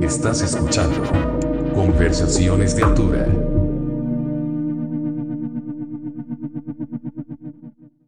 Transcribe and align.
Estás 0.00 0.42
escuchando 0.42 1.02
Conversaciones 1.74 2.76
de 2.76 2.82
Altura. 2.82 3.26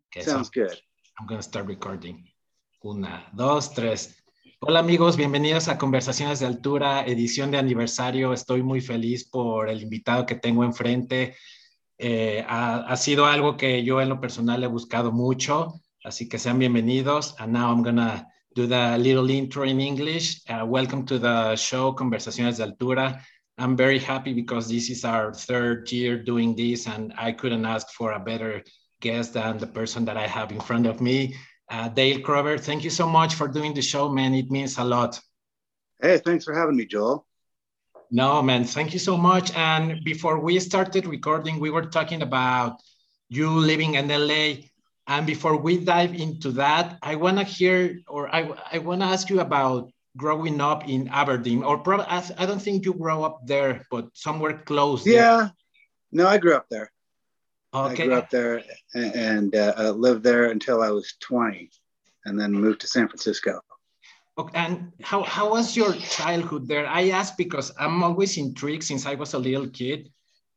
Okay, 0.09 0.23
Sounds 0.23 0.51
so 0.53 0.61
good. 0.61 0.77
I'm 1.19 1.27
going 1.27 1.39
to 1.39 1.43
start 1.43 1.67
recording. 1.67 2.29
Una, 2.83 3.31
dos, 3.33 3.73
tres. 3.73 4.23
Hola 4.61 4.81
amigos, 4.81 5.17
bienvenidos 5.17 5.69
a 5.69 5.79
Conversaciones 5.79 6.41
de 6.41 6.47
Altura, 6.47 7.07
edición 7.07 7.51
de 7.51 7.57
aniversario. 7.57 8.35
Estoy 8.35 8.63
muy 8.63 8.83
feliz 8.83 9.27
por 9.27 9.71
el 9.71 9.81
invitado 9.81 10.27
que 10.27 10.35
tengo 10.35 10.65
enfrente. 10.65 11.35
Eh, 11.97 12.45
ha, 12.47 12.81
ha, 12.81 12.97
sido 12.97 13.25
algo 13.25 13.57
que 13.57 13.85
yo 13.85 14.03
en 14.03 14.11
lo 14.11 14.21
personal 14.21 14.63
he 14.63 14.67
buscado 14.67 15.13
mucho, 15.13 15.81
así 16.05 16.29
que 16.29 16.39
sean 16.39 16.59
bienvenidos. 16.59 17.37
And 17.39 17.55
now 17.55 17.71
I'm 17.71 17.83
gonna 17.83 18.29
do 18.55 18.67
the 18.67 18.99
little 18.99 19.31
intro 19.31 19.65
in 19.65 19.81
English. 19.81 20.43
Uh, 20.49 20.65
welcome 20.67 21.07
to 21.07 21.19
the 21.19 21.57
show 21.57 21.93
Conversaciones 21.93 22.59
de 22.59 22.67
Altura. 22.67 23.21
I'm 23.59 23.77
very 23.77 23.99
happy 23.99 24.33
because 24.35 24.69
this 24.69 24.91
is 24.91 25.05
our 25.05 25.33
third 25.33 25.91
year 25.91 26.23
doing 26.23 26.55
this, 26.55 26.87
and 26.87 27.15
I 27.17 27.33
couldn't 27.33 27.65
ask 27.65 27.89
for 27.91 28.13
a 28.13 28.21
better 28.21 28.63
guest 29.01 29.35
than 29.35 29.59
the 29.59 29.67
person 29.67 30.05
that 30.05 30.17
I 30.17 30.27
have 30.27 30.53
in 30.53 30.61
front 30.61 30.87
of 30.87 31.01
me, 31.01 31.35
uh, 31.71 31.89
Dale 31.89 32.21
Crover. 32.21 32.59
Thank 32.59 32.85
you 32.85 32.91
so 32.91 33.09
much 33.09 33.35
for 33.35 33.49
doing 33.49 33.75
the 33.75 33.83
show, 33.83 34.09
man. 34.09 34.35
It 34.35 34.51
means 34.51 34.79
a 34.79 34.85
lot. 34.85 35.19
Hey, 36.01 36.19
thanks 36.19 36.45
for 36.45 36.55
having 36.55 36.77
me, 36.77 36.85
Joel. 36.87 37.27
No, 38.11 38.43
man, 38.43 38.65
thank 38.65 38.93
you 38.93 38.99
so 38.99 39.17
much. 39.17 39.55
And 39.57 40.05
before 40.05 40.39
we 40.39 40.61
started 40.61 41.07
recording, 41.07 41.59
we 41.59 41.71
were 41.71 41.87
talking 41.87 42.21
about 42.21 42.83
you 43.31 43.49
living 43.49 43.95
in 43.95 44.09
LA 44.09 44.69
and 45.13 45.27
before 45.27 45.57
we 45.57 45.77
dive 45.77 46.15
into 46.15 46.51
that, 46.53 46.97
I 47.03 47.17
want 47.17 47.37
to 47.37 47.45
hear 47.45 48.01
or 48.09 48.35
I, 48.35 48.41
I 48.73 48.79
want 48.79 49.03
to 49.03 49.07
ask 49.07 49.29
you 49.29 49.41
about 49.41 49.91
growing 50.17 50.59
up 50.61 50.89
in 50.89 51.09
Aberdeen, 51.09 51.63
or 51.63 51.79
probably 51.79 52.07
I 52.07 52.47
don't 52.47 52.63
think 52.63 52.87
you 52.87 52.95
grow 52.95 53.23
up 53.23 53.47
there, 53.47 53.87
but 53.91 54.09
somewhere 54.15 54.59
close. 54.71 55.07
Yeah, 55.07 55.37
there. 55.37 55.53
no, 56.13 56.27
I 56.27 56.39
grew 56.39 56.55
up 56.55 56.67
there. 56.71 56.91
Okay. 57.75 58.05
I 58.05 58.07
grew 58.07 58.15
up 58.15 58.31
there 58.31 58.63
and 58.95 59.55
uh, 59.55 59.93
lived 59.97 60.23
there 60.23 60.47
until 60.51 60.83
I 60.83 60.91
was 60.91 61.15
20, 61.21 61.71
and 62.25 62.41
then 62.41 62.53
moved 62.53 62.81
to 62.81 62.87
San 62.87 63.07
Francisco. 63.09 63.61
Okay, 64.39 64.59
and 64.59 64.93
how, 65.03 65.23
how 65.25 65.51
was 65.51 65.77
your 65.77 65.93
childhood 65.93 66.67
there? 66.67 66.87
I 66.87 67.11
ask 67.11 67.37
because 67.37 67.71
I'm 67.79 68.03
always 68.03 68.39
intrigued 68.39 68.85
since 68.85 69.05
I 69.05 69.15
was 69.15 69.35
a 69.35 69.39
little 69.39 69.69
kid. 69.69 70.11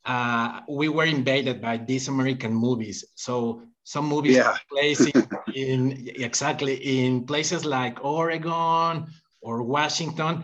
Uh, 0.05 0.61
we 0.69 0.88
were 0.88 1.05
invaded 1.05 1.61
by 1.61 1.75
these 1.75 2.07
American 2.07 2.53
movies. 2.53 3.03
So 3.16 3.63
some 3.86 4.08
movies 4.08 4.36
yeah. 4.36 4.58
place 4.69 5.00
in, 5.00 5.28
in, 5.53 6.09
exactly 6.16 6.73
in 6.73 7.23
places 7.23 7.64
like 7.64 8.03
Oregon 8.03 9.05
or 9.41 9.61
Washington, 9.61 10.44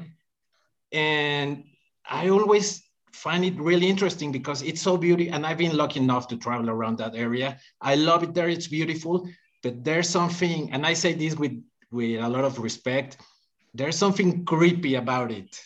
and 0.91 1.63
I 2.07 2.29
always 2.29 2.83
find 3.11 3.43
it 3.43 3.59
really 3.59 3.89
interesting 3.89 4.31
because 4.31 4.61
it's 4.61 4.81
so 4.81 4.95
beautiful. 4.95 5.33
And 5.33 5.45
I've 5.45 5.57
been 5.57 5.75
lucky 5.75 5.99
enough 5.99 6.27
to 6.29 6.37
travel 6.37 6.69
around 6.69 6.99
that 6.99 7.15
area. 7.15 7.57
I 7.81 7.95
love 7.95 8.21
it 8.23 8.33
there; 8.35 8.47
it's 8.47 8.67
beautiful. 8.67 9.27
But 9.63 9.83
there's 9.83 10.07
something, 10.07 10.71
and 10.71 10.85
I 10.85 10.93
say 10.93 11.13
this 11.13 11.35
with 11.35 11.59
with 11.91 12.21
a 12.21 12.29
lot 12.29 12.45
of 12.45 12.59
respect. 12.59 13.17
There's 13.73 13.97
something 13.97 14.45
creepy 14.45 14.95
about 14.95 15.31
it. 15.31 15.61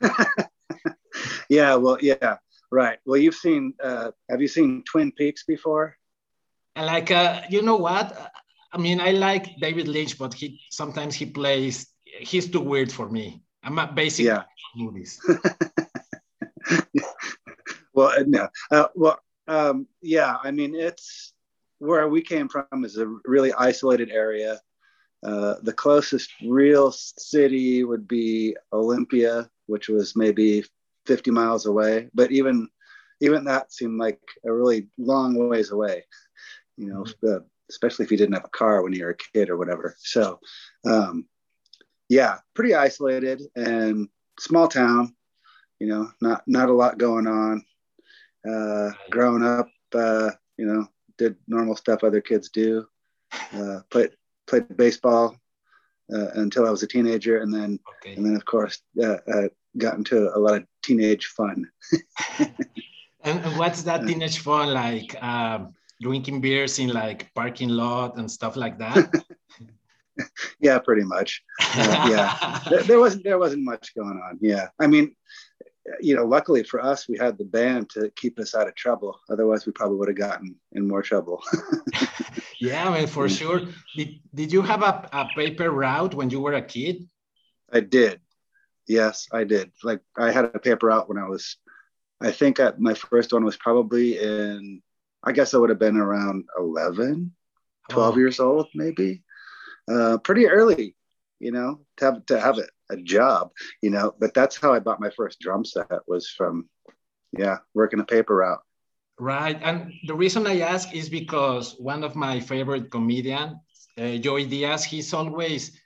yeah, 1.48 1.74
well, 1.74 1.98
yeah, 2.00 2.36
right. 2.70 2.98
Well, 3.04 3.18
you've 3.18 3.34
seen. 3.34 3.74
Uh, 3.82 4.12
have 4.30 4.40
you 4.40 4.48
seen 4.48 4.84
Twin 4.84 5.10
Peaks 5.10 5.42
before? 5.44 5.96
Like 6.76 7.10
uh, 7.10 7.42
you 7.50 7.62
know 7.62 7.76
what? 7.76 8.32
I 8.72 8.78
mean 8.78 9.00
i 9.00 9.10
like 9.10 9.58
david 9.60 9.88
lynch 9.88 10.16
but 10.16 10.32
he 10.32 10.60
sometimes 10.70 11.16
he 11.16 11.26
plays 11.26 11.88
he's 12.04 12.48
too 12.48 12.60
weird 12.60 12.92
for 12.92 13.08
me. 13.08 13.42
I'm 13.64 13.78
a 13.78 13.86
basic 13.92 14.26
yeah. 14.26 14.44
movies. 14.76 15.20
Well 17.92 18.12
uh, 18.18 18.24
no 18.26 18.48
uh, 18.70 18.88
well 18.94 19.18
um, 19.48 19.86
yeah 20.00 20.36
i 20.42 20.50
mean 20.50 20.74
it's 20.74 21.32
where 21.78 22.08
we 22.08 22.22
came 22.22 22.48
from 22.48 22.84
is 22.84 22.98
a 22.98 23.06
really 23.24 23.52
isolated 23.52 24.10
area. 24.10 24.60
Uh, 25.22 25.56
the 25.62 25.72
closest 25.72 26.30
real 26.48 26.90
city 26.92 27.84
would 27.84 28.08
be 28.08 28.56
olympia 28.72 29.50
which 29.66 29.86
was 29.90 30.16
maybe 30.16 30.64
50 31.04 31.30
miles 31.30 31.66
away 31.66 32.08
but 32.14 32.32
even 32.32 32.68
even 33.20 33.44
that 33.44 33.70
seemed 33.70 33.98
like 33.98 34.20
a 34.46 34.52
really 34.52 34.88
long 34.96 35.36
ways 35.36 35.72
away 35.72 36.04
you 36.80 36.86
know, 36.86 37.04
mm-hmm. 37.04 37.44
especially 37.68 38.06
if 38.06 38.10
you 38.10 38.16
didn't 38.16 38.34
have 38.34 38.44
a 38.44 38.48
car 38.48 38.82
when 38.82 38.94
you 38.94 39.04
were 39.04 39.10
a 39.10 39.16
kid 39.16 39.50
or 39.50 39.58
whatever. 39.58 39.94
So, 39.98 40.40
um, 40.86 41.26
yeah, 42.08 42.38
pretty 42.54 42.74
isolated 42.74 43.42
and 43.54 44.08
small 44.38 44.66
town. 44.66 45.14
You 45.78 45.88
know, 45.88 46.10
not 46.20 46.42
not 46.46 46.70
a 46.70 46.74
lot 46.74 46.98
going 46.98 47.26
on. 47.26 47.64
Uh, 48.48 48.92
growing 49.10 49.44
up, 49.44 49.68
uh, 49.94 50.30
you 50.56 50.66
know, 50.66 50.88
did 51.18 51.36
normal 51.46 51.76
stuff 51.76 52.02
other 52.02 52.22
kids 52.22 52.48
do. 52.48 52.86
Uh, 53.52 53.80
played 53.90 54.10
played 54.46 54.76
baseball 54.76 55.36
uh, 56.12 56.28
until 56.34 56.66
I 56.66 56.70
was 56.70 56.82
a 56.82 56.86
teenager, 56.86 57.38
and 57.38 57.52
then 57.52 57.78
okay. 57.98 58.14
and 58.14 58.24
then 58.24 58.36
of 58.36 58.44
course 58.44 58.80
uh, 59.02 59.18
uh, 59.32 59.48
got 59.76 59.96
into 59.96 60.34
a 60.34 60.38
lot 60.38 60.56
of 60.56 60.66
teenage 60.82 61.26
fun. 61.26 61.68
and, 62.38 63.44
and, 63.44 63.58
what's 63.58 63.82
that 63.82 64.06
teenage 64.06 64.38
fun 64.38 64.72
like? 64.72 65.22
Um, 65.22 65.74
drinking 66.00 66.40
beers 66.40 66.78
in 66.78 66.90
like 66.90 67.32
parking 67.34 67.68
lot 67.68 68.16
and 68.18 68.30
stuff 68.30 68.56
like 68.56 68.78
that? 68.78 69.12
yeah, 70.60 70.78
pretty 70.78 71.04
much. 71.04 71.42
Uh, 71.60 72.08
yeah, 72.10 72.60
there, 72.70 72.82
there, 72.82 72.98
wasn't 72.98 73.24
there 73.24 73.38
wasn't 73.38 73.64
much 73.64 73.94
going 73.94 74.20
on. 74.24 74.38
Yeah, 74.40 74.68
I 74.78 74.86
mean, 74.86 75.14
you 76.00 76.14
know, 76.14 76.24
luckily 76.24 76.62
for 76.62 76.80
us, 76.80 77.08
we 77.08 77.18
had 77.18 77.38
the 77.38 77.44
band 77.44 77.90
to 77.90 78.10
keep 78.16 78.38
us 78.38 78.54
out 78.54 78.68
of 78.68 78.74
trouble. 78.74 79.18
Otherwise, 79.30 79.66
we 79.66 79.72
probably 79.72 79.96
would 79.98 80.08
have 80.08 80.16
gotten 80.16 80.56
in 80.72 80.86
more 80.86 81.02
trouble. 81.02 81.42
yeah, 82.60 82.88
I 82.88 82.98
mean, 82.98 83.06
for 83.06 83.28
sure. 83.28 83.62
Did, 83.96 84.20
did 84.34 84.52
you 84.52 84.62
have 84.62 84.82
a, 84.82 85.08
a 85.12 85.28
paper 85.34 85.70
route 85.70 86.14
when 86.14 86.30
you 86.30 86.40
were 86.40 86.54
a 86.54 86.62
kid? 86.62 87.08
I 87.72 87.80
did. 87.80 88.20
Yes, 88.86 89.28
I 89.32 89.44
did. 89.44 89.70
Like 89.82 90.00
I 90.16 90.30
had 90.30 90.44
a 90.44 90.58
paper 90.58 90.88
route 90.88 91.08
when 91.08 91.18
I 91.18 91.28
was, 91.28 91.56
I 92.20 92.32
think 92.32 92.60
I, 92.60 92.72
my 92.78 92.94
first 92.94 93.32
one 93.32 93.44
was 93.44 93.56
probably 93.56 94.18
in 94.18 94.82
I 95.22 95.32
guess 95.32 95.54
I 95.54 95.58
would 95.58 95.70
have 95.70 95.78
been 95.78 95.96
around 95.96 96.44
11, 96.58 97.32
12 97.90 98.14
oh. 98.14 98.18
years 98.18 98.40
old, 98.40 98.68
maybe. 98.74 99.22
Uh, 99.90 100.18
pretty 100.18 100.46
early, 100.46 100.96
you 101.38 101.52
know, 101.52 101.80
to 101.96 102.04
have 102.04 102.26
to 102.26 102.40
have 102.40 102.58
a, 102.58 102.64
a 102.90 102.96
job, 102.96 103.50
you 103.82 103.90
know. 103.90 104.14
But 104.18 104.34
that's 104.34 104.56
how 104.56 104.72
I 104.72 104.78
bought 104.78 105.00
my 105.00 105.10
first 105.10 105.40
drum 105.40 105.64
set 105.64 105.88
was 106.06 106.28
from, 106.28 106.68
yeah, 107.36 107.58
working 107.74 108.00
a 108.00 108.04
paper 108.04 108.36
route. 108.36 108.62
Right, 109.18 109.60
and 109.62 109.92
the 110.06 110.14
reason 110.14 110.46
I 110.46 110.60
ask 110.60 110.94
is 110.94 111.10
because 111.10 111.76
one 111.78 112.04
of 112.04 112.16
my 112.16 112.40
favorite 112.40 112.90
comedians, 112.90 113.58
uh, 113.98 114.16
Joey 114.16 114.46
Diaz, 114.46 114.84
he's 114.84 115.12
always 115.12 115.76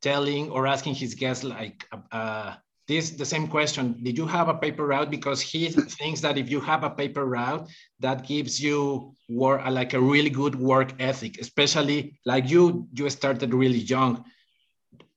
telling 0.00 0.50
or 0.50 0.66
asking 0.66 0.94
his 0.96 1.14
guests 1.14 1.44
like, 1.44 1.86
uh, 2.10 2.56
this 2.88 3.10
the 3.10 3.24
same 3.24 3.46
question. 3.48 3.96
Did 4.02 4.18
you 4.18 4.26
have 4.26 4.48
a 4.48 4.54
paper 4.54 4.86
route? 4.86 5.10
Because 5.10 5.40
he 5.40 5.68
thinks 5.68 6.20
that 6.20 6.36
if 6.36 6.50
you 6.50 6.60
have 6.60 6.82
a 6.84 6.90
paper 6.90 7.24
route 7.24 7.68
that 8.00 8.26
gives 8.26 8.60
you 8.60 9.14
work 9.28 9.62
like 9.70 9.94
a 9.94 10.00
really 10.00 10.30
good 10.30 10.54
work 10.56 10.92
ethic 11.00 11.38
especially 11.40 12.18
like 12.26 12.50
you 12.50 12.88
you 12.92 13.08
started 13.10 13.54
really 13.54 13.78
young. 13.78 14.24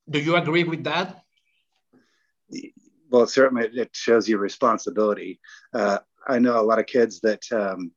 Do 0.10 0.20
you 0.20 0.36
agree 0.36 0.64
with 0.64 0.84
that? 0.84 1.22
Well 3.10 3.28
certainly 3.28 3.68
it 3.74 3.96
shows 3.96 4.30
you 4.30 4.38
responsibility. 4.38 5.40
Uh, 5.74 6.00
i 6.28 6.40
know 6.40 6.60
a 6.60 6.68
lot 6.70 6.80
of 6.80 6.88
kids 6.88 7.20
that 7.22 7.44
um, 7.52 7.92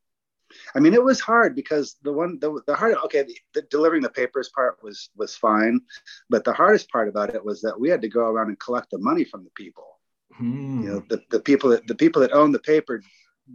I 0.75 0.81
mean, 0.81 0.95
it 0.95 1.03
was 1.03 1.21
hard 1.21 1.55
because 1.55 1.97
the 2.03 2.13
one 2.13 2.39
the, 2.41 2.61
the 2.67 2.75
hard 2.75 2.97
okay, 3.05 3.23
the, 3.23 3.37
the, 3.55 3.63
delivering 3.71 4.03
the 4.03 4.11
papers 4.11 4.49
part 4.49 4.79
was 4.83 5.11
was 5.17 5.37
fine, 5.37 5.81
but 6.31 6.45
the 6.45 6.53
hardest 6.53 6.91
part 6.91 7.09
about 7.09 7.35
it 7.35 7.45
was 7.45 7.61
that 7.63 7.79
we 7.79 7.89
had 7.89 8.03
to 8.03 8.09
go 8.09 8.21
around 8.21 8.49
and 8.49 8.59
collect 8.59 8.91
the 8.91 8.99
money 8.99 9.25
from 9.25 9.45
the 9.45 9.51
people. 9.51 9.99
Hmm. 10.35 10.83
You 10.83 10.89
know, 10.89 11.03
the, 11.09 11.23
the 11.31 11.41
people 11.41 11.71
that 11.71 11.87
the 11.87 11.95
people 11.95 12.23
that 12.23 12.33
own 12.33 12.53
the 12.53 12.59
paper, 12.59 13.03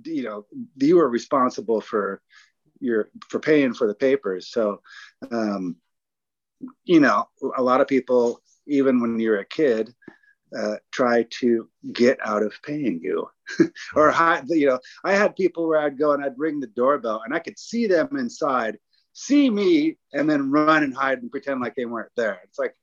you 0.03 0.23
know, 0.23 0.45
you 0.77 0.97
were 0.97 1.09
responsible 1.09 1.81
for 1.81 2.21
your 2.79 3.09
for 3.29 3.39
paying 3.39 3.73
for 3.73 3.87
the 3.87 3.95
papers. 3.95 4.49
So, 4.49 4.81
um, 5.31 5.77
you 6.83 6.99
know, 6.99 7.27
a 7.57 7.61
lot 7.61 7.81
of 7.81 7.87
people, 7.87 8.41
even 8.67 9.01
when 9.01 9.19
you're 9.19 9.39
a 9.39 9.45
kid, 9.45 9.93
uh, 10.57 10.75
try 10.91 11.25
to 11.41 11.67
get 11.91 12.17
out 12.23 12.43
of 12.43 12.53
paying 12.63 12.99
you. 13.01 13.29
Or 13.95 14.09
hide, 14.09 14.45
you 14.47 14.67
know 14.67 14.79
i 15.03 15.13
had 15.13 15.35
people 15.35 15.67
where 15.67 15.81
i'd 15.81 15.99
go 15.99 16.13
and 16.13 16.23
i'd 16.23 16.39
ring 16.39 16.61
the 16.61 16.67
doorbell 16.67 17.21
and 17.25 17.35
i 17.35 17.39
could 17.39 17.59
see 17.59 17.87
them 17.87 18.15
inside 18.17 18.77
see 19.13 19.49
me 19.49 19.97
and 20.11 20.29
then 20.29 20.51
run 20.51 20.83
and 20.83 20.93
hide 20.93 21.21
and 21.21 21.31
pretend 21.31 21.61
like 21.61 21.75
they 21.75 21.85
weren't 21.85 22.11
there. 22.17 22.39
It's 22.43 22.59
like 22.59 22.75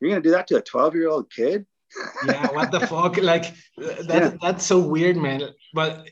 you're 0.00 0.10
gonna 0.10 0.22
do 0.22 0.32
that 0.32 0.48
to 0.48 0.56
a 0.56 0.62
12 0.62 0.94
year 0.94 1.08
old 1.08 1.30
kid? 1.30 1.66
Yeah 2.26 2.48
what 2.52 2.72
the 2.72 2.80
fuck? 2.80 3.16
Like 3.18 3.54
that, 3.78 4.08
yeah. 4.08 4.32
that's 4.42 4.66
so 4.66 4.80
weird 4.80 5.16
man. 5.16 5.42
But 5.72 6.10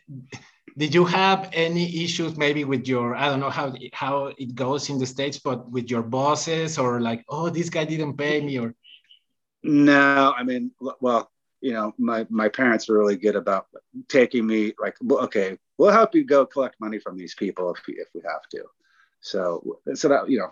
did 0.79 0.95
you 0.95 1.05
have 1.05 1.51
any 1.53 2.05
issues 2.05 2.37
maybe 2.39 2.65
with 2.65 2.89
your 2.89 3.15
i 3.15 3.29
don't 3.29 3.41
know 3.41 3.51
how 3.51 3.75
how 3.93 4.33
it 4.39 4.55
goes 4.55 4.89
in 4.89 4.99
the 4.99 5.05
states 5.05 5.39
but 5.39 5.71
with 5.71 5.91
your 5.91 6.03
bosses 6.03 6.79
or 6.79 6.99
like 6.99 7.23
oh 7.29 7.51
this 7.51 7.69
guy 7.69 7.85
didn't 7.85 8.17
pay 8.17 8.41
me 8.41 8.59
or 8.59 8.75
No, 9.63 10.35
I 10.37 10.43
mean, 10.43 10.73
well, 11.01 11.31
you 11.61 11.73
know, 11.73 11.95
my 11.99 12.27
my 12.29 12.49
parents 12.49 12.89
were 12.89 12.99
really 12.99 13.17
good 13.17 13.37
about 13.37 13.67
taking 14.09 14.47
me 14.47 14.75
like, 14.81 14.97
okay, 15.11 15.57
we'll 15.79 15.93
help 15.93 16.15
you 16.15 16.25
go 16.25 16.45
collect 16.45 16.77
money 16.81 16.99
from 16.99 17.17
these 17.17 17.35
people 17.35 17.73
if 17.73 17.87
we, 17.87 17.95
if 17.95 18.09
we 18.15 18.21
have 18.23 18.43
to. 18.51 18.65
So 19.21 19.79
so 19.95 20.09
that 20.09 20.29
you 20.29 20.39
know, 20.41 20.51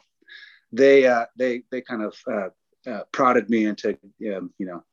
they 0.73 1.07
uh, 1.07 1.27
they 1.37 1.63
they 1.71 1.81
kind 1.81 2.03
of 2.03 2.17
uh, 2.31 2.49
uh, 2.89 3.03
prodded 3.13 3.51
me 3.51 3.67
into 3.67 3.99
um, 4.35 4.53
you 4.59 4.67
know 4.67 4.85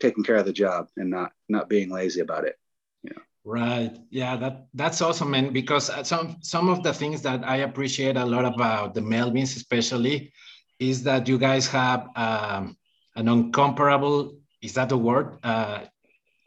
taking 0.00 0.24
care 0.24 0.36
of 0.36 0.44
the 0.44 0.52
job 0.52 0.88
and 0.96 1.10
not 1.10 1.32
not 1.48 1.68
being 1.70 1.88
lazy 1.90 2.20
about 2.20 2.44
it. 2.44 2.58
You 3.02 3.10
know. 3.16 3.22
Right. 3.44 3.96
Yeah, 4.10 4.36
that 4.36 4.66
that's 4.74 5.00
awesome, 5.00 5.30
man. 5.30 5.52
Because 5.52 5.88
uh, 5.88 6.04
some 6.04 6.36
some 6.42 6.68
of 6.68 6.82
the 6.82 6.92
things 6.92 7.22
that 7.22 7.48
I 7.48 7.58
appreciate 7.58 8.16
a 8.16 8.24
lot 8.26 8.44
about 8.44 8.94
the 8.94 9.00
Melvins, 9.00 9.56
especially, 9.56 10.32
is 10.78 11.02
that 11.04 11.26
you 11.26 11.38
guys 11.38 11.66
have 11.68 12.08
um, 12.14 12.76
an 13.14 13.28
incomparable 13.28 14.36
is 14.60 14.74
that 14.74 14.88
the 14.88 14.96
word 14.96 15.38
uh, 15.42 15.80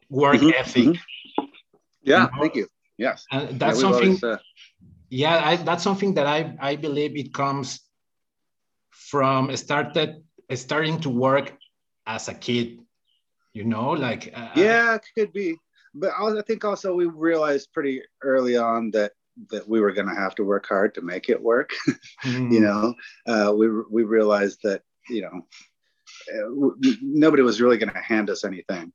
work 0.10 0.38
mm-hmm, 0.38 0.50
ethic 0.56 0.84
mm-hmm. 0.84 1.46
yeah 2.04 2.16
you 2.16 2.24
know? 2.24 2.30
thank 2.40 2.56
you 2.56 2.68
yes 2.98 3.26
and 3.32 3.60
that's 3.60 3.78
yeah, 3.78 3.82
something 3.82 4.18
always, 4.24 4.24
uh... 4.24 4.38
yeah 5.10 5.42
I, 5.50 5.56
that's 5.58 5.84
something 5.84 6.14
that 6.16 6.28
i 6.28 6.56
i 6.60 6.76
believe 6.76 7.16
it 7.16 7.34
comes 7.34 7.80
from 8.92 9.56
started 9.56 10.24
starting 10.54 11.00
to 11.02 11.10
work 11.10 11.58
as 12.06 12.28
a 12.28 12.34
kid 12.34 12.80
you 13.54 13.64
know 13.64 13.92
like 13.92 14.32
uh, 14.36 14.50
yeah 14.56 14.96
it 14.96 15.06
could 15.16 15.34
be 15.34 15.56
but 15.94 16.12
i 16.20 16.42
think 16.42 16.64
also 16.64 16.94
we 16.94 17.06
realized 17.06 17.74
pretty 17.74 18.02
early 18.22 18.58
on 18.58 18.92
that 18.92 19.12
that 19.50 19.68
we 19.68 19.82
were 19.82 19.92
going 19.92 20.08
to 20.08 20.16
have 20.16 20.36
to 20.36 20.44
work 20.44 20.66
hard 20.68 20.94
to 20.94 21.02
make 21.02 21.30
it 21.30 21.42
work 21.42 21.72
mm. 22.24 22.52
you 22.52 22.60
know 22.60 22.94
uh, 23.28 23.54
we 23.56 23.68
we 23.90 24.04
realized 24.04 24.60
that 24.64 24.82
you 25.10 25.22
know 25.22 25.42
uh, 25.42 25.42
nobody 27.02 27.44
was 27.44 27.62
really 27.62 27.78
going 27.78 27.94
to 27.94 28.00
hand 28.00 28.30
us 28.30 28.44
anything. 28.44 28.92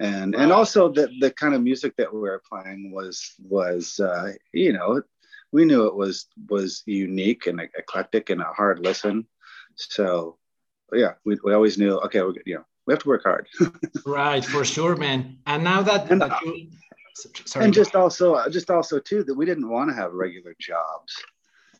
And 0.00 0.34
and 0.36 0.52
also 0.52 0.88
the 0.92 1.10
the 1.20 1.30
kind 1.30 1.54
of 1.54 1.62
music 1.62 1.96
that 1.96 2.12
we 2.12 2.20
were 2.20 2.42
playing 2.48 2.92
was 2.92 3.34
was 3.40 3.98
uh, 3.98 4.32
you 4.52 4.72
know 4.72 5.02
we 5.50 5.64
knew 5.64 5.86
it 5.86 5.96
was 5.96 6.26
was 6.48 6.82
unique 6.86 7.46
and 7.46 7.60
eclectic 7.60 8.30
and 8.30 8.40
a 8.40 8.44
hard 8.44 8.78
listen. 8.78 9.26
So 9.74 10.38
yeah 10.92 11.14
we, 11.24 11.36
we 11.42 11.52
always 11.52 11.78
knew 11.78 11.98
okay 11.98 12.22
we 12.22 12.40
you 12.46 12.54
know 12.56 12.64
we 12.86 12.92
have 12.94 13.02
to 13.02 13.08
work 13.08 13.24
hard. 13.24 13.48
Right 14.06 14.44
for 14.44 14.64
sure 14.64 14.96
man. 14.96 15.38
And 15.46 15.64
now 15.64 15.82
that, 15.82 16.10
and, 16.10 16.22
that 16.22 16.40
you, 16.42 16.70
sorry. 17.44 17.64
and 17.64 17.74
just 17.74 17.96
also 17.96 18.48
just 18.50 18.70
also 18.70 19.00
too 19.00 19.24
that 19.24 19.34
we 19.34 19.46
didn't 19.46 19.68
want 19.68 19.90
to 19.90 19.96
have 19.96 20.12
regular 20.12 20.54
jobs 20.60 21.12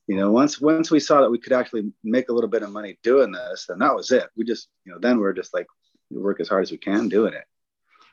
you 0.08 0.16
know 0.16 0.32
once 0.32 0.60
once 0.60 0.90
we 0.90 0.98
saw 0.98 1.20
that 1.20 1.30
we 1.30 1.38
could 1.38 1.52
actually 1.52 1.92
make 2.02 2.28
a 2.28 2.32
little 2.32 2.50
bit 2.50 2.62
of 2.62 2.72
money 2.72 2.98
doing 3.02 3.30
this 3.30 3.66
then 3.68 3.78
that 3.78 3.94
was 3.94 4.10
it. 4.10 4.28
We 4.36 4.44
just 4.44 4.68
you 4.84 4.92
know 4.92 4.98
then 4.98 5.18
we're 5.18 5.34
just 5.34 5.54
like 5.54 5.66
we 6.10 6.20
work 6.20 6.40
as 6.40 6.48
hard 6.48 6.62
as 6.62 6.72
we 6.72 6.78
can 6.78 7.08
doing 7.08 7.34
it. 7.34 7.44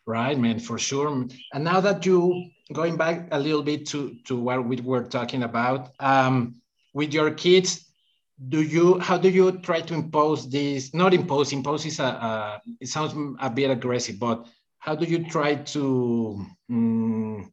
Right 0.05 0.37
man 0.37 0.59
for 0.59 0.77
sure. 0.77 1.07
And 1.53 1.63
now 1.63 1.79
that 1.81 2.05
you 2.05 2.51
going 2.71 2.97
back 2.97 3.29
a 3.31 3.39
little 3.39 3.63
bit 3.63 3.87
to 3.87 4.15
to 4.25 4.35
what 4.35 4.67
we 4.67 4.75
were 4.77 5.03
talking 5.03 5.43
about 5.43 5.93
um, 5.99 6.61
with 6.93 7.13
your 7.13 7.31
kids 7.31 7.85
do 8.49 8.61
you 8.61 8.99
how 8.99 9.17
do 9.17 9.29
you 9.29 9.51
try 9.59 9.79
to 9.79 9.93
impose 9.93 10.49
this 10.49 10.93
not 10.93 11.13
impose 11.13 11.53
impose 11.53 11.85
is 11.85 11.99
a, 11.99 12.03
a 12.03 12.61
it 12.81 12.87
sounds 12.87 13.13
a 13.39 13.49
bit 13.49 13.71
aggressive 13.71 14.19
but 14.19 14.45
how 14.79 14.93
do 14.93 15.05
you 15.05 15.23
try 15.29 15.55
to 15.55 16.45
um, 16.69 17.51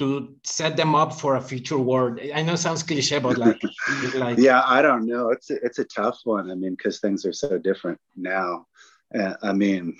to 0.00 0.34
set 0.44 0.78
them 0.78 0.94
up 0.94 1.12
for 1.12 1.36
a 1.36 1.40
future 1.40 1.78
world? 1.78 2.18
I 2.34 2.42
know 2.42 2.54
it 2.54 2.58
sounds 2.58 2.82
cliche, 2.82 3.18
but 3.18 3.36
like, 3.36 3.60
like 4.14 4.38
yeah, 4.38 4.62
I 4.64 4.80
don't 4.80 5.06
know. 5.06 5.30
It's 5.30 5.50
a, 5.50 5.62
it's 5.62 5.78
a 5.78 5.84
tough 5.84 6.20
one. 6.24 6.50
I 6.50 6.54
mean, 6.54 6.74
because 6.74 7.00
things 7.00 7.26
are 7.26 7.34
so 7.34 7.58
different 7.58 8.00
now. 8.16 8.66
Uh, 9.14 9.34
I 9.42 9.52
mean, 9.52 9.98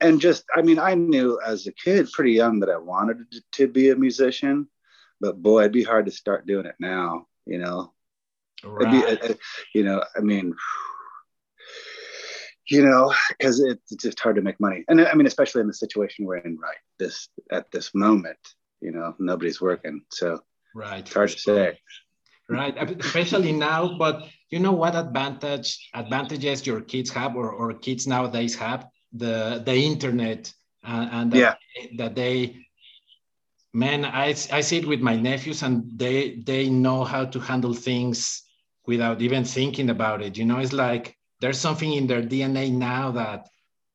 and 0.00 0.20
just 0.20 0.44
I 0.54 0.62
mean, 0.62 0.78
I 0.78 0.94
knew 0.94 1.40
as 1.44 1.66
a 1.66 1.72
kid, 1.72 2.10
pretty 2.12 2.32
young, 2.32 2.60
that 2.60 2.70
I 2.70 2.76
wanted 2.76 3.30
to, 3.32 3.42
to 3.52 3.68
be 3.68 3.90
a 3.90 3.96
musician, 3.96 4.68
but 5.20 5.42
boy, 5.42 5.60
it'd 5.60 5.72
be 5.72 5.82
hard 5.82 6.06
to 6.06 6.12
start 6.12 6.46
doing 6.46 6.66
it 6.66 6.76
now. 6.78 7.26
You 7.46 7.58
know, 7.58 7.92
right. 8.62 8.92
Be, 8.92 9.28
uh, 9.28 9.32
uh, 9.32 9.34
you 9.74 9.82
know, 9.82 10.04
I 10.16 10.20
mean 10.20 10.54
you 12.68 12.84
know, 12.84 13.14
because 13.30 13.60
it's 13.60 13.94
just 13.96 14.18
hard 14.20 14.36
to 14.36 14.42
make 14.42 14.58
money. 14.60 14.84
And 14.88 15.00
I 15.00 15.14
mean, 15.14 15.26
especially 15.26 15.60
in 15.60 15.66
the 15.66 15.74
situation 15.74 16.24
we're 16.24 16.38
in 16.38 16.58
right 16.58 16.76
this 16.98 17.28
at 17.50 17.70
this 17.70 17.94
moment, 17.94 18.38
you 18.80 18.90
know, 18.90 19.14
nobody's 19.18 19.60
working. 19.60 20.02
So 20.10 20.40
right, 20.74 21.00
it's 21.00 21.14
hard 21.14 21.30
to 21.30 21.38
say. 21.38 21.78
Right, 22.48 22.76
especially 23.00 23.52
now. 23.52 23.98
But 23.98 24.28
you 24.50 24.60
know 24.60 24.72
what 24.72 24.94
advantage 24.94 25.90
advantages 25.94 26.66
your 26.66 26.80
kids 26.80 27.10
have, 27.10 27.34
or, 27.36 27.50
or 27.50 27.74
kids 27.74 28.06
nowadays 28.06 28.54
have 28.56 28.86
the 29.12 29.62
the 29.64 29.74
internet, 29.74 30.52
uh, 30.86 31.08
and 31.10 31.32
that, 31.32 31.38
yeah. 31.38 31.54
that 31.96 32.14
they 32.14 32.66
man 33.76 34.04
I, 34.06 34.28
I 34.52 34.60
see 34.62 34.78
it 34.78 34.86
with 34.86 35.00
my 35.00 35.16
nephews 35.16 35.62
and 35.62 35.98
they 35.98 36.36
they 36.46 36.70
know 36.70 37.04
how 37.04 37.26
to 37.26 37.38
handle 37.38 37.74
things 37.74 38.42
without 38.86 39.20
even 39.20 39.44
thinking 39.44 39.90
about 39.90 40.22
it 40.22 40.38
you 40.38 40.46
know 40.46 40.58
it's 40.58 40.72
like 40.72 41.15
there's 41.40 41.58
something 41.58 41.92
in 41.92 42.06
their 42.06 42.22
DNA 42.22 42.72
now 42.72 43.12
that 43.12 43.48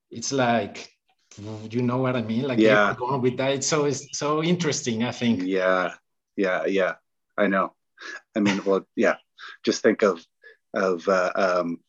it's 0.09 0.31
like 0.31 0.91
you 1.37 1.81
know 1.81 1.97
what 1.97 2.15
I 2.15 2.21
mean? 2.21 2.43
Like 2.43 2.59
yeah, 2.59 2.93
going 2.97 3.21
with 3.21 3.37
that. 3.37 3.51
It's 3.53 3.67
so 3.67 3.85
it's 3.85 4.17
so 4.17 4.43
interesting. 4.43 5.03
I 5.03 5.11
think. 5.11 5.43
Yeah, 5.43 5.93
yeah, 6.35 6.65
yeah. 6.65 6.95
I 7.37 7.47
know. 7.47 7.73
I 8.35 8.41
mean, 8.41 8.61
well, 8.65 8.85
yeah. 8.95 9.15
Just 9.63 9.81
think 9.81 10.01
of 10.01 10.25
of 10.73 11.07
uh, 11.07 11.31
um, 11.35 11.79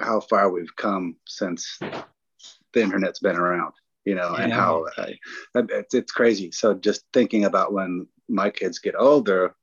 how 0.00 0.20
far 0.20 0.50
we've 0.50 0.74
come 0.76 1.16
since 1.26 1.78
the 1.80 2.82
internet's 2.82 3.20
been 3.20 3.36
around. 3.36 3.74
You 4.04 4.14
know, 4.14 4.34
yeah. 4.36 4.44
and 4.44 4.52
how 4.52 4.86
uh, 4.96 5.06
it's, 5.54 5.94
it's 5.94 6.12
crazy. 6.12 6.50
So 6.50 6.72
just 6.72 7.04
thinking 7.12 7.44
about 7.44 7.72
when 7.74 8.06
my 8.28 8.48
kids 8.48 8.78
get 8.78 8.94
older, 8.98 9.54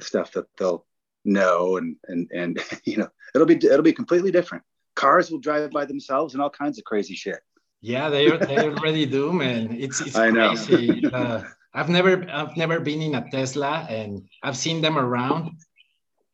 stuff 0.00 0.32
that 0.32 0.46
they'll 0.56 0.86
know 1.24 1.76
and 1.76 1.96
and 2.04 2.30
and 2.32 2.60
you 2.84 2.96
know 2.96 3.10
it'll 3.36 3.46
be 3.46 3.56
it'll 3.56 3.82
be 3.82 3.92
completely 3.92 4.32
different. 4.32 4.64
Cars 4.96 5.30
will 5.30 5.38
drive 5.38 5.70
by 5.70 5.84
themselves 5.84 6.34
and 6.34 6.42
all 6.42 6.50
kinds 6.50 6.78
of 6.78 6.84
crazy 6.84 7.14
shit. 7.14 7.40
Yeah 7.80 8.08
they 8.08 8.24
they 8.36 8.58
already 8.68 9.06
do 9.06 9.32
man. 9.32 9.76
It's 9.78 10.00
it's 10.00 10.16
I 10.24 10.30
crazy. 10.30 11.00
Know. 11.02 11.10
uh, 11.10 11.44
i've 11.74 11.90
never 11.90 12.12
i've 12.30 12.56
never 12.56 12.80
been 12.80 13.02
in 13.02 13.14
a 13.14 13.30
tesla 13.30 13.86
and 13.90 14.26
i've 14.42 14.56
seen 14.56 14.80
them 14.80 14.96
around 14.96 15.50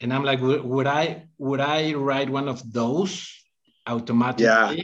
and 0.00 0.14
i'm 0.14 0.22
like 0.22 0.40
would, 0.40 0.86
i 0.86 1.26
would 1.36 1.58
i 1.58 1.92
ride 1.94 2.30
one 2.30 2.48
of 2.48 2.62
those 2.72 3.42
automatically? 3.86 4.44
Yeah. 4.44 4.82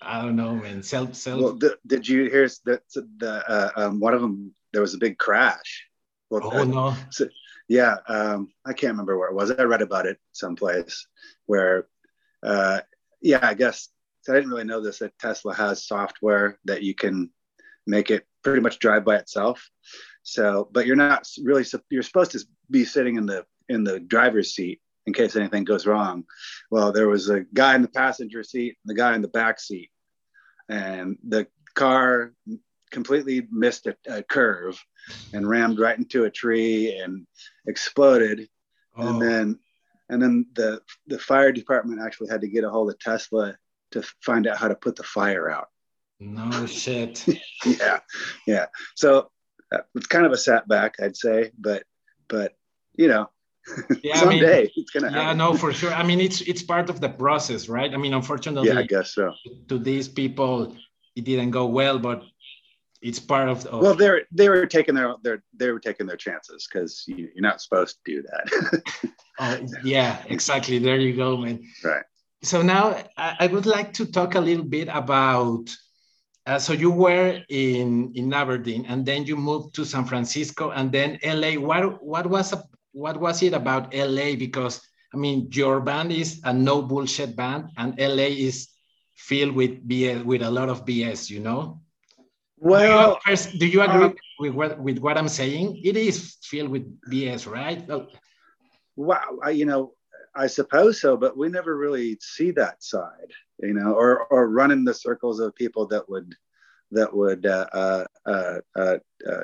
I 0.00 0.22
don't 0.22 0.36
know 0.36 0.54
man. 0.54 0.82
Self 0.82 1.14
self 1.14 1.40
well, 1.40 1.54
the, 1.54 1.76
did 1.86 2.06
you 2.08 2.30
hear 2.30 2.48
the 2.64 2.80
the 3.18 3.50
uh, 3.50 3.70
um, 3.76 4.00
one 4.00 4.14
of 4.14 4.20
them 4.20 4.54
there 4.72 4.82
was 4.82 4.94
a 4.94 4.98
big 4.98 5.18
crash? 5.18 5.86
Well, 6.30 6.42
oh 6.44 6.60
uh, 6.60 6.64
no. 6.64 6.96
So, 7.10 7.28
yeah, 7.68 7.96
um, 8.06 8.48
I 8.64 8.72
can't 8.74 8.92
remember 8.92 9.18
where 9.18 9.28
it 9.28 9.34
was. 9.34 9.50
I 9.50 9.64
read 9.64 9.82
about 9.82 10.06
it 10.06 10.18
someplace 10.32 11.06
where, 11.48 11.88
uh, 12.44 12.80
yeah, 13.20 13.40
I 13.42 13.54
guess 13.54 13.88
I 14.28 14.34
didn't 14.34 14.50
really 14.50 14.64
know 14.64 14.80
this 14.80 15.00
that 15.00 15.18
Tesla 15.18 15.54
has 15.54 15.86
software 15.86 16.58
that 16.66 16.82
you 16.82 16.94
can 16.94 17.30
make 17.86 18.10
it 18.10 18.26
pretty 18.44 18.60
much 18.60 18.78
drive 18.78 19.04
by 19.04 19.16
itself. 19.16 19.68
So, 20.22 20.68
but 20.70 20.86
you're 20.86 20.96
not 20.96 21.26
really 21.42 21.64
you're 21.90 22.02
supposed 22.02 22.32
to 22.32 22.40
be 22.70 22.84
sitting 22.84 23.16
in 23.16 23.26
the 23.26 23.44
in 23.68 23.82
the 23.82 23.98
driver's 23.98 24.54
seat 24.54 24.80
in 25.06 25.14
case 25.14 25.36
anything 25.36 25.64
goes 25.64 25.86
wrong. 25.86 26.24
Well, 26.70 26.92
there 26.92 27.08
was 27.08 27.30
a 27.30 27.40
guy 27.54 27.74
in 27.74 27.82
the 27.82 27.88
passenger 27.88 28.44
seat, 28.44 28.76
the 28.84 28.94
guy 28.94 29.14
in 29.14 29.22
the 29.22 29.28
back 29.28 29.58
seat, 29.58 29.90
and 30.68 31.16
the 31.26 31.46
car 31.74 32.34
completely 32.90 33.46
missed 33.50 33.86
a, 33.86 33.96
a, 34.06 34.22
curve 34.22 34.82
and 35.32 35.48
rammed 35.48 35.78
right 35.78 35.96
into 35.96 36.24
a 36.24 36.30
tree 36.30 36.98
and 36.98 37.26
exploded. 37.66 38.48
Oh. 38.96 39.08
And 39.08 39.22
then 39.22 39.58
and 40.08 40.22
then 40.22 40.46
the 40.54 40.80
the 41.06 41.18
fire 41.18 41.52
department 41.52 42.00
actually 42.00 42.28
had 42.28 42.40
to 42.42 42.48
get 42.48 42.64
a 42.64 42.70
hold 42.70 42.90
of 42.90 42.98
Tesla 42.98 43.56
to 43.92 44.02
find 44.22 44.46
out 44.46 44.58
how 44.58 44.68
to 44.68 44.74
put 44.74 44.96
the 44.96 45.02
fire 45.02 45.50
out. 45.50 45.68
No 46.20 46.66
shit. 46.66 47.24
yeah, 47.64 48.00
yeah. 48.46 48.66
So 48.96 49.30
uh, 49.72 49.78
it's 49.94 50.06
kind 50.06 50.26
of 50.26 50.32
a 50.32 50.36
setback, 50.36 50.96
I'd 51.00 51.16
say, 51.16 51.52
but 51.58 51.84
but 52.28 52.54
you 52.94 53.08
know, 53.08 53.30
yeah, 54.02 54.16
someday 54.16 54.58
I 54.58 54.62
mean, 54.62 54.70
it's 54.76 54.90
gonna 54.90 55.10
happen. 55.10 55.26
Yeah, 55.26 55.32
no, 55.34 55.54
for 55.54 55.72
sure. 55.72 55.92
I 55.92 56.02
mean, 56.02 56.20
it's 56.20 56.40
it's 56.42 56.62
part 56.62 56.90
of 56.90 57.00
the 57.00 57.08
process, 57.08 57.68
right? 57.68 57.92
I 57.92 57.96
mean, 57.96 58.14
unfortunately, 58.14 58.68
yeah, 58.68 58.80
I 58.80 58.82
guess 58.82 59.14
so. 59.14 59.34
To 59.68 59.78
these 59.78 60.08
people, 60.08 60.76
it 61.14 61.24
didn't 61.24 61.50
go 61.50 61.66
well, 61.66 61.98
but 61.98 62.22
it's 63.00 63.18
part 63.18 63.48
of, 63.48 63.64
well 63.70 63.94
they're 63.94 64.22
they 64.32 64.48
were 64.48 64.66
taking 64.66 64.94
their 64.94 65.14
their 65.22 65.42
they 65.54 65.70
were 65.70 65.80
taking 65.80 66.06
their 66.06 66.16
chances 66.16 66.66
because 66.66 67.04
you, 67.06 67.28
are 67.36 67.40
not 67.40 67.60
supposed 67.60 67.98
to 68.04 68.12
do 68.12 68.22
that. 68.22 68.82
Oh 69.40 69.56
yeah 69.84 70.24
exactly. 70.26 70.80
There 70.80 70.98
you 70.98 71.14
go 71.14 71.36
man. 71.36 71.62
Right. 71.84 72.02
So 72.42 72.60
now 72.60 72.96
I, 73.16 73.36
I 73.38 73.46
would 73.46 73.66
like 73.66 73.92
to 73.92 74.06
talk 74.06 74.34
a 74.34 74.40
little 74.40 74.64
bit 74.64 74.88
about 74.90 75.70
uh, 76.44 76.58
so 76.58 76.72
you 76.72 76.90
were 76.90 77.40
in 77.48 78.10
in 78.16 78.34
aberdeen 78.34 78.84
and 78.86 79.06
then 79.06 79.24
you 79.26 79.36
moved 79.36 79.76
to 79.76 79.84
san 79.84 80.04
francisco 80.06 80.70
and 80.70 80.90
then 80.90 81.20
la 81.22 81.52
what 81.54 82.02
what 82.02 82.26
was 82.26 82.52
a, 82.52 82.64
what 82.90 83.20
was 83.20 83.42
it 83.44 83.52
about 83.52 83.94
la 83.94 84.34
because 84.34 84.80
i 85.14 85.16
mean 85.16 85.46
your 85.52 85.78
band 85.80 86.10
is 86.10 86.40
a 86.44 86.52
no 86.52 86.82
bullshit 86.82 87.36
band 87.36 87.68
and 87.76 87.94
la 87.98 88.26
is 88.48 88.68
filled 89.18 89.52
with 89.52 89.86
BS, 89.86 90.24
with 90.24 90.42
a 90.42 90.50
lot 90.50 90.68
of 90.68 90.86
BS, 90.86 91.28
you 91.28 91.40
know? 91.40 91.80
Well, 92.60 93.18
do 93.24 93.30
you, 93.30 93.36
first, 93.36 93.58
do 93.58 93.66
you 93.66 93.82
agree 93.82 94.04
um, 94.04 94.14
with, 94.38 94.52
what, 94.52 94.78
with 94.80 94.98
what 94.98 95.16
I'm 95.16 95.28
saying? 95.28 95.80
It 95.84 95.96
is 95.96 96.36
filled 96.42 96.70
with 96.70 97.00
BS, 97.10 97.50
right? 97.50 97.84
Oh, 97.88 98.08
wow, 98.96 99.38
I, 99.42 99.50
you 99.50 99.64
know, 99.64 99.94
I 100.34 100.46
suppose 100.46 101.00
so, 101.00 101.16
but 101.16 101.36
we 101.36 101.48
never 101.48 101.76
really 101.76 102.18
see 102.20 102.50
that 102.52 102.82
side, 102.82 103.32
you 103.60 103.74
know, 103.74 103.92
or 103.92 104.26
or 104.26 104.48
run 104.48 104.70
in 104.70 104.84
the 104.84 104.94
circles 104.94 105.40
of 105.40 105.54
people 105.54 105.86
that 105.88 106.08
would 106.08 106.34
that 106.92 107.14
would 107.14 107.44
uh, 107.44 107.66
uh, 107.72 108.04
uh, 108.24 108.58
uh, 108.76 108.96
uh 109.28 109.42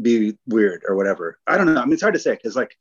be 0.00 0.36
weird 0.46 0.82
or 0.88 0.96
whatever. 0.96 1.38
I 1.46 1.56
don't 1.56 1.66
know. 1.66 1.80
I 1.80 1.84
mean, 1.84 1.92
it's 1.92 2.02
hard 2.02 2.14
to 2.14 2.20
say 2.20 2.32
because 2.32 2.56
like 2.56 2.76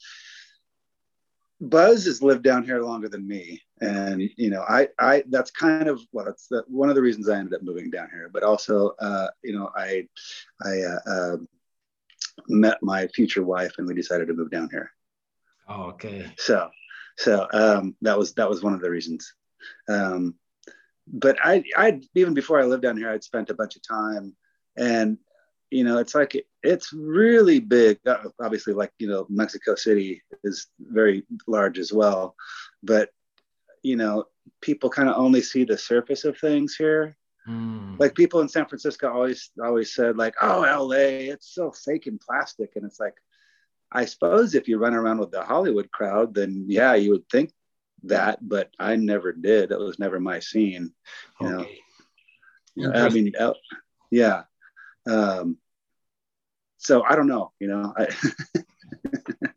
Buzz 1.69 2.05
has 2.05 2.21
lived 2.21 2.43
down 2.43 2.63
here 2.63 2.81
longer 2.81 3.09
than 3.09 3.27
me, 3.27 3.61
and 3.81 4.21
you 4.37 4.49
know, 4.49 4.63
I, 4.67 4.89
I 4.99 5.23
that's 5.29 5.51
kind 5.51 5.87
of 5.87 6.01
well, 6.11 6.25
that's 6.25 6.47
the, 6.47 6.63
one 6.67 6.89
of 6.89 6.95
the 6.95 7.01
reasons 7.01 7.29
I 7.29 7.37
ended 7.37 7.53
up 7.53 7.63
moving 7.63 7.89
down 7.89 8.09
here. 8.11 8.29
But 8.31 8.43
also, 8.43 8.95
uh, 8.99 9.27
you 9.43 9.53
know, 9.53 9.71
I, 9.75 10.07
I 10.63 10.81
uh, 10.81 10.99
uh, 11.07 11.37
met 12.47 12.77
my 12.81 13.07
future 13.07 13.43
wife, 13.43 13.73
and 13.77 13.87
we 13.87 13.93
decided 13.93 14.27
to 14.27 14.33
move 14.33 14.51
down 14.51 14.69
here. 14.71 14.91
Oh, 15.67 15.83
okay. 15.85 16.31
So, 16.37 16.69
so 17.17 17.47
um, 17.53 17.95
that 18.01 18.17
was 18.17 18.33
that 18.35 18.49
was 18.49 18.63
one 18.63 18.73
of 18.73 18.81
the 18.81 18.89
reasons. 18.89 19.33
Um, 19.89 20.35
but 21.07 21.37
I, 21.43 21.63
I 21.77 22.01
even 22.15 22.33
before 22.33 22.59
I 22.59 22.65
lived 22.65 22.83
down 22.83 22.97
here, 22.97 23.09
I'd 23.09 23.23
spent 23.23 23.49
a 23.49 23.55
bunch 23.55 23.75
of 23.75 23.87
time, 23.87 24.35
and 24.75 25.17
you 25.71 25.83
know, 25.83 25.97
it's 25.97 26.15
like 26.15 26.45
it's 26.63 26.93
really 26.93 27.59
big. 27.59 27.99
Uh, 28.05 28.29
obviously, 28.41 28.73
like 28.73 28.91
you 28.99 29.07
know, 29.07 29.25
Mexico 29.29 29.75
City 29.75 30.21
is 30.43 30.67
very 30.79 31.23
large 31.47 31.79
as 31.79 31.91
well, 31.91 32.35
but 32.83 33.09
you 33.83 33.95
know, 33.95 34.25
people 34.61 34.89
kind 34.89 35.09
of 35.09 35.17
only 35.17 35.41
see 35.41 35.63
the 35.63 35.77
surface 35.77 36.25
of 36.25 36.37
things 36.37 36.75
here. 36.75 37.17
Mm. 37.47 37.99
Like 37.99 38.15
people 38.15 38.41
in 38.41 38.49
San 38.49 38.65
Francisco 38.65 39.11
always 39.11 39.51
always 39.63 39.93
said 39.93 40.17
like, 40.17 40.35
"Oh, 40.41 40.61
LA, 40.61 41.31
it's 41.31 41.53
so 41.53 41.71
fake 41.71 42.07
and 42.07 42.19
plastic," 42.19 42.71
and 42.75 42.85
it's 42.85 42.99
like, 42.99 43.15
I 43.91 44.05
suppose 44.05 44.55
if 44.55 44.67
you 44.67 44.77
run 44.77 44.95
around 44.95 45.19
with 45.19 45.31
the 45.31 45.43
Hollywood 45.43 45.91
crowd, 45.91 46.33
then 46.33 46.65
yeah, 46.67 46.95
you 46.95 47.11
would 47.11 47.29
think 47.29 47.51
that, 48.03 48.39
but 48.41 48.69
I 48.79 48.95
never 48.95 49.31
did. 49.31 49.71
It 49.71 49.79
was 49.79 49.99
never 49.99 50.19
my 50.19 50.39
scene. 50.39 50.93
You 51.41 51.49
know, 51.49 51.59
Okay. 51.59 51.79
you 52.75 52.87
know, 52.87 52.93
I 52.93 53.09
mean, 53.09 53.31
yeah. 54.11 54.43
Um, 55.07 55.57
so 56.77 57.03
I 57.03 57.15
don't 57.15 57.27
know. 57.27 57.51
You 57.59 57.67
know, 57.67 57.93
I, 57.97 58.07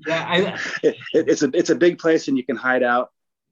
Yeah, 0.07 0.26
I, 0.28 0.37
it, 0.83 0.97
it- 1.14 1.28
it's 1.28 1.43
a 1.43 1.50
it's 1.55 1.71
a 1.71 1.75
big 1.75 1.99
place 1.99 2.28
and 2.28 2.37
you 2.37 2.45
can 2.45 2.57
hide 2.57 2.83
out. 2.83 3.11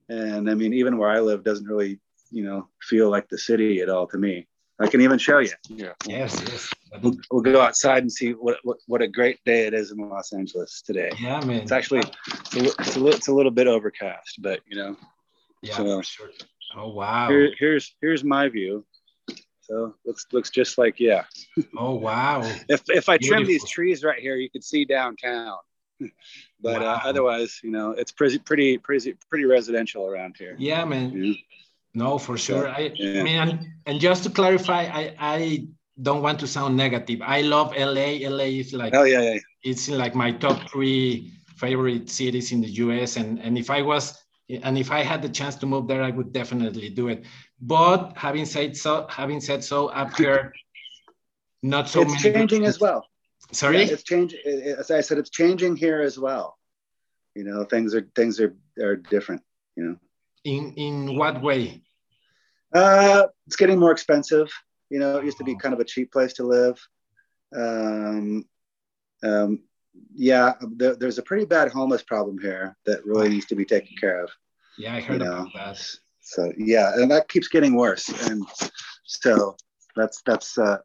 And 0.08 0.48
I 0.48 0.54
mean, 0.54 0.72
even 0.74 0.98
where 0.98 1.10
I 1.10 1.20
live 1.20 1.42
doesn't 1.42 1.66
really, 1.66 1.98
you 2.30 2.44
know, 2.44 2.68
feel 2.80 3.10
like 3.10 3.28
the 3.28 3.38
city 3.38 3.80
at 3.80 3.88
all 3.88 4.06
to 4.08 4.18
me. 4.18 4.46
I 4.78 4.88
can 4.88 5.00
even 5.00 5.18
show 5.18 5.38
you. 5.38 5.52
Yeah. 5.70 5.94
yes, 6.06 6.38
yes. 6.46 6.70
We'll, 7.02 7.16
we'll 7.30 7.40
go 7.40 7.60
outside 7.62 8.02
and 8.02 8.12
see 8.12 8.32
what, 8.32 8.58
what 8.62 8.76
what 8.86 9.00
a 9.02 9.08
great 9.08 9.40
day 9.44 9.66
it 9.66 9.72
is 9.74 9.90
in 9.90 9.96
Los 9.98 10.32
Angeles 10.34 10.82
today. 10.82 11.10
Yeah, 11.18 11.40
man. 11.40 11.62
It's 11.62 11.72
actually 11.72 12.00
it's 12.28 12.54
a, 12.54 12.58
li- 12.58 12.72
it's 12.78 12.96
a, 12.96 13.00
li- 13.00 13.12
it's 13.12 13.28
a 13.28 13.32
little 13.32 13.50
bit 13.50 13.66
overcast, 13.68 14.40
but 14.42 14.60
you 14.66 14.76
know, 14.76 14.96
yeah, 15.62 15.76
so- 15.76 16.02
sure. 16.02 16.30
Oh, 16.76 16.88
wow. 16.90 17.28
here, 17.30 17.52
here's 17.58 17.94
here's 18.02 18.22
my 18.22 18.48
view. 18.50 18.84
So 19.66 19.94
looks 20.04 20.26
looks 20.32 20.50
just 20.50 20.78
like 20.78 21.00
yeah. 21.00 21.25
Oh, 21.76 21.94
wow. 21.94 22.40
If 22.68 22.82
if 22.88 23.08
I 23.08 23.18
trim 23.18 23.44
these 23.44 23.68
trees 23.68 24.04
right 24.04 24.20
here, 24.20 24.37
you 24.37 24.49
could 24.50 24.64
see 24.64 24.85
downtown. 24.85 25.58
but 26.61 26.80
Wow. 26.82 26.94
uh, 26.94 27.00
otherwise, 27.04 27.61
you 27.64 27.70
know, 27.70 27.90
it's 27.92 28.12
pretty 28.12 28.38
pretty 28.38 28.78
pretty 28.78 29.14
pretty 29.28 29.44
residential 29.44 30.06
around 30.06 30.37
here. 30.38 30.54
Yeah, 30.58 30.85
man. 30.85 31.35
No, 31.94 32.18
for 32.18 32.37
sure. 32.38 32.68
I, 32.68 32.92
Yeah. 32.94 33.20
I 33.20 33.23
mean, 33.25 33.38
and, 33.40 33.66
and 33.87 34.00
just 34.00 34.23
to 34.25 34.30
clarify, 34.30 34.82
I, 35.00 35.14
I 35.18 35.66
don't 36.02 36.20
want 36.23 36.38
to 36.40 36.46
sound 36.46 36.76
negative. 36.76 37.20
I 37.23 37.40
love 37.40 37.73
LA. 37.76 38.20
LA 38.28 38.50
is 38.62 38.73
like 38.73 38.94
Oh 38.94 39.04
yeah, 39.04 39.23
yeah. 39.23 39.38
it's 39.64 39.88
like 39.88 40.14
my 40.14 40.30
top 40.30 40.68
three 40.70 41.32
favorite 41.56 42.11
cities 42.11 42.52
in 42.52 42.61
the 42.61 42.68
US. 42.85 43.16
And 43.16 43.40
and 43.40 43.56
if 43.58 43.70
I 43.70 43.80
was 43.82 44.14
and 44.48 44.78
if 44.78 44.90
I 44.90 45.02
had 45.02 45.22
the 45.22 45.28
chance 45.28 45.56
to 45.56 45.66
move 45.66 45.88
there, 45.88 46.02
I 46.02 46.10
would 46.10 46.32
definitely 46.32 46.88
do 46.88 47.08
it. 47.08 47.24
But 47.60 48.12
having 48.16 48.44
said 48.44 48.76
so, 48.76 49.06
having 49.08 49.40
said 49.40 49.64
so, 49.64 49.88
up 49.88 50.16
here, 50.16 50.52
not 51.62 51.88
so 51.88 52.02
it's 52.02 52.12
many. 52.12 52.34
changing 52.34 52.64
as 52.64 52.78
well. 52.80 53.06
Sorry. 53.52 53.78
Yeah, 53.78 53.92
it's 53.92 54.02
changing. 54.02 54.40
As 54.78 54.90
I 54.90 55.00
said, 55.00 55.18
it's 55.18 55.30
changing 55.30 55.76
here 55.76 56.00
as 56.00 56.18
well. 56.18 56.58
You 57.34 57.44
know, 57.44 57.64
things 57.64 57.94
are 57.94 58.08
things 58.14 58.40
are 58.40 58.54
are 58.80 58.96
different. 58.96 59.42
You 59.76 59.84
know, 59.84 59.96
in 60.44 60.74
in 60.74 61.16
what 61.16 61.42
way? 61.42 61.82
uh, 62.74 63.26
it's 63.46 63.56
getting 63.56 63.78
more 63.78 63.92
expensive. 63.92 64.50
You 64.90 64.98
know, 64.98 65.18
it 65.18 65.24
used 65.24 65.38
to 65.38 65.44
be 65.44 65.56
kind 65.56 65.74
of 65.74 65.80
a 65.80 65.84
cheap 65.84 66.12
place 66.12 66.34
to 66.34 66.44
live. 66.44 66.78
Um, 67.54 68.44
um, 69.22 69.62
yeah, 70.14 70.54
there, 70.76 70.96
there's 70.96 71.18
a 71.18 71.22
pretty 71.22 71.44
bad 71.44 71.70
homeless 71.70 72.02
problem 72.02 72.38
here 72.40 72.76
that 72.86 73.04
really 73.04 73.28
needs 73.28 73.46
to 73.46 73.54
be 73.54 73.64
taken 73.64 73.96
care 73.98 74.22
of. 74.22 74.30
Yeah, 74.78 74.94
I 74.94 75.00
heard 75.00 75.20
You 75.20 75.30
about 75.30 75.52
that. 75.54 75.78
So 76.20 76.52
yeah, 76.58 76.92
and 76.94 77.10
that 77.10 77.28
keeps 77.28 77.48
getting 77.48 77.74
worse. 77.74 78.08
And 78.28 78.44
so 79.04 79.56
that's 79.94 80.22
that's 80.22 80.58
uh, 80.58 80.78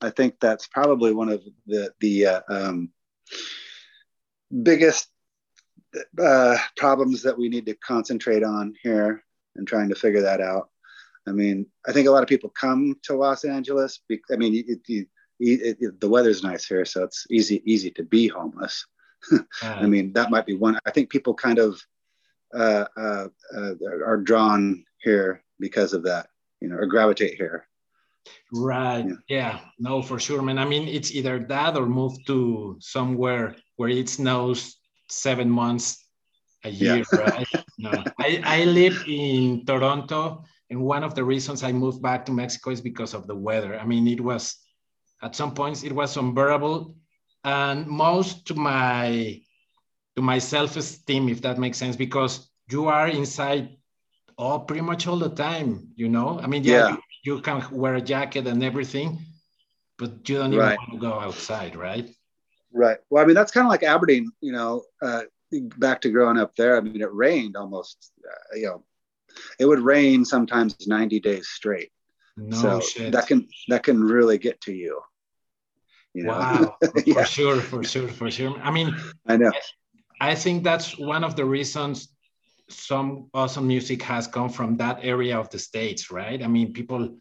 I 0.00 0.10
think 0.10 0.36
that's 0.40 0.66
probably 0.68 1.12
one 1.12 1.28
of 1.28 1.42
the 1.66 1.92
the 2.00 2.26
uh, 2.26 2.40
um, 2.48 2.90
biggest 4.62 5.08
uh, 6.18 6.56
problems 6.76 7.22
that 7.22 7.36
we 7.36 7.48
need 7.48 7.66
to 7.66 7.74
concentrate 7.74 8.44
on 8.44 8.74
here 8.82 9.24
and 9.56 9.66
trying 9.66 9.88
to 9.88 9.94
figure 9.94 10.22
that 10.22 10.40
out. 10.40 10.70
I 11.26 11.32
mean, 11.32 11.66
I 11.86 11.92
think 11.92 12.06
a 12.06 12.10
lot 12.10 12.22
of 12.22 12.28
people 12.28 12.50
come 12.50 12.94
to 13.04 13.16
Los 13.16 13.44
Angeles. 13.44 14.00
Be, 14.08 14.20
I 14.30 14.36
mean, 14.36 14.54
it, 14.54 14.80
it, 14.86 15.08
it, 15.38 15.76
it, 15.80 16.00
the 16.00 16.08
weather's 16.08 16.42
nice 16.42 16.66
here, 16.66 16.84
so 16.84 17.04
it's 17.04 17.26
easy 17.30 17.62
easy 17.64 17.90
to 17.92 18.02
be 18.02 18.28
homeless. 18.28 18.86
I 19.62 19.82
Uh, 19.82 19.86
mean, 19.86 20.12
that 20.12 20.30
might 20.30 20.46
be 20.46 20.54
one. 20.54 20.78
I 20.86 20.90
think 20.90 21.10
people 21.10 21.34
kind 21.34 21.58
of 21.58 21.80
uh, 22.54 22.84
uh, 22.96 23.28
uh, 23.56 23.74
are 24.04 24.18
drawn 24.18 24.84
here 24.98 25.42
because 25.58 25.92
of 25.92 26.02
that, 26.04 26.28
you 26.60 26.68
know, 26.68 26.76
or 26.76 26.86
gravitate 26.86 27.34
here. 27.34 27.66
Right. 28.52 29.04
Yeah. 29.06 29.14
Yeah. 29.28 29.58
No, 29.78 30.02
for 30.02 30.18
sure, 30.18 30.42
man. 30.42 30.58
I 30.58 30.64
mean, 30.64 30.88
it's 30.88 31.12
either 31.12 31.38
that 31.48 31.76
or 31.76 31.86
move 31.86 32.12
to 32.26 32.76
somewhere 32.80 33.56
where 33.76 33.88
it 33.90 34.08
snows 34.08 34.76
seven 35.08 35.50
months 35.50 36.04
a 36.64 36.70
Yeah. 36.70 36.94
year, 36.94 37.04
right? 37.16 37.48
no, 37.78 38.04
I, 38.18 38.40
I 38.44 38.64
live 38.64 39.02
in 39.06 39.64
Toronto, 39.66 40.44
and 40.70 40.80
one 40.80 41.04
of 41.04 41.14
the 41.14 41.24
reasons 41.24 41.62
I 41.62 41.72
moved 41.72 42.02
back 42.02 42.24
to 42.26 42.32
Mexico 42.32 42.70
is 42.70 42.80
because 42.80 43.14
of 43.14 43.26
the 43.26 43.36
weather. 43.36 43.78
I 43.78 43.84
mean, 43.86 44.06
it 44.08 44.20
was 44.20 44.56
at 45.22 45.34
some 45.36 45.54
points 45.54 45.82
it 45.84 45.92
was 45.92 46.16
unbearable, 46.16 46.96
and 47.44 47.86
most 47.86 48.46
to 48.48 48.54
my 48.54 49.40
to 50.16 50.22
my 50.22 50.38
self-esteem, 50.38 51.28
if 51.28 51.40
that 51.42 51.58
makes 51.58 51.78
sense, 51.78 51.96
because 51.96 52.50
you 52.70 52.86
are 52.88 53.08
inside 53.08 53.76
all 54.38 54.60
pretty 54.60 54.82
much 54.82 55.06
all 55.06 55.18
the 55.18 55.30
time. 55.30 55.88
You 55.96 56.08
know, 56.08 56.40
I 56.40 56.46
mean, 56.46 56.64
yeah, 56.64 56.88
Yeah. 56.88 56.96
you 57.24 57.40
can 57.40 57.62
wear 57.72 57.94
a 57.96 58.00
jacket 58.00 58.46
and 58.46 58.62
everything, 58.62 59.18
but 59.98 60.28
you 60.28 60.36
don't 60.38 60.52
even 60.52 60.58
Right. 60.58 60.78
want 60.78 60.92
to 60.92 60.98
go 60.98 61.20
outside, 61.20 61.76
right? 61.76 62.08
Right. 62.72 62.98
Well, 63.10 63.22
I 63.22 63.26
mean, 63.26 63.34
that's 63.34 63.52
kind 63.52 63.66
of 63.66 63.70
like 63.70 63.82
Aberdeen, 63.82 64.30
you 64.40 64.52
know, 64.52 64.84
uh, 65.02 65.22
back 65.78 66.00
to 66.02 66.10
growing 66.10 66.38
up 66.38 66.54
there. 66.56 66.76
I 66.76 66.80
mean, 66.80 67.00
it 67.00 67.12
rained 67.12 67.56
almost, 67.56 68.12
uh, 68.24 68.56
you 68.56 68.66
know, 68.66 68.84
it 69.58 69.66
would 69.66 69.80
rain 69.80 70.24
sometimes 70.24 70.86
90 70.86 71.20
days 71.20 71.48
straight. 71.48 71.90
No 72.36 72.56
so 72.56 72.80
shit. 72.80 73.12
that 73.12 73.26
can, 73.26 73.48
that 73.68 73.82
can 73.82 74.02
really 74.02 74.38
get 74.38 74.60
to 74.62 74.72
you. 74.72 75.00
You 76.14 76.24
know? 76.24 76.32
wow, 76.32 76.76
for 77.12 77.24
sure, 77.24 77.60
for 77.60 77.84
sure, 77.84 78.08
for 78.08 78.30
sure. 78.30 78.58
I 78.60 78.70
mean, 78.70 78.94
I 79.26 79.36
know. 79.36 79.52
I 80.20 80.34
think 80.34 80.64
that's 80.64 80.98
one 80.98 81.24
of 81.24 81.36
the 81.36 81.44
reasons 81.44 82.08
some 82.68 83.28
awesome 83.34 83.66
music 83.66 84.02
has 84.02 84.26
come 84.26 84.48
from 84.48 84.76
that 84.78 85.00
area 85.02 85.38
of 85.38 85.50
the 85.50 85.58
states, 85.58 86.10
right? 86.10 86.42
I 86.42 86.46
mean, 86.46 86.72
people 86.72 87.16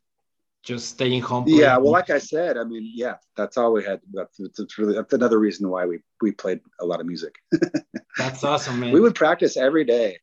just 0.64 0.90
staying 0.90 1.22
home. 1.22 1.46
Yeah. 1.48 1.78
Well, 1.78 1.92
like 1.92 2.10
I 2.10 2.18
said, 2.18 2.58
I 2.58 2.64
mean, 2.64 2.92
yeah, 2.94 3.16
that's 3.38 3.58
all 3.58 3.72
we 3.74 3.84
had. 3.84 4.00
That's, 4.12 4.38
that's 4.38 4.78
really, 4.78 4.96
that's 4.96 5.14
another 5.14 5.40
reason 5.40 5.70
why 5.70 5.86
we, 5.86 6.00
we 6.22 6.32
played 6.32 6.62
a 6.80 6.86
lot 6.86 7.00
of 7.00 7.06
music. 7.06 7.36
That's 8.18 8.46
awesome, 8.46 8.80
man. 8.80 8.94
we 8.94 9.02
would 9.02 9.14
practice 9.14 9.58
every 9.58 9.84
day 9.84 10.20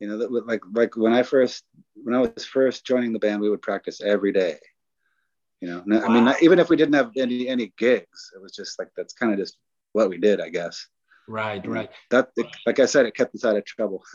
you 0.00 0.08
know 0.08 0.18
that 0.18 0.32
like 0.32 0.62
like 0.72 0.96
when 0.96 1.12
i 1.12 1.22
first 1.22 1.64
when 1.94 2.14
i 2.14 2.18
was 2.18 2.44
first 2.44 2.86
joining 2.86 3.12
the 3.12 3.18
band 3.18 3.40
we 3.40 3.50
would 3.50 3.62
practice 3.62 4.00
every 4.00 4.32
day 4.32 4.56
you 5.60 5.68
know 5.68 5.82
No- 5.86 6.02
i 6.02 6.08
mean 6.08 6.24
not, 6.24 6.42
even 6.42 6.58
if 6.58 6.68
we 6.68 6.76
didn't 6.76 6.94
have 6.94 7.12
any 7.16 7.48
any 7.48 7.72
gigs 7.78 8.32
it 8.34 8.42
was 8.42 8.52
just 8.52 8.78
like 8.78 8.88
that's 8.96 9.12
kind 9.12 9.32
of 9.32 9.38
just 9.38 9.56
what 9.92 10.08
we 10.08 10.18
did 10.18 10.40
i 10.40 10.48
guess 10.48 10.88
right, 11.28 11.64
right. 11.66 11.90
that 12.10 12.30
like 12.66 12.80
i 12.80 12.86
said 12.86 13.06
it 13.06 13.14
kept 13.14 13.34
us 13.34 13.44
out 13.44 13.56
of 13.56 13.64
trouble 13.64 14.02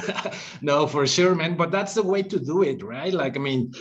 no, 0.62 0.86
for 0.86 1.06
sure, 1.06 1.34
man. 1.34 1.56
But 1.56 1.70
that's 1.70 1.94
the 1.94 2.02
way 2.02 2.22
to 2.22 2.38
do 2.38 2.62
it, 2.62 2.82
right? 2.82 3.12
Like, 3.12 3.36
I 3.36 3.40
mean, 3.40 3.72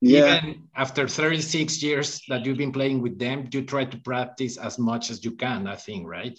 yeah 0.00 0.40
even 0.40 0.68
after 0.76 1.08
36 1.08 1.82
years 1.82 2.20
that 2.28 2.44
you've 2.44 2.58
been 2.58 2.72
playing 2.72 3.02
with 3.02 3.18
them, 3.18 3.48
you 3.52 3.62
try 3.62 3.84
to 3.84 3.96
practice 3.98 4.56
as 4.56 4.78
much 4.78 5.10
as 5.10 5.24
you 5.24 5.32
can, 5.32 5.66
I 5.66 5.76
think, 5.76 6.06
right? 6.06 6.38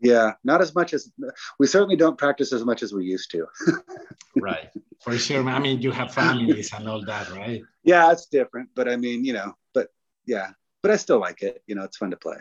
Yeah, 0.00 0.32
not 0.44 0.60
as 0.60 0.74
much 0.74 0.92
as 0.92 1.10
we 1.58 1.66
certainly 1.66 1.96
don't 1.96 2.18
practice 2.18 2.52
as 2.52 2.64
much 2.64 2.82
as 2.82 2.92
we 2.92 3.04
used 3.04 3.30
to. 3.30 3.46
right, 4.36 4.68
for 5.00 5.16
sure. 5.16 5.48
I 5.48 5.58
mean, 5.58 5.80
you 5.80 5.90
have 5.92 6.12
families 6.12 6.72
and 6.72 6.88
all 6.88 7.04
that, 7.04 7.30
right? 7.30 7.62
Yeah, 7.84 8.12
it's 8.12 8.26
different, 8.26 8.70
but 8.74 8.88
I 8.88 8.96
mean, 8.96 9.24
you 9.24 9.32
know, 9.32 9.54
but 9.72 9.88
yeah, 10.26 10.50
but 10.82 10.90
I 10.90 10.96
still 10.96 11.18
like 11.18 11.42
it. 11.42 11.62
You 11.66 11.74
know, 11.74 11.84
it's 11.84 11.96
fun 11.96 12.10
to 12.10 12.16
play. 12.16 12.36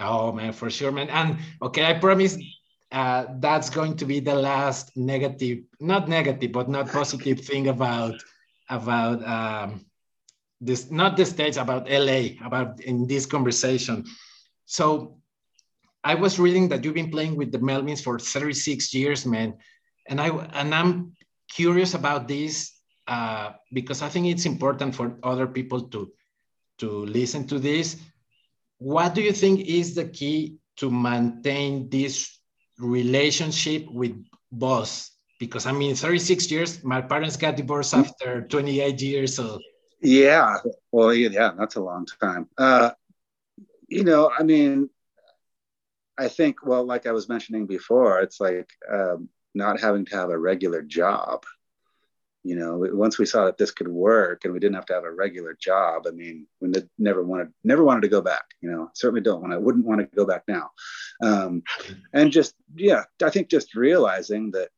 Oh 0.00 0.32
man, 0.32 0.52
for 0.52 0.70
sure, 0.70 0.92
man. 0.92 1.08
And 1.10 1.38
okay, 1.60 1.84
I 1.84 1.94
promise 1.94 2.38
uh, 2.92 3.26
that's 3.40 3.68
going 3.70 3.96
to 3.96 4.04
be 4.04 4.20
the 4.20 4.34
last 4.34 4.96
negative, 4.96 5.64
not 5.80 6.08
negative, 6.08 6.52
but 6.52 6.68
not 6.68 6.88
positive 6.88 7.40
thing 7.40 7.68
about 7.68 8.14
about 8.70 9.26
um, 9.26 9.86
this, 10.60 10.90
not 10.90 11.16
the 11.16 11.24
states, 11.24 11.56
about 11.56 11.88
LA, 11.90 12.38
about 12.44 12.80
in 12.80 13.06
this 13.06 13.26
conversation. 13.26 14.04
So 14.66 15.17
I 16.04 16.14
was 16.14 16.38
reading 16.38 16.68
that 16.68 16.84
you've 16.84 16.94
been 16.94 17.10
playing 17.10 17.36
with 17.36 17.52
the 17.52 17.58
Melvins 17.58 18.02
for 18.02 18.18
36 18.18 18.94
years, 18.94 19.26
man, 19.26 19.54
and 20.08 20.20
I 20.20 20.28
and 20.28 20.74
I'm 20.74 21.12
curious 21.50 21.94
about 21.94 22.28
this 22.28 22.72
uh, 23.06 23.52
because 23.72 24.02
I 24.02 24.08
think 24.08 24.26
it's 24.26 24.46
important 24.46 24.94
for 24.94 25.18
other 25.22 25.46
people 25.46 25.88
to 25.88 26.12
to 26.78 27.04
listen 27.06 27.46
to 27.48 27.58
this. 27.58 27.96
What 28.78 29.14
do 29.14 29.22
you 29.22 29.32
think 29.32 29.66
is 29.66 29.94
the 29.94 30.04
key 30.04 30.58
to 30.76 30.90
maintain 30.90 31.88
this 31.90 32.38
relationship 32.78 33.86
with 33.90 34.14
boss? 34.52 35.10
Because 35.40 35.66
I 35.66 35.72
mean, 35.72 35.94
36 35.94 36.50
years. 36.50 36.84
My 36.84 37.00
parents 37.00 37.36
got 37.36 37.56
divorced 37.56 37.94
after 37.94 38.42
28 38.42 39.00
years, 39.00 39.34
so. 39.34 39.58
Yeah, 40.00 40.58
well, 40.92 41.12
yeah, 41.12 41.52
that's 41.58 41.74
a 41.74 41.80
long 41.80 42.06
time. 42.20 42.48
Uh, 42.56 42.90
you 43.88 44.04
know, 44.04 44.30
I 44.36 44.44
mean, 44.44 44.90
I 46.18 46.28
think, 46.28 46.66
well, 46.66 46.84
like 46.84 47.06
I 47.06 47.12
was 47.12 47.28
mentioning 47.28 47.66
before, 47.66 48.20
it's 48.20 48.40
like 48.40 48.68
um, 48.92 49.28
not 49.54 49.80
having 49.80 50.04
to 50.06 50.16
have 50.16 50.30
a 50.30 50.38
regular 50.38 50.82
job. 50.82 51.44
You 52.44 52.56
know, 52.56 52.86
once 52.92 53.18
we 53.18 53.26
saw 53.26 53.44
that 53.44 53.58
this 53.58 53.72
could 53.72 53.88
work 53.88 54.44
and 54.44 54.52
we 54.52 54.60
didn't 54.60 54.76
have 54.76 54.86
to 54.86 54.94
have 54.94 55.04
a 55.04 55.12
regular 55.12 55.56
job, 55.60 56.06
I 56.06 56.12
mean, 56.12 56.46
we 56.60 56.72
never 56.98 57.22
wanted, 57.22 57.52
never 57.64 57.84
wanted 57.84 58.02
to 58.02 58.08
go 58.08 58.20
back. 58.20 58.44
You 58.60 58.70
know, 58.70 58.90
certainly 58.94 59.20
don't 59.20 59.40
want 59.42 59.52
to, 59.52 59.60
wouldn't 59.60 59.84
want 59.84 60.00
to 60.00 60.16
go 60.16 60.24
back 60.24 60.44
now. 60.48 60.70
Um, 61.22 61.62
and 62.12 62.32
just, 62.32 62.54
yeah, 62.74 63.04
I 63.22 63.30
think 63.30 63.48
just 63.48 63.74
realizing 63.74 64.52
that 64.52 64.70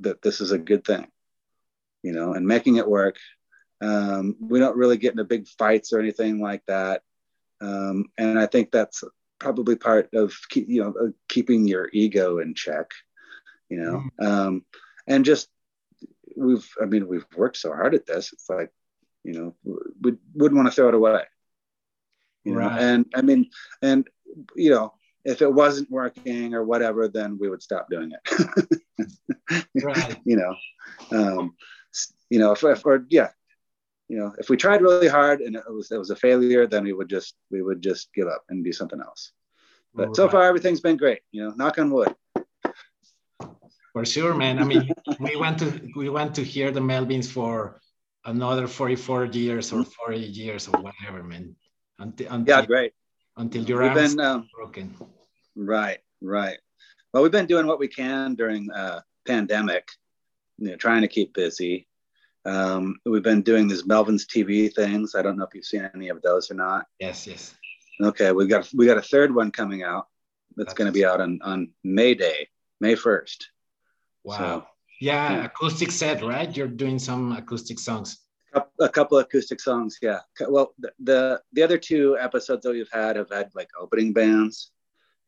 that 0.00 0.22
this 0.22 0.40
is 0.40 0.52
a 0.52 0.58
good 0.58 0.84
thing. 0.84 1.08
You 2.02 2.12
know, 2.12 2.34
and 2.34 2.46
making 2.46 2.76
it 2.76 2.88
work. 2.88 3.16
Um, 3.80 4.36
we 4.40 4.60
don't 4.60 4.76
really 4.76 4.96
get 4.96 5.12
into 5.12 5.24
big 5.24 5.48
fights 5.48 5.92
or 5.92 5.98
anything 5.98 6.40
like 6.40 6.62
that. 6.66 7.02
Um, 7.60 8.06
and 8.18 8.38
I 8.38 8.46
think 8.46 8.70
that's 8.70 9.02
probably 9.42 9.76
part 9.76 10.08
of 10.14 10.32
you 10.54 10.82
know 10.82 11.12
keeping 11.28 11.66
your 11.66 11.88
ego 11.92 12.38
in 12.38 12.54
check 12.54 12.92
you 13.68 13.78
know? 13.78 14.04
Mm. 14.20 14.26
um, 14.26 14.64
and 15.06 15.24
just 15.24 15.48
we've 16.36 16.68
i 16.80 16.84
mean 16.84 17.08
we've 17.08 17.26
worked 17.36 17.56
so 17.56 17.70
hard 17.72 17.94
at 17.94 18.06
this 18.06 18.32
it's 18.32 18.48
like 18.48 18.70
you 19.24 19.32
know 19.34 19.54
we 20.00 20.12
wouldn't 20.34 20.56
want 20.56 20.68
to 20.68 20.74
throw 20.74 20.88
it 20.88 20.94
away. 20.94 21.22
You 22.44 22.54
right. 22.54 22.72
know 22.72 22.78
and 22.78 23.06
i 23.14 23.22
mean 23.22 23.50
and 23.82 24.08
you 24.56 24.70
know 24.70 24.94
if 25.24 25.42
it 25.42 25.52
wasn't 25.52 25.90
working 25.90 26.54
or 26.54 26.64
whatever 26.64 27.08
then 27.08 27.38
we 27.38 27.48
would 27.48 27.62
stop 27.62 27.88
doing 27.90 28.12
it. 28.12 28.82
Right. 29.82 30.16
You 30.24 30.36
know? 30.36 30.54
Um 31.18 31.54
you 32.30 32.38
know 32.38 32.52
if, 32.52 32.64
if 32.64 32.84
or 32.86 33.04
yeah 33.08 33.30
you 34.08 34.18
know, 34.18 34.34
if 34.38 34.50
we 34.50 34.56
tried 34.56 34.82
really 34.82 35.08
hard 35.08 35.40
and 35.40 35.56
it 35.56 35.62
was 35.68 35.90
it 35.90 35.98
was 35.98 36.10
a 36.10 36.16
failure, 36.16 36.66
then 36.66 36.84
we 36.84 36.92
would 36.92 37.08
just 37.08 37.34
we 37.50 37.62
would 37.62 37.82
just 37.82 38.12
give 38.14 38.28
up 38.28 38.44
and 38.48 38.64
do 38.64 38.72
something 38.72 39.00
else. 39.00 39.32
But 39.94 40.08
right. 40.08 40.16
so 40.16 40.28
far, 40.28 40.42
everything's 40.44 40.80
been 40.80 40.96
great. 40.96 41.20
You 41.32 41.44
know, 41.44 41.54
knock 41.56 41.78
on 41.78 41.90
wood. 41.90 42.14
For 43.92 44.04
sure, 44.06 44.34
man. 44.34 44.58
I 44.58 44.64
mean, 44.64 44.90
we 45.20 45.36
went 45.36 45.58
to 45.58 45.80
we 45.96 46.08
went 46.08 46.34
to 46.36 46.44
hear 46.44 46.70
the 46.70 46.80
Melvins 46.80 47.30
for 47.30 47.80
another 48.24 48.66
44 48.66 49.26
years 49.26 49.72
or 49.72 49.84
40 49.84 50.18
years 50.18 50.68
or 50.68 50.80
whatever, 50.80 51.22
man. 51.22 51.54
Until, 51.98 52.32
until 52.32 52.60
yeah, 52.60 52.66
great. 52.66 52.92
Until 53.36 53.64
your 53.64 53.82
we've 53.82 53.94
been, 53.94 54.20
um, 54.20 54.48
broken. 54.54 54.94
Right, 55.56 55.98
right. 56.20 56.58
Well, 57.12 57.22
we've 57.22 57.32
been 57.32 57.46
doing 57.46 57.66
what 57.66 57.78
we 57.78 57.88
can 57.88 58.34
during 58.34 58.70
uh, 58.70 59.00
pandemic, 59.26 59.88
you 60.58 60.70
know, 60.70 60.76
trying 60.76 61.02
to 61.02 61.08
keep 61.08 61.34
busy. 61.34 61.86
Um, 62.44 62.98
we've 63.04 63.22
been 63.22 63.42
doing 63.42 63.68
these 63.68 63.84
Melvins 63.84 64.26
TV 64.26 64.72
things. 64.74 65.14
I 65.14 65.22
don't 65.22 65.36
know 65.36 65.44
if 65.44 65.54
you've 65.54 65.64
seen 65.64 65.88
any 65.94 66.08
of 66.08 66.22
those 66.22 66.50
or 66.50 66.54
not. 66.54 66.86
Yes, 66.98 67.26
yes. 67.26 67.54
Okay, 68.02 68.32
we 68.32 68.46
got 68.46 68.68
we 68.74 68.86
got 68.86 68.98
a 68.98 69.02
third 69.02 69.34
one 69.34 69.50
coming 69.50 69.82
out. 69.82 70.08
That's, 70.56 70.68
that's 70.68 70.74
going 70.74 70.86
to 70.86 70.92
be 70.92 71.04
out 71.04 71.20
on 71.20 71.38
on 71.42 71.70
May 71.84 72.14
Day, 72.14 72.48
May 72.80 72.94
first. 72.94 73.48
Wow. 74.24 74.38
So, 74.38 74.66
yeah, 75.00 75.32
yeah, 75.32 75.44
acoustic 75.44 75.90
set, 75.90 76.22
right? 76.22 76.54
You're 76.56 76.68
doing 76.68 76.98
some 76.98 77.32
acoustic 77.32 77.78
songs. 77.78 78.18
A 78.80 78.88
couple 78.88 79.16
of 79.16 79.24
acoustic 79.24 79.60
songs, 79.60 79.96
yeah. 80.02 80.20
Well, 80.46 80.74
the, 80.78 80.92
the 81.02 81.40
the 81.52 81.62
other 81.62 81.78
two 81.78 82.18
episodes 82.20 82.64
that 82.64 82.72
we've 82.72 82.92
had 82.92 83.16
have 83.16 83.30
had 83.30 83.50
like 83.54 83.68
opening 83.80 84.12
bands, 84.12 84.72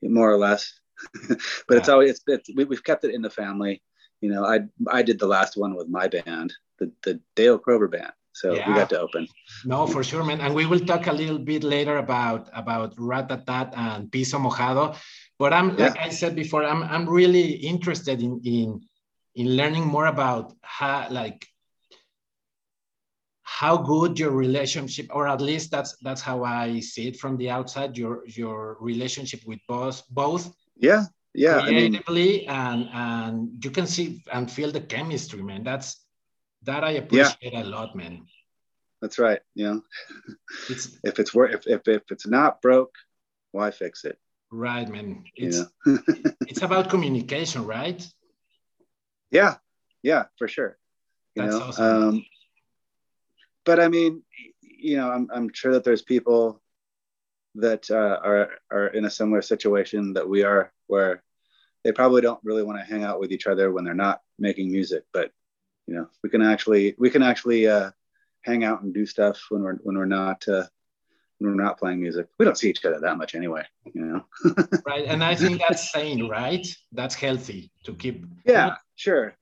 more 0.03 0.31
or 0.31 0.37
less. 0.37 0.73
but 1.29 1.39
yeah. 1.71 1.79
it's 1.79 1.89
always 1.89 2.11
it's, 2.11 2.23
it's 2.27 2.51
we, 2.55 2.65
we've 2.65 2.85
kept 2.85 3.05
it 3.05 3.15
in 3.15 3.23
the 3.23 3.31
family. 3.31 3.83
You 4.25 4.31
know, 4.33 4.45
I 4.55 4.57
I 4.99 5.01
did 5.09 5.19
the 5.19 5.31
last 5.37 5.53
one 5.65 5.73
with 5.79 5.89
my 5.99 6.07
band, 6.09 6.49
the 6.79 6.87
the 7.05 7.21
Dale 7.39 7.59
Crover 7.65 7.89
band. 7.97 8.15
So 8.33 8.47
yeah. 8.55 8.67
we 8.67 8.73
got 8.81 8.89
to 8.95 8.99
open. 9.07 9.29
No, 9.73 9.87
for 9.87 10.03
sure, 10.03 10.25
man. 10.25 10.41
And 10.41 10.53
we 10.55 10.65
will 10.71 10.81
talk 10.81 11.07
a 11.07 11.13
little 11.23 11.39
bit 11.39 11.63
later 11.63 11.97
about 11.99 12.49
about 12.63 12.97
Ratatat 12.97 13.69
and 13.77 14.11
Piso 14.11 14.39
Mojado. 14.39 14.97
But 15.39 15.53
I'm 15.53 15.69
like 15.77 15.97
yeah. 15.97 16.07
I 16.07 16.09
said 16.09 16.35
before, 16.35 16.65
I'm 16.65 16.83
I'm 16.95 17.07
really 17.21 17.49
interested 17.73 18.19
in 18.27 18.41
in 18.55 18.67
in 19.41 19.47
learning 19.61 19.87
more 19.95 20.07
about 20.07 20.57
how 20.63 21.07
like 21.11 21.41
how 23.61 23.77
good 23.77 24.19
your 24.19 24.33
relationship 24.47 25.07
or 25.17 25.29
at 25.29 25.41
least 25.41 25.71
that's 25.71 25.93
that's 26.07 26.23
how 26.29 26.43
i 26.43 26.81
see 26.81 27.07
it 27.11 27.17
from 27.23 27.37
the 27.37 27.49
outside 27.57 27.97
your 27.97 28.15
your 28.27 28.77
relationship 28.81 29.41
with 29.47 29.61
both 29.69 30.03
both 30.11 30.43
yeah 30.89 31.05
yeah 31.35 31.63
creatively 31.63 32.49
I 32.49 32.77
mean, 32.77 32.89
and 32.89 32.89
and 32.93 33.65
you 33.65 33.71
can 33.71 33.87
see 33.87 34.23
and 34.33 34.51
feel 34.51 34.71
the 34.71 34.81
chemistry 34.81 35.43
man 35.43 35.65
that's 35.65 36.05
that 36.65 36.83
I 36.83 36.93
appreciate 36.93 37.53
yeah. 37.53 37.63
a 37.63 37.65
lot, 37.65 37.95
man. 37.95 38.27
That's 39.01 39.19
right. 39.19 39.41
You 39.55 39.67
know, 39.67 39.83
it's, 40.69 40.99
if 41.05 41.19
it's 41.19 41.35
work, 41.35 41.53
if, 41.53 41.67
if, 41.67 41.87
if 41.87 42.03
it's 42.11 42.27
not 42.27 42.63
broke, 42.63 42.95
why 43.53 43.71
fix 43.71 44.05
it? 44.05 44.19
Right, 44.51 44.89
man. 44.89 45.25
It's 45.37 45.63
it's 46.47 46.63
about 46.63 46.91
communication, 46.91 47.67
right? 47.67 48.07
Yeah, 49.31 49.57
yeah, 50.03 50.25
for 50.39 50.49
sure. 50.49 50.79
You 51.35 51.43
That's 51.43 51.55
know, 51.55 51.63
awesome. 51.63 52.03
Um, 52.03 52.27
but 53.65 53.81
I 53.81 53.89
mean, 53.89 54.23
you 54.63 54.97
know, 54.97 55.11
I'm 55.11 55.29
I'm 55.35 55.51
sure 55.53 55.73
that 55.73 55.85
there's 55.85 56.03
people 56.03 56.61
that 57.57 57.91
uh, 57.91 58.21
are 58.23 58.51
are 58.71 58.89
in 58.89 59.05
a 59.05 59.11
similar 59.11 59.43
situation 59.43 60.13
that 60.13 60.29
we 60.29 60.45
are, 60.45 60.73
where 60.87 61.23
they 61.85 61.93
probably 61.93 62.23
don't 62.23 62.41
really 62.43 62.63
want 62.63 62.79
to 62.79 62.85
hang 62.85 63.05
out 63.05 63.21
with 63.21 63.33
each 63.33 63.47
other 63.47 63.71
when 63.71 63.85
they're 63.85 63.95
not 63.95 64.21
making 64.39 64.71
music, 64.71 65.05
but 65.13 65.31
you 65.87 65.95
know 65.95 66.09
we 66.23 66.31
can 66.31 66.43
actually 66.43 66.95
we 66.99 67.11
can 67.11 67.23
actually 67.23 67.69
uh, 67.69 67.91
hang 68.43 68.65
out 68.65 68.83
and 68.83 68.95
do 68.95 69.07
stuff 69.07 69.41
when 69.51 69.63
we're 69.63 69.77
when 69.77 69.97
we're 69.97 70.07
not 70.07 70.47
uh, 70.49 70.65
when 71.39 71.55
we're 71.55 71.63
not 71.63 71.79
playing 71.79 72.01
music. 72.01 72.27
We 72.39 72.45
don't 72.45 72.59
see 72.59 72.71
each 72.71 72.85
other 72.85 73.01
that 73.01 73.19
much 73.19 73.35
anyway, 73.35 73.65
you 73.93 74.05
know. 74.05 74.25
right, 74.87 75.05
and 75.07 75.23
I 75.23 75.35
think 75.35 75.61
that's 75.61 75.93
sane, 75.93 76.29
right? 76.29 76.67
That's 76.93 77.15
healthy 77.15 77.71
to 77.85 77.95
keep. 77.95 78.27
Yeah, 78.47 78.77
sure. 78.97 79.37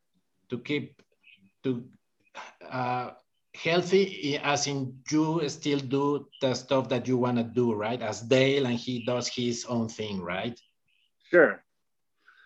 To 0.50 0.58
keep 0.58 1.00
to 1.64 1.84
uh, 2.70 3.10
healthy, 3.54 4.38
as 4.38 4.66
in 4.66 4.98
you 5.10 5.48
still 5.48 5.78
do 5.78 6.26
the 6.40 6.54
stuff 6.54 6.88
that 6.88 7.06
you 7.06 7.16
want 7.16 7.36
to 7.38 7.44
do, 7.44 7.74
right? 7.74 8.00
As 8.00 8.20
Dale 8.20 8.66
and 8.66 8.76
he 8.76 9.04
does 9.04 9.28
his 9.28 9.64
own 9.66 9.88
thing, 9.88 10.20
right? 10.20 10.58
Sure, 11.32 11.62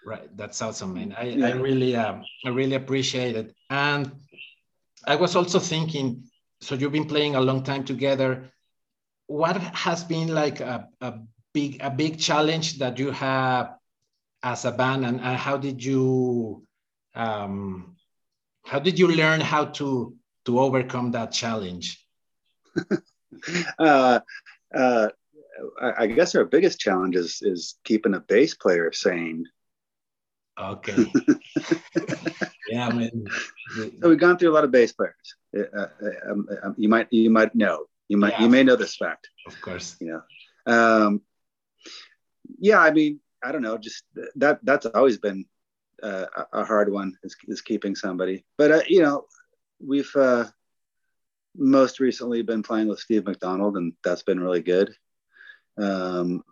Right, 0.07 0.29
that's 0.37 0.63
awesome, 0.63 0.95
man. 0.95 1.17
I, 1.19 1.25
yeah. 1.25 1.47
I 1.49 1.51
really, 1.55 1.97
um, 1.97 2.23
I 2.45 2.51
really 2.51 2.77
appreciate 2.77 3.35
it. 3.35 3.53
And 3.71 4.13
I 5.05 5.17
was 5.17 5.35
also 5.35 5.59
thinking, 5.59 6.23
so 6.61 6.77
you've 6.77 6.93
been 6.93 7.09
playing 7.09 7.35
a 7.35 7.41
long 7.41 7.65
time 7.65 7.85
together. 7.85 8.53
What 9.27 9.57
has 9.57 10.05
been 10.05 10.29
like 10.29 10.61
a, 10.61 10.89
a 11.01 11.15
big, 11.53 11.83
a 11.83 11.91
big 11.91 12.21
challenge 12.21 12.79
that 12.79 13.01
you 13.01 13.11
have 13.11 13.75
as 14.45 14.65
a 14.65 14.71
band, 14.71 15.05
and, 15.05 15.21
and 15.21 15.37
how 15.37 15.57
did 15.57 15.83
you, 15.83 16.63
um, 17.17 17.97
how 18.65 18.79
did 18.79 19.01
you 19.01 19.09
learn 19.09 19.41
how 19.41 19.65
to 19.65 20.15
to 20.45 20.61
overcome 20.61 21.11
that 21.11 21.33
challenge? 21.33 22.07
uh, 23.81 24.21
uh, 24.73 25.09
I 25.81 26.07
guess 26.07 26.35
our 26.35 26.45
biggest 26.45 26.79
challenge 26.81 27.17
is 27.17 27.39
is 27.43 27.79
keeping 27.85 28.15
a 28.15 28.21
bass 28.21 28.55
player 28.55 28.93
sane. 28.93 29.47
Okay. 30.59 30.95
yeah, 32.71 32.89
I 32.89 32.93
mean, 32.93 33.27
so 34.01 34.09
we've 34.09 34.19
gone 34.19 34.39
through 34.39 34.51
a 34.51 34.55
lot 34.55 34.65
of 34.65 34.71
bass 34.71 34.93
players. 34.93 35.15
Uh, 35.57 35.63
uh, 35.79 36.31
um, 36.31 36.49
um, 36.63 36.75
you 36.79 36.89
might 36.89 37.09
you 37.11 37.31
might 37.31 37.55
know 37.55 37.85
you 38.09 38.17
might 38.17 38.35
yeah, 38.35 38.43
you 38.43 38.49
may 38.49 38.63
know 38.63 38.77
this 38.77 38.97
fact. 38.97 39.29
Of 39.47 39.61
course. 39.61 39.97
You 40.01 40.23
know. 40.67 40.73
Um, 40.73 41.23
yeah, 42.59 42.79
I 42.79 42.91
mean, 42.91 43.21
I 43.43 43.53
don't 43.53 43.63
know, 43.63 43.79
just 43.79 44.05
that 44.37 44.61
that's 44.65 44.87
always 44.87 45.19
been 45.19 45.45
uh, 46.03 46.27
a 46.53 46.65
hard 46.65 46.91
one 46.91 47.17
is, 47.23 47.37
is 47.49 47.61
keeping 47.61 47.95
somebody. 47.95 48.45
But 48.59 48.71
uh, 48.71 48.83
you 48.89 49.03
know, 49.03 49.27
we've 49.81 50.15
uh, 50.17 50.47
most 51.57 52.01
recently 52.01 52.43
been 52.43 52.63
playing 52.63 52.89
with 52.89 53.01
Steve 53.01 53.27
McDonald, 53.27 53.77
and 53.77 53.93
that's 54.03 54.23
been 54.23 54.41
really 54.41 54.63
good. 54.63 54.95
Um, 55.79 56.43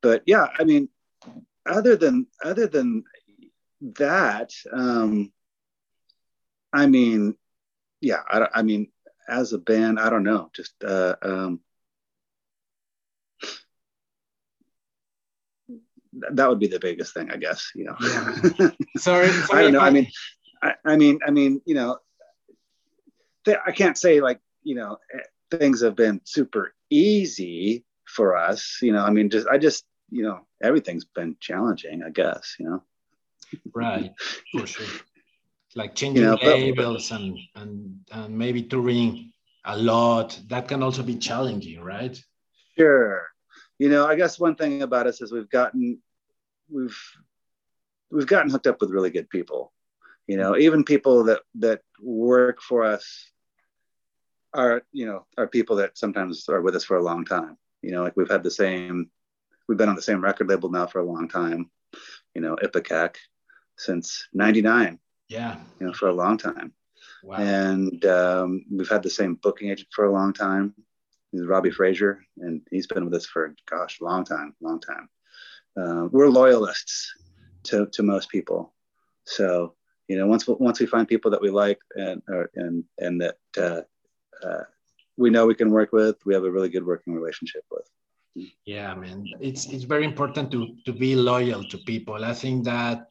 but 0.00 0.22
yeah, 0.26 0.46
I 0.58 0.64
mean, 0.64 0.88
other 1.66 1.96
than 1.96 2.26
other 2.44 2.66
than 2.66 3.04
that, 3.98 4.52
um, 4.72 5.32
I 6.72 6.86
mean, 6.86 7.36
yeah, 8.00 8.22
I, 8.28 8.48
I 8.54 8.62
mean, 8.62 8.88
as 9.28 9.52
a 9.52 9.58
band, 9.58 10.00
I 10.00 10.10
don't 10.10 10.24
know, 10.24 10.50
just 10.54 10.74
uh, 10.82 11.16
um, 11.22 11.60
that 16.32 16.48
would 16.48 16.58
be 16.58 16.66
the 16.66 16.80
biggest 16.80 17.14
thing, 17.14 17.30
I 17.30 17.36
guess. 17.36 17.70
You 17.74 17.84
know. 17.84 17.96
Yeah. 18.00 18.70
sorry, 18.96 19.28
sorry, 19.28 19.58
I 19.58 19.62
don't 19.62 19.72
know. 19.72 19.80
I 19.80 19.90
mean, 19.90 20.10
I, 20.62 20.74
I, 20.84 20.96
mean, 20.96 21.20
I 21.26 21.30
mean, 21.30 21.60
you 21.64 21.74
know, 21.74 21.98
th- 23.44 23.58
I 23.66 23.72
can't 23.72 23.96
say 23.98 24.20
like 24.20 24.40
you 24.62 24.74
know 24.74 24.98
things 25.50 25.82
have 25.82 25.96
been 25.96 26.20
super 26.24 26.74
easy 26.90 27.84
for 28.14 28.36
us. 28.36 28.78
You 28.82 28.92
know, 28.92 29.04
I 29.04 29.10
mean, 29.10 29.30
just 29.30 29.46
I 29.48 29.58
just 29.58 29.84
you 30.10 30.22
know 30.22 30.40
everything's 30.62 31.04
been 31.04 31.36
challenging. 31.40 32.02
I 32.02 32.10
guess 32.10 32.56
you 32.58 32.66
know. 32.66 32.82
Right, 33.74 34.12
for 34.52 34.66
sure. 34.66 34.86
Like 35.74 35.94
changing 35.94 36.24
you 36.24 36.30
know, 36.30 36.38
labels 36.42 37.10
but, 37.10 37.20
and 37.20 37.38
and 37.54 38.00
and 38.10 38.38
maybe 38.38 38.62
touring 38.62 39.32
a 39.64 39.76
lot. 39.76 40.38
That 40.48 40.68
can 40.68 40.82
also 40.82 41.02
be 41.02 41.16
challenging, 41.16 41.80
right? 41.80 42.16
Sure 42.78 43.32
you 43.82 43.88
know, 43.88 44.06
I 44.06 44.14
guess 44.14 44.38
one 44.38 44.54
thing 44.54 44.82
about 44.82 45.08
us 45.08 45.20
is 45.20 45.32
we've 45.32 45.50
gotten 45.50 45.98
we've 46.70 46.96
we've 48.12 48.28
gotten 48.28 48.48
hooked 48.48 48.68
up 48.68 48.80
with 48.80 48.90
really 48.90 49.10
good 49.10 49.28
people. 49.28 49.72
You 50.28 50.36
know, 50.36 50.56
even 50.56 50.84
people 50.84 51.24
that 51.24 51.40
that 51.56 51.80
work 52.00 52.62
for 52.62 52.84
us 52.84 53.32
are 54.54 54.82
you 54.92 55.06
know 55.06 55.26
are 55.36 55.48
people 55.48 55.76
that 55.76 55.98
sometimes 55.98 56.48
are 56.48 56.60
with 56.60 56.76
us 56.76 56.84
for 56.84 56.96
a 56.96 57.02
long 57.02 57.24
time. 57.24 57.56
You 57.82 57.92
know, 57.92 58.02
like 58.02 58.16
we've 58.16 58.30
had 58.30 58.42
the 58.42 58.50
same 58.50 59.10
we've 59.68 59.78
been 59.78 59.88
on 59.88 59.96
the 59.96 60.02
same 60.02 60.22
record 60.22 60.48
label 60.48 60.70
now 60.70 60.86
for 60.86 61.00
a 61.00 61.04
long 61.04 61.28
time. 61.28 61.70
You 62.34 62.40
know, 62.40 62.56
Ipecac 62.62 63.16
since 63.76 64.28
'99. 64.32 64.98
Yeah. 65.28 65.56
You 65.80 65.86
know, 65.86 65.92
for 65.92 66.08
a 66.08 66.14
long 66.14 66.38
time. 66.38 66.72
Wow. 67.22 67.36
And 67.38 68.04
um, 68.04 68.64
we've 68.70 68.88
had 68.88 69.02
the 69.02 69.10
same 69.10 69.34
booking 69.34 69.70
agent 69.70 69.88
for 69.94 70.04
a 70.04 70.12
long 70.12 70.32
time. 70.32 70.74
He's 71.30 71.46
Robbie 71.46 71.70
Frazier, 71.70 72.22
and 72.38 72.60
he's 72.70 72.86
been 72.86 73.04
with 73.04 73.14
us 73.14 73.26
for 73.26 73.54
gosh, 73.68 74.00
a 74.00 74.04
long 74.04 74.24
time, 74.24 74.54
long 74.60 74.80
time. 74.80 75.08
Uh, 75.76 76.08
we're 76.10 76.28
loyalists 76.28 77.14
to 77.64 77.86
to 77.92 78.02
most 78.02 78.28
people, 78.28 78.74
so 79.24 79.74
you 80.08 80.18
know 80.18 80.26
once 80.26 80.46
once 80.46 80.78
we 80.78 80.84
find 80.84 81.08
people 81.08 81.30
that 81.30 81.40
we 81.40 81.48
like 81.48 81.78
and 81.94 82.22
or, 82.28 82.50
and 82.54 82.84
and 82.98 83.22
that 83.22 83.36
uh, 83.56 83.80
uh, 84.46 84.64
we 85.16 85.30
know 85.30 85.46
we 85.46 85.54
can 85.54 85.70
work 85.70 85.92
with, 85.92 86.16
we 86.24 86.34
have 86.34 86.44
a 86.44 86.50
really 86.50 86.68
good 86.68 86.86
working 86.86 87.14
relationship 87.14 87.64
with. 87.70 87.88
Yeah, 88.64 88.94
man, 88.94 89.26
it's 89.40 89.66
it's 89.66 89.84
very 89.84 90.04
important 90.04 90.50
to 90.52 90.74
to 90.86 90.92
be 90.92 91.14
loyal 91.14 91.64
to 91.64 91.78
people. 91.78 92.24
I 92.24 92.32
think 92.32 92.64
that 92.64 93.08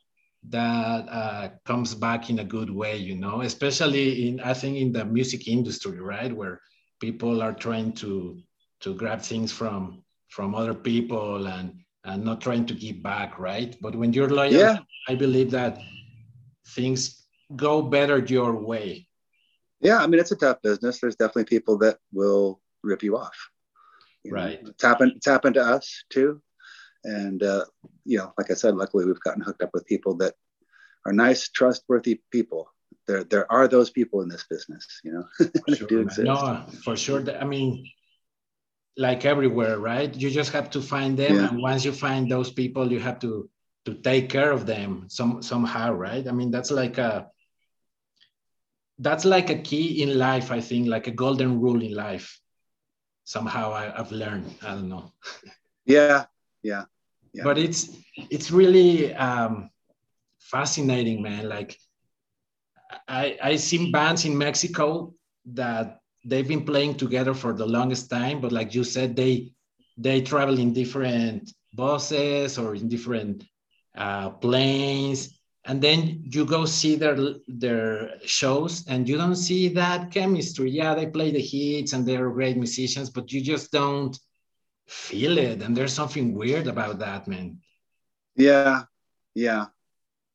that 0.50 1.08
uh, 1.10 1.50
comes 1.66 1.94
back 1.94 2.32
in 2.32 2.40
a 2.40 2.44
good 2.44 2.72
way, 2.72 2.98
you 2.98 3.16
know, 3.16 3.42
especially 3.42 4.28
in 4.28 4.40
I 4.40 4.56
think 4.56 4.78
in 4.78 4.92
the 4.92 5.06
music 5.06 5.48
industry, 5.48 6.00
right, 6.00 6.36
where 6.36 6.60
people 7.00 7.44
are 7.44 7.54
trying 7.54 7.94
to 7.94 8.42
to 8.82 8.96
grab 8.96 9.22
things 9.22 9.52
from 9.52 10.04
from 10.30 10.56
other 10.56 10.74
people 10.74 11.48
and 11.48 11.74
and 12.06 12.24
not 12.24 12.42
trying 12.42 12.66
to 12.66 12.74
give 12.74 13.04
back 13.04 13.38
right 13.38 13.76
but 13.82 13.96
when 13.96 14.14
you're 14.14 14.30
loyal 14.30 14.54
yeah. 14.54 14.78
i 15.08 15.16
believe 15.16 15.52
that 15.52 15.78
things 16.70 17.28
go 17.56 17.82
better 17.82 18.20
your 18.20 18.56
way 18.56 19.08
yeah 19.82 19.98
i 20.00 20.08
mean 20.08 20.20
it's 20.20 20.32
a 20.32 20.36
tough 20.36 20.62
business 20.62 21.00
there's 21.00 21.16
definitely 21.16 21.46
people 21.46 21.78
that 21.78 21.98
will 22.12 22.60
rip 22.84 23.04
you 23.04 23.18
off 23.18 23.50
you 24.24 24.32
right 24.32 24.64
know, 24.64 24.70
it's 24.70 24.84
happened 24.84 25.14
it's 25.16 25.28
happened 25.28 25.56
to 25.56 25.64
us 25.64 26.04
too 26.10 26.42
and 27.04 27.44
uh, 27.44 27.66
you 28.06 28.18
know 28.18 28.34
like 28.38 28.52
i 28.52 28.54
said 28.54 28.76
luckily 28.76 29.06
we've 29.06 29.20
gotten 29.22 29.42
hooked 29.42 29.64
up 29.64 29.72
with 29.74 29.86
people 29.86 30.16
that 30.16 30.34
are 31.06 31.14
nice 31.14 31.50
trustworthy 31.50 32.22
people 32.32 32.70
there 33.08 33.24
there 33.24 33.52
are 33.52 33.68
those 33.68 33.90
people 33.90 34.22
in 34.22 34.30
this 34.30 34.46
business, 34.50 34.86
you 35.04 35.12
know. 35.14 35.26
sure, 35.76 35.88
do 35.88 36.00
exist. 36.02 36.26
No, 36.26 36.66
for 36.84 36.96
sure. 36.96 37.24
I 37.40 37.46
mean, 37.46 37.86
like 38.98 39.26
everywhere, 39.26 39.80
right? 39.80 40.14
You 40.14 40.30
just 40.30 40.52
have 40.52 40.70
to 40.72 40.82
find 40.82 41.18
them, 41.18 41.36
yeah. 41.36 41.50
and 41.50 41.62
once 41.62 41.86
you 41.86 41.92
find 41.92 42.30
those 42.30 42.52
people, 42.52 42.92
you 42.92 43.00
have 43.00 43.20
to 43.20 43.50
to 43.86 43.96
take 43.96 44.30
care 44.30 44.52
of 44.52 44.66
them 44.66 45.08
some 45.10 45.42
somehow, 45.42 45.94
right? 45.94 46.28
I 46.28 46.32
mean, 46.32 46.52
that's 46.52 46.72
like 46.72 46.98
a 46.98 47.28
that's 49.02 49.26
like 49.26 49.50
a 49.50 49.58
key 49.58 50.04
in 50.04 50.18
life. 50.18 50.52
I 50.52 50.62
think, 50.62 50.88
like 50.88 51.08
a 51.08 51.12
golden 51.12 51.60
rule 51.60 51.82
in 51.82 51.94
life. 51.94 52.40
Somehow, 53.24 53.72
I, 53.72 54.00
I've 54.00 54.12
learned. 54.12 54.56
I 54.62 54.70
don't 54.76 54.90
know. 54.90 55.12
yeah, 55.86 56.26
yeah, 56.64 56.86
yeah. 57.34 57.44
But 57.44 57.58
it's 57.58 57.90
it's 58.30 58.52
really 58.52 59.14
um, 59.16 59.70
fascinating, 60.40 61.22
man. 61.22 61.50
Like 61.50 61.78
I 63.08 63.38
I 63.42 63.56
seen 63.56 63.92
bands 63.92 64.26
in 64.26 64.38
Mexico 64.38 65.14
that 65.54 66.00
they've 66.24 66.48
been 66.48 66.66
playing 66.66 66.96
together 66.96 67.34
for 67.34 67.54
the 67.54 67.66
longest 67.66 68.10
time, 68.10 68.40
but 68.42 68.52
like 68.52 68.76
you 68.76 68.84
said, 68.84 69.16
they 69.16 69.52
they 69.98 70.22
travel 70.22 70.60
in 70.60 70.74
different 70.74 71.52
buses 71.74 72.58
or 72.58 72.76
in 72.76 72.88
different 72.88 73.44
uh, 73.96 74.30
planes, 74.30 75.41
and 75.66 75.82
then 75.82 76.24
you 76.24 76.46
go 76.46 76.66
see 76.66 76.96
their 76.96 77.18
their 77.48 78.20
shows, 78.26 78.86
and 78.88 79.08
you 79.08 79.18
don't 79.18 79.36
see 79.36 79.68
that 79.70 80.12
chemistry. 80.12 80.72
Yeah, 80.72 80.96
they 80.96 81.08
play 81.08 81.32
the 81.32 81.42
hits 81.42 81.94
and 81.94 82.06
they're 82.06 82.30
great 82.30 82.58
musicians, 82.58 83.10
but 83.10 83.32
you 83.32 83.42
just 83.42 83.72
don't 83.72 84.18
feel 84.88 85.38
it, 85.38 85.62
and 85.62 85.76
there's 85.76 85.94
something 85.94 86.34
weird 86.34 86.68
about 86.68 87.00
that, 87.00 87.28
man. 87.28 87.60
Yeah, 88.36 88.84
yeah. 89.36 89.68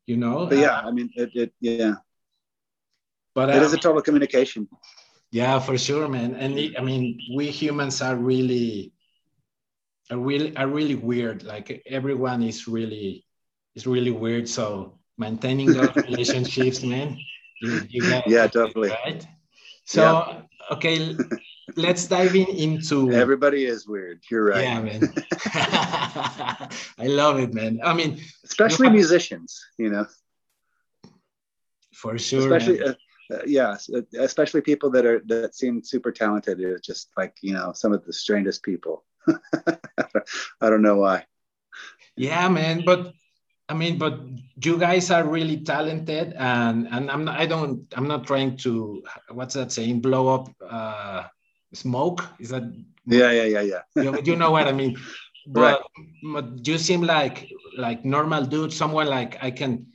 You 0.06 0.16
know. 0.16 0.46
But 0.46 0.58
yeah, 0.58 0.78
uh, 0.78 0.88
I 0.88 0.90
mean, 0.92 1.10
it, 1.16 1.30
it 1.34 1.52
yeah 1.60 1.96
but 3.36 3.50
it 3.50 3.56
um, 3.56 3.64
is 3.64 3.74
a 3.74 3.76
total 3.76 4.00
communication. 4.00 4.66
Yeah, 5.30 5.60
for 5.60 5.76
sure, 5.76 6.08
man. 6.08 6.34
And 6.36 6.58
it, 6.58 6.72
I 6.78 6.82
mean, 6.82 7.20
we 7.36 7.50
humans 7.50 8.00
are 8.00 8.16
really, 8.16 8.94
are 10.10 10.16
really, 10.16 10.56
are 10.56 10.66
really 10.66 10.94
weird. 10.94 11.42
Like 11.42 11.82
everyone 11.86 12.42
is 12.42 12.66
really, 12.66 13.26
is 13.74 13.86
really 13.86 14.10
weird. 14.10 14.48
So 14.48 14.98
maintaining 15.18 15.72
those 15.72 15.94
relationships, 15.96 16.82
man. 16.82 17.18
You, 17.60 17.82
you 17.88 18.22
yeah, 18.26 18.46
totally. 18.46 18.90
Right. 18.90 19.26
So 19.84 20.02
yeah. 20.02 20.42
okay, 20.72 21.16
let's 21.76 22.06
dive 22.06 22.34
in 22.34 22.48
into. 22.48 23.12
Everybody 23.12 23.64
is 23.64 23.86
weird. 23.86 24.22
You're 24.30 24.44
right. 24.44 24.64
Yeah, 24.64 24.80
man. 24.80 25.14
I 26.98 27.06
love 27.06 27.38
it, 27.38 27.54
man. 27.54 27.80
I 27.82 27.94
mean, 27.94 28.20
especially 28.44 28.90
musicians, 28.90 29.64
you 29.78 29.90
know. 29.90 30.06
For 31.94 32.18
sure. 32.18 32.54
Especially, 32.54 32.82
uh, 32.82 32.94
uh, 33.32 33.38
yeah, 33.46 33.76
especially 34.18 34.60
people 34.60 34.90
that 34.90 35.06
are 35.06 35.20
that 35.26 35.54
seem 35.54 35.82
super 35.82 36.12
talented. 36.12 36.60
It's 36.60 36.86
just 36.86 37.08
like 37.16 37.36
you 37.42 37.54
know 37.54 37.72
some 37.72 37.92
of 37.92 38.04
the 38.04 38.12
strangest 38.12 38.62
people. 38.62 39.04
I 39.28 40.70
don't 40.70 40.82
know 40.82 40.96
why. 40.96 41.24
Yeah, 42.16 42.48
man, 42.48 42.82
but 42.84 43.12
I 43.68 43.74
mean, 43.74 43.98
but 43.98 44.20
you 44.62 44.78
guys 44.78 45.10
are 45.10 45.24
really 45.24 45.58
talented, 45.58 46.34
and 46.38 46.86
and 46.90 47.10
I'm 47.10 47.24
not, 47.24 47.38
I 47.38 47.46
don't 47.46 47.82
I'm 47.96 48.06
not 48.06 48.26
trying 48.26 48.56
to 48.58 49.02
what's 49.30 49.54
that 49.54 49.72
saying 49.72 50.00
blow 50.00 50.28
up 50.28 50.54
uh, 50.62 51.24
smoke. 51.74 52.24
Is 52.38 52.50
that? 52.50 52.62
Yeah, 53.06 53.30
yeah, 53.30 53.44
yeah, 53.44 53.60
yeah. 53.62 53.82
you, 54.02 54.20
you 54.22 54.36
know 54.36 54.50
what 54.50 54.68
I 54.68 54.72
mean. 54.72 54.96
But, 55.48 55.60
right. 55.60 55.80
but 56.34 56.66
you 56.66 56.76
seem 56.76 57.02
like 57.02 57.48
like 57.78 58.04
normal 58.04 58.44
dude, 58.44 58.72
someone 58.72 59.06
like 59.06 59.38
I 59.40 59.52
can 59.52 59.86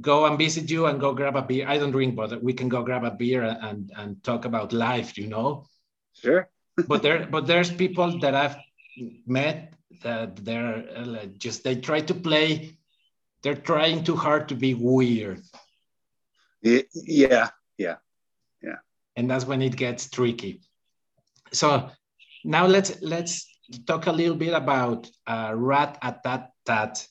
go 0.00 0.26
and 0.26 0.38
visit 0.38 0.70
you 0.70 0.86
and 0.86 1.00
go 1.00 1.12
grab 1.12 1.34
a 1.34 1.42
beer. 1.42 1.66
I 1.68 1.78
don't 1.78 1.90
drink, 1.90 2.14
but 2.14 2.40
we 2.42 2.52
can 2.52 2.68
go 2.68 2.82
grab 2.82 3.04
a 3.04 3.10
beer 3.10 3.42
and 3.42 3.90
and 3.96 4.22
talk 4.22 4.44
about 4.44 4.72
life, 4.72 5.18
you 5.18 5.26
know. 5.26 5.66
Sure. 6.14 6.48
but 6.88 7.02
there, 7.02 7.26
but 7.26 7.46
there's 7.46 7.70
people 7.70 8.20
that 8.20 8.34
I've 8.34 8.56
met 9.26 9.74
that 10.02 10.36
they're 10.44 10.84
uh, 10.96 11.26
just 11.38 11.64
they 11.64 11.74
try 11.74 12.00
to 12.00 12.14
play. 12.14 12.76
They're 13.42 13.54
trying 13.54 14.04
too 14.04 14.16
hard 14.16 14.48
to 14.48 14.54
be 14.54 14.74
weird. 14.74 15.42
Yeah, 16.62 17.48
yeah, 17.78 17.96
yeah. 18.62 18.76
And 19.16 19.30
that's 19.30 19.46
when 19.46 19.62
it 19.62 19.76
gets 19.76 20.10
tricky. 20.10 20.60
So 21.52 21.90
now 22.44 22.66
let's 22.66 23.00
let's 23.02 23.46
talk 23.86 24.06
a 24.06 24.12
little 24.12 24.36
bit 24.36 24.52
about 24.52 25.10
uh, 25.26 25.52
rat 25.54 25.98
a 26.02 26.14
tat 26.22 26.50
tat. 26.66 27.06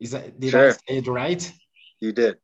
Is 0.00 0.10
that 0.12 0.38
did 0.38 0.50
sure. 0.50 0.70
I 0.70 0.72
say 0.72 0.98
it 0.98 1.06
right? 1.06 1.52
You 2.00 2.12
did. 2.12 2.38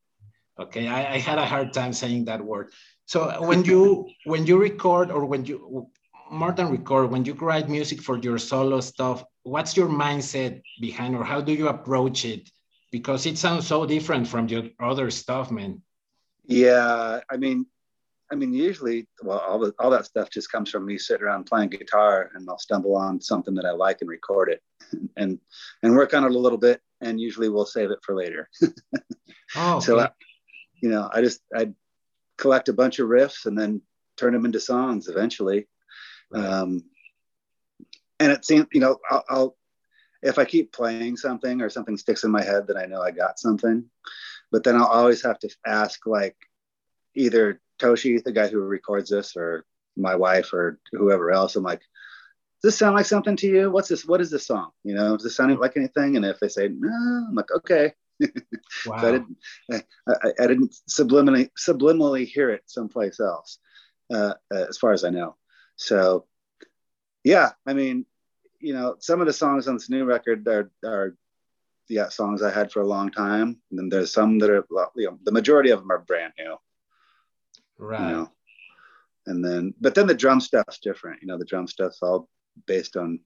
Okay, 0.58 0.86
I, 0.86 1.14
I 1.14 1.18
had 1.18 1.38
a 1.38 1.44
hard 1.44 1.72
time 1.72 1.92
saying 1.92 2.26
that 2.26 2.44
word. 2.44 2.70
So 3.06 3.42
when 3.42 3.64
you 3.64 4.08
when 4.24 4.46
you 4.46 4.58
record 4.58 5.10
or 5.10 5.24
when 5.26 5.44
you 5.44 5.90
more 6.30 6.52
than 6.52 6.70
record 6.70 7.10
when 7.10 7.24
you 7.24 7.34
write 7.34 7.68
music 7.68 8.00
for 8.00 8.18
your 8.18 8.38
solo 8.38 8.80
stuff, 8.80 9.24
what's 9.42 9.76
your 9.76 9.88
mindset 9.88 10.62
behind, 10.80 11.14
or 11.14 11.24
how 11.24 11.40
do 11.40 11.52
you 11.52 11.68
approach 11.68 12.24
it? 12.24 12.50
Because 12.94 13.26
it 13.26 13.36
sounds 13.36 13.66
so 13.66 13.84
different 13.84 14.28
from 14.28 14.46
your 14.46 14.70
other 14.78 15.10
stuff, 15.10 15.50
man. 15.50 15.82
Yeah, 16.44 17.22
I 17.28 17.36
mean, 17.36 17.66
I 18.30 18.36
mean, 18.36 18.54
usually, 18.54 19.08
well, 19.20 19.40
all 19.40 19.58
the, 19.58 19.74
all 19.80 19.90
that 19.90 20.04
stuff 20.04 20.30
just 20.30 20.52
comes 20.52 20.70
from 20.70 20.86
me 20.86 20.96
sitting 20.96 21.26
around 21.26 21.46
playing 21.46 21.70
guitar, 21.70 22.30
and 22.32 22.48
I'll 22.48 22.56
stumble 22.56 22.94
on 22.94 23.20
something 23.20 23.52
that 23.54 23.64
I 23.64 23.72
like 23.72 24.00
and 24.00 24.08
record 24.08 24.48
it, 24.48 24.62
and 25.16 25.40
and 25.82 25.96
work 25.96 26.14
on 26.14 26.22
it 26.22 26.30
a 26.30 26.38
little 26.38 26.56
bit, 26.56 26.80
and 27.00 27.20
usually 27.20 27.48
we'll 27.48 27.66
save 27.66 27.90
it 27.90 27.98
for 28.04 28.14
later. 28.14 28.48
oh, 29.56 29.80
so, 29.80 29.98
I, 29.98 30.10
you 30.80 30.88
know, 30.88 31.10
I 31.12 31.20
just 31.20 31.40
I 31.52 31.70
collect 32.38 32.68
a 32.68 32.72
bunch 32.74 33.00
of 33.00 33.08
riffs 33.08 33.46
and 33.46 33.58
then 33.58 33.82
turn 34.16 34.34
them 34.34 34.44
into 34.44 34.60
songs 34.60 35.08
eventually. 35.08 35.66
Right. 36.30 36.44
Um, 36.44 36.84
and 38.20 38.30
it 38.30 38.44
seems, 38.44 38.68
you 38.72 38.78
know, 38.78 38.98
I'll, 39.10 39.24
I'll 39.28 39.56
if 40.24 40.38
I 40.38 40.46
keep 40.46 40.72
playing 40.72 41.18
something 41.18 41.60
or 41.60 41.68
something 41.68 41.98
sticks 41.98 42.24
in 42.24 42.30
my 42.30 42.42
head, 42.42 42.66
then 42.66 42.78
I 42.78 42.86
know 42.86 43.02
I 43.02 43.10
got 43.10 43.38
something. 43.38 43.84
But 44.50 44.64
then 44.64 44.74
I'll 44.74 44.86
always 44.86 45.22
have 45.22 45.38
to 45.40 45.50
ask, 45.66 46.06
like, 46.06 46.36
either 47.14 47.60
Toshi, 47.78 48.22
the 48.24 48.32
guy 48.32 48.48
who 48.48 48.60
records 48.60 49.10
this, 49.10 49.36
or 49.36 49.66
my 49.96 50.14
wife, 50.16 50.54
or 50.54 50.80
whoever 50.92 51.30
else. 51.30 51.56
I'm 51.56 51.62
like, 51.62 51.80
does 52.62 52.72
this 52.72 52.78
sound 52.78 52.96
like 52.96 53.04
something 53.04 53.36
to 53.36 53.46
you? 53.46 53.70
What's 53.70 53.88
this? 53.88 54.06
What 54.06 54.22
is 54.22 54.30
this 54.30 54.46
song? 54.46 54.70
You 54.82 54.94
know, 54.94 55.14
does 55.14 55.24
this 55.24 55.36
sound 55.36 55.58
like 55.58 55.76
anything? 55.76 56.16
And 56.16 56.24
if 56.24 56.40
they 56.40 56.48
say 56.48 56.68
no, 56.68 56.88
I'm 56.88 57.34
like, 57.34 57.50
okay. 57.56 57.92
Wow. 58.20 58.28
so 58.70 58.94
I 58.94 59.10
didn't, 59.12 59.36
I, 59.70 60.32
I, 60.40 60.46
didn't 60.46 60.74
subliminally 60.88 61.50
subliminally 61.58 62.26
hear 62.26 62.50
it 62.50 62.62
someplace 62.64 63.20
else, 63.20 63.58
uh, 64.10 64.34
as 64.50 64.78
far 64.78 64.92
as 64.92 65.04
I 65.04 65.10
know. 65.10 65.36
So, 65.76 66.26
yeah, 67.24 67.50
I 67.66 67.74
mean, 67.74 68.06
you 68.64 68.72
know, 68.72 68.96
some 68.98 69.20
of 69.20 69.26
the 69.26 69.32
songs 69.32 69.68
on 69.68 69.74
this 69.74 69.90
new 69.90 70.04
record 70.04 70.48
are 70.48 70.70
are 70.84 71.14
yeah 71.88 72.08
songs 72.08 72.42
I 72.42 72.50
had 72.50 72.72
for 72.72 72.80
a 72.80 72.86
long 72.86 73.10
time, 73.10 73.60
and 73.70 73.78
then 73.78 73.88
there's 73.90 74.12
some 74.12 74.38
that 74.38 74.50
are 74.50 74.64
you 74.96 75.06
know 75.06 75.18
the 75.22 75.32
majority 75.32 75.70
of 75.70 75.80
them 75.80 75.92
are 75.92 75.98
brand 75.98 76.32
new. 76.38 76.56
Right. 77.78 78.08
You 78.08 78.16
know? 78.16 78.30
And 79.26 79.44
then, 79.44 79.74
but 79.80 79.94
then 79.94 80.06
the 80.06 80.14
drum 80.14 80.40
stuff's 80.40 80.78
different. 80.78 81.22
You 81.22 81.28
know, 81.28 81.38
the 81.38 81.46
drum 81.46 81.66
stuff's 81.66 82.00
all 82.02 82.28
based 82.66 82.96
on 82.96 83.20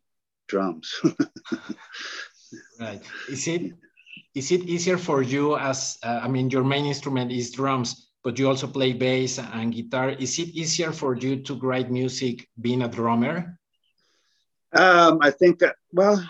drums. 0.46 0.94
right. 2.80 3.02
Is 3.28 3.46
it 3.48 3.72
is 4.34 4.50
it 4.50 4.62
easier 4.62 4.98
for 4.98 5.22
you 5.22 5.56
as 5.56 5.98
uh, 6.02 6.20
I 6.22 6.28
mean, 6.28 6.50
your 6.50 6.64
main 6.64 6.86
instrument 6.86 7.30
is 7.30 7.52
drums, 7.52 8.10
but 8.24 8.38
you 8.38 8.48
also 8.48 8.66
play 8.66 8.92
bass 8.92 9.38
and 9.38 9.72
guitar. 9.72 10.10
Is 10.10 10.38
it 10.38 10.48
easier 10.48 10.92
for 10.92 11.16
you 11.16 11.42
to 11.42 11.54
write 11.54 11.90
music 11.90 12.48
being 12.60 12.82
a 12.82 12.88
drummer? 12.88 13.58
Um, 14.72 15.18
I 15.22 15.30
think 15.30 15.60
that 15.60 15.76
well, 15.92 16.22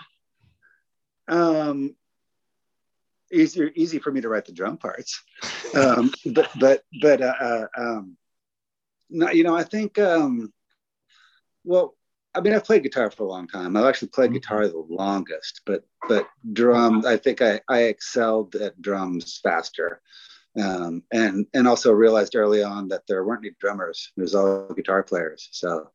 um, 1.27 1.95
easier 3.31 3.71
easy 3.75 3.99
for 3.99 4.11
me 4.11 4.21
to 4.21 4.29
write 4.29 4.45
the 4.45 4.51
drum 4.51 4.77
parts. 4.77 5.21
Um, 5.75 6.11
but 6.33 6.49
but 6.59 6.83
but 7.01 7.21
uh, 7.21 7.35
uh, 7.39 7.67
um, 7.77 8.17
no, 9.09 9.29
you 9.31 9.43
know 9.43 9.55
i 9.55 9.63
think 9.63 9.97
um, 9.99 10.53
well 11.63 11.95
i 12.35 12.41
mean 12.41 12.53
i've 12.53 12.63
played 12.63 12.83
guitar 12.83 13.09
for 13.11 13.23
a 13.23 13.27
long 13.27 13.47
time. 13.47 13.75
I've 13.75 13.85
actually 13.85 14.09
played 14.09 14.27
mm-hmm. 14.27 14.35
guitar 14.35 14.67
the 14.67 14.85
longest 14.89 15.61
but 15.65 15.83
but 16.07 16.27
drums 16.53 17.05
i 17.05 17.17
think 17.17 17.41
i 17.41 17.59
i 17.67 17.83
excelled 17.83 18.55
at 18.55 18.81
drums 18.81 19.39
faster. 19.43 20.01
Um, 20.59 21.03
and 21.13 21.45
and 21.53 21.67
also 21.67 21.91
realized 21.91 22.35
early 22.35 22.63
on 22.63 22.87
that 22.87 23.03
there 23.07 23.23
weren't 23.23 23.45
any 23.45 23.53
drummers. 23.59 24.11
There's 24.17 24.33
all 24.33 24.73
guitar 24.73 25.03
players. 25.03 25.47
So 25.51 25.91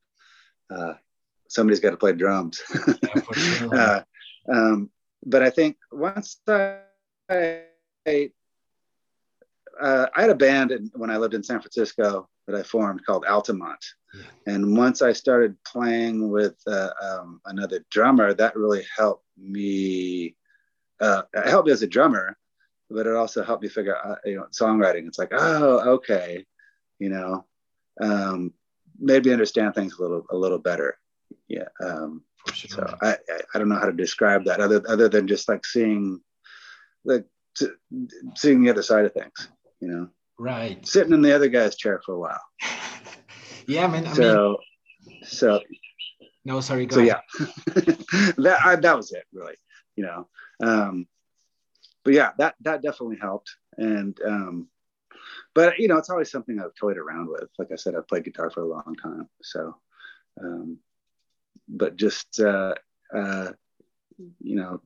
uh, 0.70 0.94
somebody's 1.48 1.80
got 1.80 1.90
to 1.90 1.96
play 1.96 2.12
drums 2.12 2.60
yeah, 3.02 3.32
sure. 3.32 3.74
uh, 3.78 4.02
um, 4.52 4.90
but 5.24 5.42
i 5.42 5.50
think 5.50 5.76
once 5.92 6.40
i 6.48 6.78
I, 8.06 8.30
uh, 9.80 10.06
I 10.14 10.20
had 10.20 10.30
a 10.30 10.34
band 10.34 10.70
in, 10.70 10.90
when 10.94 11.10
I 11.10 11.16
lived 11.16 11.34
in 11.34 11.42
San 11.42 11.60
Francisco 11.60 12.28
that 12.46 12.56
I 12.56 12.62
formed 12.62 13.04
called 13.04 13.24
Altamont. 13.24 13.84
Yeah. 14.14 14.54
And 14.54 14.76
once 14.76 15.02
I 15.02 15.12
started 15.12 15.56
playing 15.64 16.28
with 16.28 16.56
uh, 16.66 16.90
um, 17.02 17.40
another 17.46 17.84
drummer, 17.90 18.34
that 18.34 18.56
really 18.56 18.84
helped 18.96 19.24
me. 19.36 20.36
Uh, 21.00 21.22
it 21.32 21.48
helped 21.48 21.66
me 21.66 21.72
as 21.72 21.82
a 21.82 21.88
drummer, 21.88 22.36
but 22.90 23.06
it 23.06 23.16
also 23.16 23.42
helped 23.42 23.62
me 23.62 23.68
figure 23.68 23.96
out, 23.96 24.18
you 24.24 24.36
know, 24.36 24.46
songwriting. 24.52 25.06
It's 25.08 25.18
like, 25.18 25.32
oh, 25.32 25.94
okay, 25.94 26.44
you 26.98 27.08
know, 27.08 27.44
um, 28.00 28.52
made 28.98 29.24
me 29.24 29.32
understand 29.32 29.74
things 29.74 29.98
a 29.98 30.02
little, 30.02 30.24
a 30.30 30.36
little 30.36 30.58
better. 30.58 30.96
Yeah. 31.48 31.68
Um, 31.82 32.22
sure. 32.52 32.70
So 32.70 32.96
I, 33.02 33.16
I, 33.54 33.58
don't 33.58 33.68
know 33.68 33.78
how 33.78 33.86
to 33.86 33.92
describe 33.92 34.44
that 34.44 34.60
other, 34.60 34.82
other 34.88 35.08
than 35.08 35.28
just 35.28 35.48
like 35.48 35.64
seeing 35.66 36.20
like 37.04 37.26
seeing 38.34 38.62
the 38.62 38.70
other 38.70 38.82
side 38.82 39.04
of 39.04 39.12
things, 39.12 39.48
you 39.80 39.88
know. 39.88 40.08
Right. 40.38 40.86
Sitting 40.86 41.12
in 41.12 41.22
the 41.22 41.34
other 41.34 41.48
guy's 41.48 41.76
chair 41.76 42.00
for 42.04 42.14
a 42.14 42.18
while. 42.18 42.40
yeah, 43.66 43.86
man. 43.86 44.06
I 44.06 44.12
so, 44.12 44.58
mean, 45.06 45.18
so. 45.24 45.60
No, 46.44 46.60
sorry. 46.60 46.86
go 46.86 46.96
so 46.96 47.02
ahead. 47.02 47.20
yeah, 47.36 47.94
that 48.38 48.58
I, 48.64 48.76
that 48.76 48.96
was 48.96 49.12
it, 49.12 49.24
really. 49.32 49.54
You 49.96 50.04
know, 50.04 50.28
um, 50.62 51.06
but 52.04 52.14
yeah, 52.14 52.32
that 52.38 52.56
that 52.62 52.82
definitely 52.82 53.16
helped, 53.20 53.50
and 53.78 54.18
um, 54.26 54.68
but 55.54 55.78
you 55.78 55.88
know, 55.88 55.96
it's 55.96 56.10
always 56.10 56.30
something 56.30 56.60
I've 56.60 56.74
toyed 56.74 56.98
around 56.98 57.28
with. 57.28 57.48
Like 57.58 57.68
I 57.72 57.76
said, 57.76 57.94
I've 57.94 58.08
played 58.08 58.24
guitar 58.24 58.50
for 58.50 58.60
a 58.60 58.68
long 58.68 58.96
time, 59.02 59.28
so. 59.42 59.76
Um, 60.42 60.78
but 61.68 61.96
just 61.96 62.40
uh, 62.40 62.74
uh, 63.14 63.52
you 64.40 64.56
know, 64.56 64.80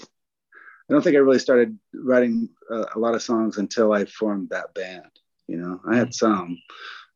I 0.00 0.92
don't 0.92 1.02
think 1.02 1.16
I 1.16 1.20
really 1.20 1.38
started 1.38 1.78
writing 1.94 2.48
a, 2.70 2.86
a 2.94 2.98
lot 2.98 3.14
of 3.14 3.22
songs 3.22 3.58
until 3.58 3.92
I 3.92 4.04
formed 4.04 4.50
that 4.50 4.74
band. 4.74 5.10
You 5.46 5.58
know, 5.58 5.80
I 5.88 5.96
had 5.96 6.14
some, 6.14 6.58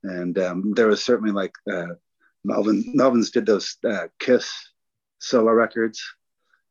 and 0.02 0.38
um, 0.38 0.74
there 0.74 0.86
was 0.88 1.02
certainly 1.02 1.32
like 1.32 1.54
uh, 1.70 1.94
Melvin. 2.44 2.94
Melvins 2.96 3.32
did 3.32 3.46
those 3.46 3.76
uh, 3.88 4.08
Kiss 4.18 4.50
solo 5.18 5.52
records, 5.52 6.02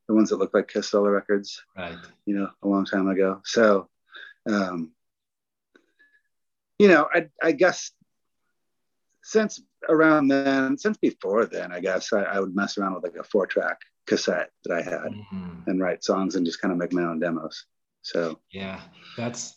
the 0.08 0.16
ones 0.16 0.30
that 0.30 0.38
look 0.38 0.54
like 0.54 0.68
Kiss 0.68 0.90
solo 0.90 1.10
records. 1.10 1.64
Right. 1.76 1.98
You 2.26 2.36
know, 2.36 2.50
a 2.62 2.68
long 2.68 2.86
time 2.86 3.08
ago. 3.08 3.42
So, 3.44 3.90
um, 4.50 4.92
you 6.80 6.88
know, 6.88 7.08
I, 7.14 7.30
I 7.42 7.52
guess 7.54 7.92
since 9.28 9.62
around 9.90 10.30
then, 10.30 10.78
since 10.78 10.98
before 10.98 11.46
then, 11.46 11.74
I 11.74 11.82
guess 11.82 12.14
I, 12.14 12.22
I 12.24 12.40
would 12.40 12.56
mess 12.56 12.78
around 12.78 12.96
with 12.96 13.04
like 13.04 13.18
a 13.20 13.26
four 13.26 13.46
track 13.46 13.82
cassette 14.06 14.52
that 14.64 14.74
I 14.74 14.82
had 14.82 15.12
mm-hmm. 15.12 15.68
and 15.68 15.82
write 15.82 16.06
songs 16.06 16.36
and 16.36 16.46
just 16.46 16.62
kind 16.62 16.72
of 16.72 16.78
make 16.78 16.94
my 16.94 17.04
own 17.04 17.20
demos. 17.20 17.66
So 18.04 18.40
yeah, 18.52 18.80
that's 19.18 19.54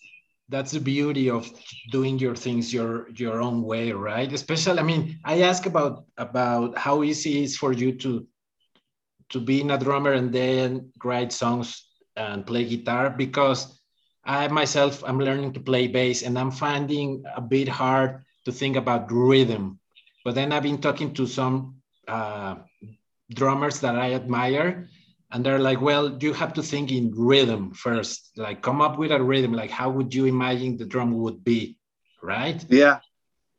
that's 0.49 0.73
the 0.73 0.81
beauty 0.81 1.31
of 1.31 1.49
doing 1.93 2.19
your 2.19 2.35
things 2.35 2.75
your 2.75 3.11
your 3.11 3.41
own 3.41 3.63
way, 3.63 3.93
right? 3.93 4.33
Especially, 4.33 4.81
I 4.81 4.83
mean, 4.83 5.21
I 5.25 5.43
ask 5.43 5.67
about 5.67 6.05
about 6.19 6.77
how 6.77 7.05
easy 7.05 7.39
it 7.39 7.45
is 7.45 7.57
for 7.57 7.73
you 7.73 7.93
to 8.03 8.27
to 9.29 9.39
be 9.39 9.61
in 9.61 9.71
a 9.71 9.79
drummer 9.79 10.15
and 10.15 10.33
then 10.33 10.91
write 11.05 11.31
songs 11.31 11.87
and 12.17 12.45
play 12.45 12.65
guitar 12.65 13.09
because 13.09 13.79
I 14.25 14.49
myself 14.49 15.05
I'm 15.07 15.21
learning 15.21 15.53
to 15.53 15.61
play 15.61 15.87
bass 15.87 16.23
and 16.23 16.37
I'm 16.37 16.51
finding 16.51 17.23
a 17.37 17.41
bit 17.41 17.69
hard 17.69 18.25
to 18.51 18.59
think 18.59 18.77
about 18.77 19.11
rhythm. 19.11 19.79
But 20.25 20.35
then 20.35 20.53
I've 20.53 20.63
been 20.63 20.81
talking 20.81 21.15
to 21.15 21.27
some 21.27 21.81
uh, 22.07 22.57
drummers 23.33 23.81
that 23.81 23.97
I 23.97 24.15
admire, 24.15 24.89
and 25.31 25.47
they're 25.47 25.63
like, 25.63 25.81
well, 25.81 26.19
you 26.21 26.33
have 26.35 26.53
to 26.55 26.63
think 26.63 26.91
in 26.91 27.15
rhythm 27.15 27.73
first. 27.73 28.37
Like, 28.37 28.61
come 28.63 28.83
up 28.83 28.99
with 28.99 29.13
a 29.13 29.23
rhythm. 29.23 29.53
Like, 29.53 29.71
how 29.71 29.89
would 29.91 30.13
you 30.13 30.27
imagine 30.27 30.77
the 30.77 30.85
drum 30.85 31.17
would 31.23 31.45
be, 31.45 31.79
right? 32.23 32.59
Yeah, 32.69 32.99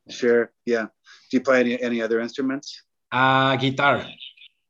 sure. 0.10 0.51
Yeah. 0.65 0.91
Do 1.30 1.38
you 1.38 1.41
play 1.41 1.62
any 1.62 1.82
any 1.82 2.01
other 2.01 2.19
instruments? 2.19 2.84
Uh, 3.12 3.56
guitar. 3.56 4.06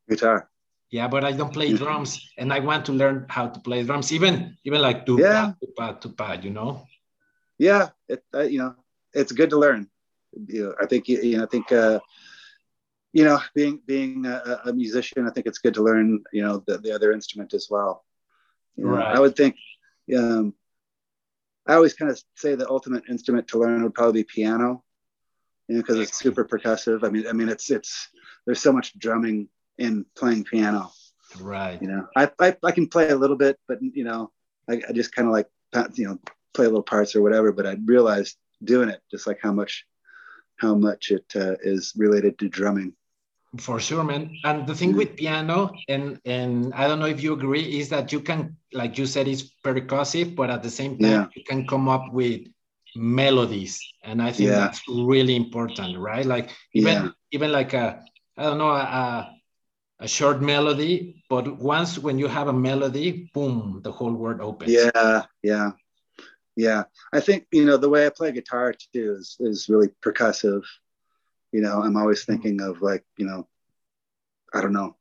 Guitar. 0.08 0.50
Yeah, 0.92 1.08
but 1.08 1.24
I 1.24 1.32
don't 1.32 1.54
play 1.54 1.72
drums, 1.74 2.20
and 2.38 2.52
I 2.52 2.60
want 2.60 2.86
to 2.86 2.92
learn 2.92 3.26
how 3.30 3.48
to 3.48 3.60
play 3.60 3.84
drums. 3.84 4.12
Even 4.12 4.58
even 4.64 4.82
like 4.82 5.06
tupa, 5.06 5.20
yeah. 5.20 5.54
tupa, 5.60 5.86
tupa, 6.02 6.44
you 6.44 6.52
know. 6.52 6.86
Yeah, 7.58 7.96
it, 8.08 8.24
uh, 8.34 8.44
you 8.44 8.60
know, 8.60 8.76
it's 9.14 9.32
good 9.32 9.50
to 9.52 9.58
learn. 9.58 9.91
You 10.34 10.64
know, 10.64 10.76
I 10.82 10.86
think 10.86 11.08
you 11.08 11.38
know, 11.38 11.44
I 11.44 11.48
think 11.48 11.72
uh, 11.72 12.00
you 13.14 13.26
know, 13.26 13.40
being 13.54 13.82
being 13.86 14.26
a, 14.26 14.62
a, 14.66 14.74
musician, 14.74 15.28
I 15.28 15.32
think 15.32 15.46
it's 15.46 15.60
good 15.60 15.74
to 15.74 15.84
learn, 15.84 16.24
you 16.32 16.42
know, 16.44 16.64
the, 16.66 16.78
the 16.78 16.94
other 16.94 17.12
instrument 17.12 17.54
as 17.54 17.68
well. 17.70 18.06
You 18.78 18.86
know, 18.86 18.92
right. 18.92 19.16
I 19.16 19.20
would 19.20 19.36
think, 19.36 19.58
um, 20.16 20.54
I 21.68 21.74
always 21.74 21.94
kind 21.94 22.10
of 22.10 22.22
say 22.36 22.56
the 22.56 22.70
ultimate 22.70 23.04
instrument 23.10 23.50
to 23.50 23.60
learn 23.60 23.84
would 23.84 23.94
probably 23.94 24.22
be 24.22 24.28
piano, 24.34 24.84
you 25.68 25.76
know, 25.76 25.82
because 25.82 26.00
it's 26.00 26.18
super 26.18 26.46
percussive. 26.46 27.04
I 27.04 27.10
mean, 27.10 27.28
I 27.28 27.34
mean, 27.34 27.50
it's 27.50 27.70
it's 27.70 28.10
there's 28.46 28.62
so 28.62 28.72
much 28.72 28.98
drumming 28.98 29.50
in 29.78 30.06
playing 30.16 30.46
piano. 30.46 30.92
Right. 31.40 31.82
You 31.82 31.90
know, 31.90 32.08
I 32.16 32.32
I, 32.40 32.56
I 32.64 32.72
can 32.72 32.88
play 32.88 33.10
a 33.10 33.16
little 33.16 33.38
bit, 33.38 33.60
but 33.68 33.80
you 33.82 34.06
know, 34.06 34.32
I, 34.70 34.82
I 34.88 34.94
just 34.94 35.14
kind 35.14 35.28
of 35.28 35.34
like 35.34 35.48
you 35.96 36.08
know 36.08 36.18
play 36.54 36.66
little 36.66 36.82
parts 36.82 37.16
or 37.16 37.22
whatever. 37.22 37.52
But 37.52 37.68
I 37.68 37.76
realized 37.86 38.38
doing 38.64 38.90
it 38.90 39.02
just 39.12 39.28
like 39.28 39.40
how 39.42 39.52
much 39.52 39.86
how 40.62 40.76
much 40.76 41.12
it 41.12 41.26
uh, 41.36 41.56
is 41.64 41.94
related 41.98 42.38
to 42.40 42.48
drumming 42.48 42.94
For 43.60 43.82
sure, 43.82 44.04
man. 44.04 44.32
And 44.48 44.66
the 44.66 44.74
thing 44.74 44.96
with 44.96 45.18
piano, 45.18 45.76
and 45.90 46.24
and 46.24 46.72
I 46.74 46.88
don't 46.88 47.00
know 47.04 47.12
if 47.16 47.20
you 47.20 47.34
agree, 47.34 47.66
is 47.80 47.90
that 47.90 48.14
you 48.14 48.22
can, 48.22 48.56
like 48.72 48.98
you 48.98 49.06
said, 49.06 49.28
it's 49.28 49.44
percussive, 49.60 50.36
but 50.40 50.50
at 50.50 50.64
the 50.64 50.72
same 50.72 50.96
time, 50.98 51.12
yeah. 51.12 51.28
you 51.36 51.44
can 51.44 51.68
come 51.68 51.90
up 51.90 52.14
with 52.14 52.48
melodies, 52.96 53.76
and 54.08 54.22
I 54.22 54.32
think 54.32 54.50
yeah. 54.50 54.60
that's 54.60 54.82
really 54.88 55.36
important, 55.36 56.00
right? 56.00 56.26
Like 56.26 56.56
even 56.72 56.94
yeah. 56.94 57.10
even 57.36 57.52
like 57.52 57.74
a 57.74 58.00
I 58.38 58.44
don't 58.44 58.58
know 58.58 58.72
a, 58.72 59.36
a 60.00 60.08
short 60.08 60.42
melody, 60.42 61.24
but 61.28 61.60
once 61.60 62.00
when 62.00 62.18
you 62.20 62.28
have 62.28 62.48
a 62.48 62.54
melody, 62.54 63.30
boom, 63.34 63.82
the 63.84 63.92
whole 63.92 64.14
world 64.14 64.40
opens. 64.40 64.72
Yeah, 64.72 65.28
yeah, 65.44 65.72
yeah. 66.56 66.84
I 67.14 67.20
think 67.20 67.48
you 67.52 67.66
know 67.66 67.78
the 67.78 67.90
way 67.90 68.06
I 68.06 68.10
play 68.10 68.32
guitar 68.32 68.74
too 68.74 69.18
is 69.20 69.38
is 69.40 69.70
really 69.70 69.90
percussive. 70.04 70.64
You 71.52 71.62
know, 71.62 71.82
I'm 71.82 71.98
always 71.98 72.22
mm-hmm. 72.22 72.32
thinking 72.34 72.62
of 72.62 72.82
like 72.82 73.04
you 73.18 73.26
know, 73.26 73.48
I 74.54 74.62
don't 74.62 74.74
know. 74.74 74.96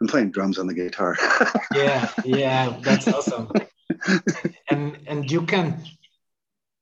I'm 0.00 0.06
playing 0.06 0.30
drums 0.30 0.58
on 0.58 0.68
the 0.68 0.74
guitar. 0.74 1.16
yeah, 1.74 2.08
yeah, 2.24 2.78
that's 2.82 3.08
awesome. 3.08 3.50
and 4.70 4.98
and 5.06 5.30
you 5.30 5.42
can 5.42 5.82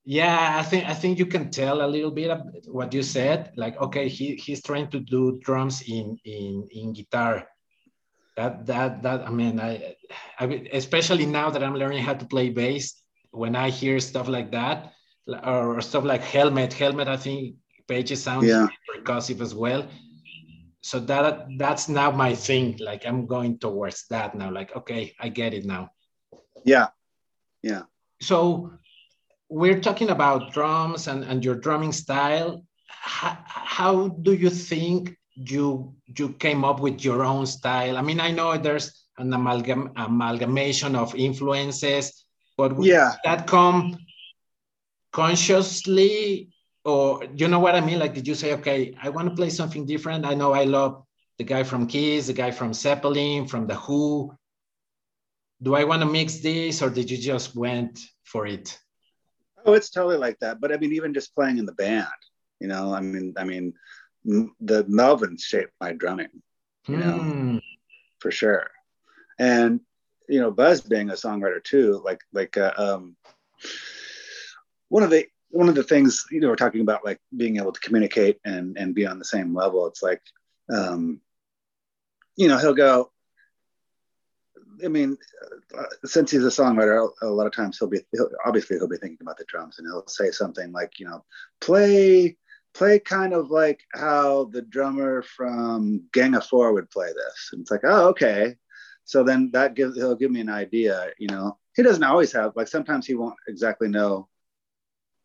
yeah 0.05 0.55
i 0.59 0.63
think 0.63 0.87
i 0.87 0.95
think 0.95 1.19
you 1.19 1.27
can 1.27 1.51
tell 1.51 1.85
a 1.85 1.89
little 1.91 2.11
bit 2.11 2.31
of 2.31 2.41
what 2.67 2.93
you 2.93 3.03
said 3.03 3.53
like 3.57 3.77
okay 3.81 4.09
he 4.09 4.37
he's 4.37 4.63
trying 4.63 4.89
to 4.89 5.01
do 5.01 5.39
drums 5.43 5.83
in 5.83 6.17
in 6.25 6.67
in 6.71 6.93
guitar 6.93 7.49
that 8.37 8.65
that 8.67 9.03
that 9.03 9.27
i 9.27 9.31
mean 9.31 9.59
i, 9.59 9.97
I 10.39 10.45
especially 10.73 11.27
now 11.27 11.51
that 11.51 11.63
i'm 11.63 11.75
learning 11.75 12.05
how 12.05 12.15
to 12.15 12.25
play 12.25 12.51
bass 12.51 13.03
when 13.37 13.55
i 13.57 13.71
hear 13.71 14.01
stuff 14.01 14.29
like 14.29 14.51
that 14.51 14.93
or, 15.45 15.81
stuff 15.81 16.05
like 16.05 16.23
helmet 16.23 16.73
helmet 16.73 17.09
i 17.09 17.17
think 17.17 17.57
pages 17.89 18.23
sound 18.23 18.47
yeah. 18.47 18.67
percussive 18.89 19.41
as 19.41 19.55
well 19.55 19.87
so 20.81 20.99
that 21.01 21.47
that's 21.59 21.89
now 21.89 22.11
my 22.11 22.35
thing 22.35 22.77
like 22.81 23.07
i'm 23.07 23.27
going 23.27 23.59
towards 23.59 24.07
that 24.09 24.35
now 24.35 24.51
like 24.51 24.75
okay 24.77 25.15
i 25.21 25.29
get 25.29 25.55
it 25.55 25.65
now 25.65 25.91
yeah 26.65 26.89
yeah 27.63 27.83
so 28.21 28.73
we're 29.49 29.81
talking 29.81 30.11
about 30.11 30.53
drums 30.53 31.07
and, 31.07 31.25
and 31.25 31.45
your 31.45 31.55
drumming 31.55 31.93
style. 31.93 32.65
How, 32.89 33.39
how 33.47 34.09
do 34.09 34.33
you 34.33 34.51
think 34.51 35.17
you 35.35 35.95
you 36.07 36.31
came 36.31 36.65
up 36.65 36.81
with 36.81 37.05
your 37.05 37.25
own 37.25 37.47
style? 37.47 37.97
I 37.97 38.03
mean, 38.03 38.21
I 38.21 38.31
know 38.31 38.57
there's 38.57 39.07
an 39.19 39.33
amalgam 39.33 39.93
amalgamation 39.97 40.97
of 40.97 41.15
influences, 41.15 42.25
but 42.57 42.83
yeah, 42.83 43.15
that 43.25 43.47
come 43.47 43.99
consciously 45.13 46.51
or 46.85 47.25
you 47.35 47.49
know 47.49 47.59
what 47.59 47.75
I 47.75 47.81
mean? 47.81 47.99
Like, 47.99 48.15
did 48.15 48.27
you 48.27 48.35
say, 48.35 48.53
okay, 48.55 48.95
I 49.03 49.09
want 49.09 49.29
to 49.29 49.35
play 49.35 49.51
something 49.51 49.87
different? 49.87 50.25
I 50.25 50.35
know 50.35 50.53
I 50.53 50.65
love 50.65 51.03
the 51.39 51.45
guy 51.45 51.65
from 51.65 51.87
Kiss, 51.87 52.29
the 52.29 52.33
guy 52.33 52.51
from 52.51 52.73
Zeppelin, 52.73 53.47
from 53.47 53.67
The 53.67 53.75
Who. 53.75 54.33
Do 55.63 55.75
I 55.75 55.85
want 55.85 56.03
to 56.03 56.07
mix 56.07 56.39
this, 56.39 56.83
or 56.83 56.91
did 56.91 57.11
you 57.11 57.19
just 57.19 57.57
went 57.57 57.99
for 58.25 58.47
it? 58.47 58.79
Oh, 59.65 59.73
it's 59.73 59.91
totally 59.91 60.17
like 60.17 60.39
that. 60.41 60.61
But 60.61 60.73
I 60.73 60.77
mean, 60.77 60.93
even 60.93 61.13
just 61.13 61.35
playing 61.35 61.59
in 61.59 61.67
the 61.67 61.73
band, 61.73 62.07
you 62.61 62.69
know, 62.69 62.95
I 62.95 63.01
mean, 63.01 63.35
I 63.37 63.45
mean, 63.45 63.75
the 64.25 64.85
Melvins 64.85 65.43
shaped 65.43 65.73
my 65.81 65.93
drumming, 65.93 66.43
you 66.87 66.97
know, 66.97 67.19
mm. 67.19 67.63
for 68.21 68.31
sure. 68.31 68.71
And 69.39 69.81
you 70.29 70.41
know, 70.41 70.51
Buzz 70.51 70.81
being 70.81 71.11
a 71.11 71.15
songwriter 71.15 71.63
too, 71.63 72.01
like 72.05 72.21
like 72.33 72.57
uh, 72.57 72.73
um, 72.77 73.17
one 74.89 75.03
of 75.03 75.11
the 75.11 75.27
one 75.51 75.69
of 75.69 75.75
the 75.75 75.83
things 75.83 76.25
you 76.31 76.41
know 76.41 76.49
we're 76.49 76.57
talking 76.57 76.81
about 76.81 77.05
like 77.05 77.21
being 77.37 77.57
able 77.57 77.73
to 77.73 77.81
communicate 77.81 78.39
and 78.45 78.77
and 78.77 78.95
be 78.95 79.07
on 79.07 79.19
the 79.19 79.25
same 79.25 79.55
level. 79.55 79.87
It's 79.87 80.03
like, 80.03 80.23
um, 80.73 81.21
you 82.37 82.49
know, 82.49 82.59
he'll 82.59 82.75
go, 82.75 83.11
I 84.85 84.89
mean, 84.89 85.17
uh, 85.77 85.83
since 86.05 86.31
he's 86.31 86.45
a 86.45 86.49
songwriter, 86.49 87.09
a 87.23 87.27
lot 87.27 87.47
of 87.47 87.53
times 87.53 87.79
he'll 87.79 87.89
be 87.89 88.01
he'll, 88.13 88.31
obviously 88.45 88.77
he'll 88.77 88.89
be 88.89 88.99
thinking 88.99 89.19
about 89.21 89.39
the 89.39 89.45
drums, 89.49 89.79
and 89.79 89.87
he'll 89.87 90.07
say 90.07 90.31
something 90.31 90.73
like, 90.73 90.99
you 90.99 91.07
know, 91.07 91.25
play 91.61 92.37
play 92.75 92.99
kind 92.99 93.33
of 93.33 93.51
like 93.51 93.81
how 93.95 94.45
the 94.53 94.61
drummer 94.61 95.23
from 95.23 96.03
Gang 96.13 96.35
of 96.35 96.45
Four 96.45 96.73
would 96.73 96.91
play 96.91 97.09
this, 97.09 97.51
and 97.53 97.63
it's 97.63 97.71
like, 97.71 97.83
oh, 97.85 98.09
okay. 98.09 98.57
So 99.07 99.23
then 99.23 99.51
that 99.53 99.75
gives 99.75 99.97
he'll 99.97 100.17
give 100.17 100.33
me 100.33 100.41
an 100.41 100.51
idea. 100.51 101.11
You 101.19 101.29
know, 101.29 101.59
he 101.75 101.83
doesn't 101.83 102.03
always 102.03 102.33
have 102.33 102.55
like 102.57 102.69
sometimes 102.69 103.07
he 103.07 103.15
won't 103.15 103.37
exactly 103.49 103.89
know 103.89 104.29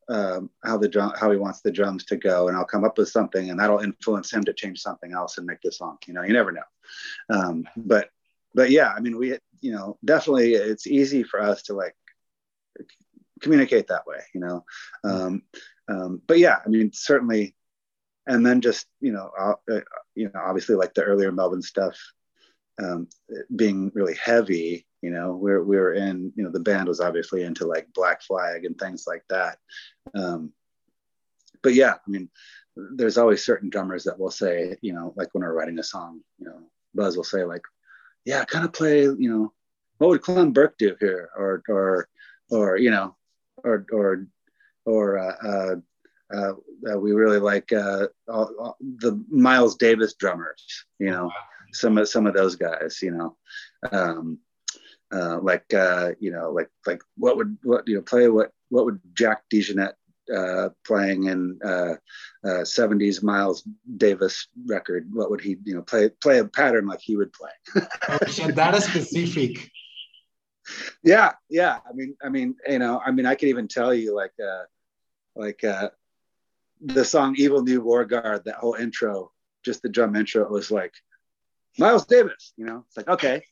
um, 0.07 0.51
how 0.63 0.77
the 0.77 0.87
drum 0.87 1.13
how 1.19 1.31
he 1.31 1.37
wants 1.37 1.61
the 1.61 1.71
drums 1.71 2.05
to 2.05 2.15
go, 2.15 2.47
and 2.47 2.55
I'll 2.55 2.63
come 2.63 2.83
up 2.83 2.97
with 2.97 3.09
something, 3.09 3.49
and 3.49 3.59
that'll 3.59 3.79
influence 3.79 4.31
him 4.31 4.43
to 4.43 4.53
change 4.53 4.79
something 4.79 5.13
else 5.13 5.37
and 5.37 5.47
make 5.47 5.61
the 5.61 5.71
song. 5.71 5.97
You 6.05 6.13
know, 6.13 6.21
you 6.21 6.31
never 6.31 6.51
know. 6.51 6.61
Um, 7.29 7.67
but 7.75 8.09
but 8.53 8.69
yeah, 8.69 8.93
I 8.95 8.99
mean, 8.99 9.17
we, 9.17 9.37
you 9.61 9.71
know, 9.71 9.97
definitely 10.05 10.53
it's 10.53 10.85
easy 10.85 11.23
for 11.23 11.41
us 11.41 11.63
to 11.63 11.73
like 11.73 11.95
communicate 13.41 13.87
that 13.87 14.05
way, 14.05 14.19
you 14.35 14.41
know. 14.41 14.63
Um, 15.03 15.41
um, 15.87 16.21
but 16.27 16.37
yeah, 16.37 16.59
I 16.63 16.69
mean, 16.69 16.91
certainly, 16.93 17.55
and 18.27 18.45
then 18.45 18.61
just 18.61 18.85
you 18.99 19.11
know, 19.11 19.31
uh, 19.39 19.53
uh, 19.71 19.79
you 20.13 20.25
know, 20.31 20.39
obviously 20.39 20.75
like 20.75 20.93
the 20.93 21.03
earlier 21.03 21.31
Melvin 21.31 21.63
stuff 21.63 21.97
um, 22.81 23.07
being 23.55 23.91
really 23.93 24.15
heavy. 24.15 24.86
You 25.01 25.10
know, 25.10 25.36
we're 25.36 25.63
we 25.63 25.77
were 25.77 25.93
in, 25.93 26.31
you 26.36 26.43
know, 26.43 26.51
the 26.51 26.60
band 26.60 26.88
was 26.88 26.99
obviously 26.99 27.43
into 27.43 27.65
like 27.65 27.93
Black 27.93 28.21
Flag 28.21 28.65
and 28.65 28.77
things 28.77 29.05
like 29.07 29.23
that. 29.29 29.57
Um, 30.13 30.53
but 31.63 31.73
yeah, 31.73 31.93
I 31.93 32.10
mean, 32.10 32.29
there's 32.75 33.17
always 33.17 33.43
certain 33.43 33.69
drummers 33.69 34.03
that 34.05 34.19
will 34.19 34.31
say, 34.31 34.77
you 34.81 34.93
know, 34.93 35.13
like 35.15 35.29
when 35.34 35.43
we're 35.43 35.53
writing 35.53 35.79
a 35.79 35.84
song, 35.84 36.21
you 36.39 36.45
know, 36.45 36.60
Buzz 36.93 37.17
will 37.17 37.23
say 37.23 37.43
like, 37.43 37.63
yeah, 38.25 38.45
kind 38.45 38.65
of 38.65 38.73
play, 38.73 39.03
you 39.03 39.29
know, 39.29 39.53
what 39.97 40.10
would 40.10 40.21
Clem 40.21 40.51
Burke 40.51 40.77
do 40.77 40.95
here? 40.99 41.29
Or, 41.36 41.62
or, 41.67 42.07
or, 42.49 42.77
you 42.77 42.91
know, 42.91 43.15
or, 43.57 43.86
or, 43.91 44.27
or, 44.86 45.19
uh, 45.19 45.36
uh, 45.43 45.75
uh, 46.34 46.53
uh 46.89 46.97
we 46.97 47.12
really 47.12 47.39
like 47.39 47.71
uh, 47.73 48.07
all, 48.27 48.51
all 48.60 48.77
the 48.79 49.23
Miles 49.29 49.75
Davis 49.75 50.13
drummers, 50.13 50.86
you 50.97 51.10
know, 51.10 51.29
some 51.73 51.97
of 51.97 52.07
some 52.07 52.27
of 52.27 52.34
those 52.34 52.55
guys, 52.55 52.99
you 53.01 53.12
know, 53.12 53.38
um, 53.91 54.39
uh, 55.12 55.39
like 55.41 55.73
uh, 55.73 56.12
you 56.19 56.31
know, 56.31 56.51
like 56.51 56.69
like 56.86 57.01
what 57.17 57.38
would 57.38 57.57
what 57.63 57.88
you 57.88 57.95
know 57.95 58.01
play 58.01 58.27
what 58.29 58.51
what 58.69 58.86
would 58.86 58.99
Jack 59.13 59.43
DeJohnette 59.53 59.93
uh, 60.34 60.69
playing 60.86 61.25
in 61.25 61.60
uh, 61.63 61.95
uh, 62.43 62.63
70s 62.63 63.21
Miles 63.23 63.67
Davis 63.97 64.47
record, 64.65 65.10
what 65.12 65.29
would 65.29 65.41
he, 65.41 65.57
you 65.63 65.75
know, 65.75 65.81
play 65.81 66.10
play 66.10 66.39
a 66.39 66.45
pattern 66.45 66.88
like 66.88 67.01
he 67.01 67.17
would 67.17 67.34
play? 67.34 67.49
oh, 67.75 68.51
that 68.51 68.75
is 68.75 68.86
specific. 68.86 69.69
Yeah, 71.03 71.34
yeah. 71.49 71.79
I 71.89 71.91
mean, 71.93 72.15
I 72.23 72.29
mean, 72.29 72.55
you 72.69 72.77
know, 72.77 73.01
I 73.03 73.12
mean, 73.12 73.25
I 73.25 73.34
could 73.34 73.49
even 73.49 73.67
tell 73.67 73.93
you 73.93 74.15
like, 74.15 74.31
uh, 74.39 74.63
like 75.36 75.63
uh, 75.63 75.89
the 76.79 77.03
song 77.03 77.36
"Evil 77.36 77.63
New 77.63 77.81
War 77.81 78.05
God." 78.05 78.43
That 78.45 78.55
whole 78.55 78.75
intro, 78.75 79.31
just 79.65 79.81
the 79.81 79.89
drum 79.89 80.15
intro, 80.15 80.43
it 80.43 80.51
was 80.51 80.69
like 80.69 80.93
Miles 81.77 82.05
Davis. 82.05 82.53
You 82.57 82.65
know, 82.65 82.86
it's 82.88 82.97
like 82.97 83.07
okay, 83.07 83.43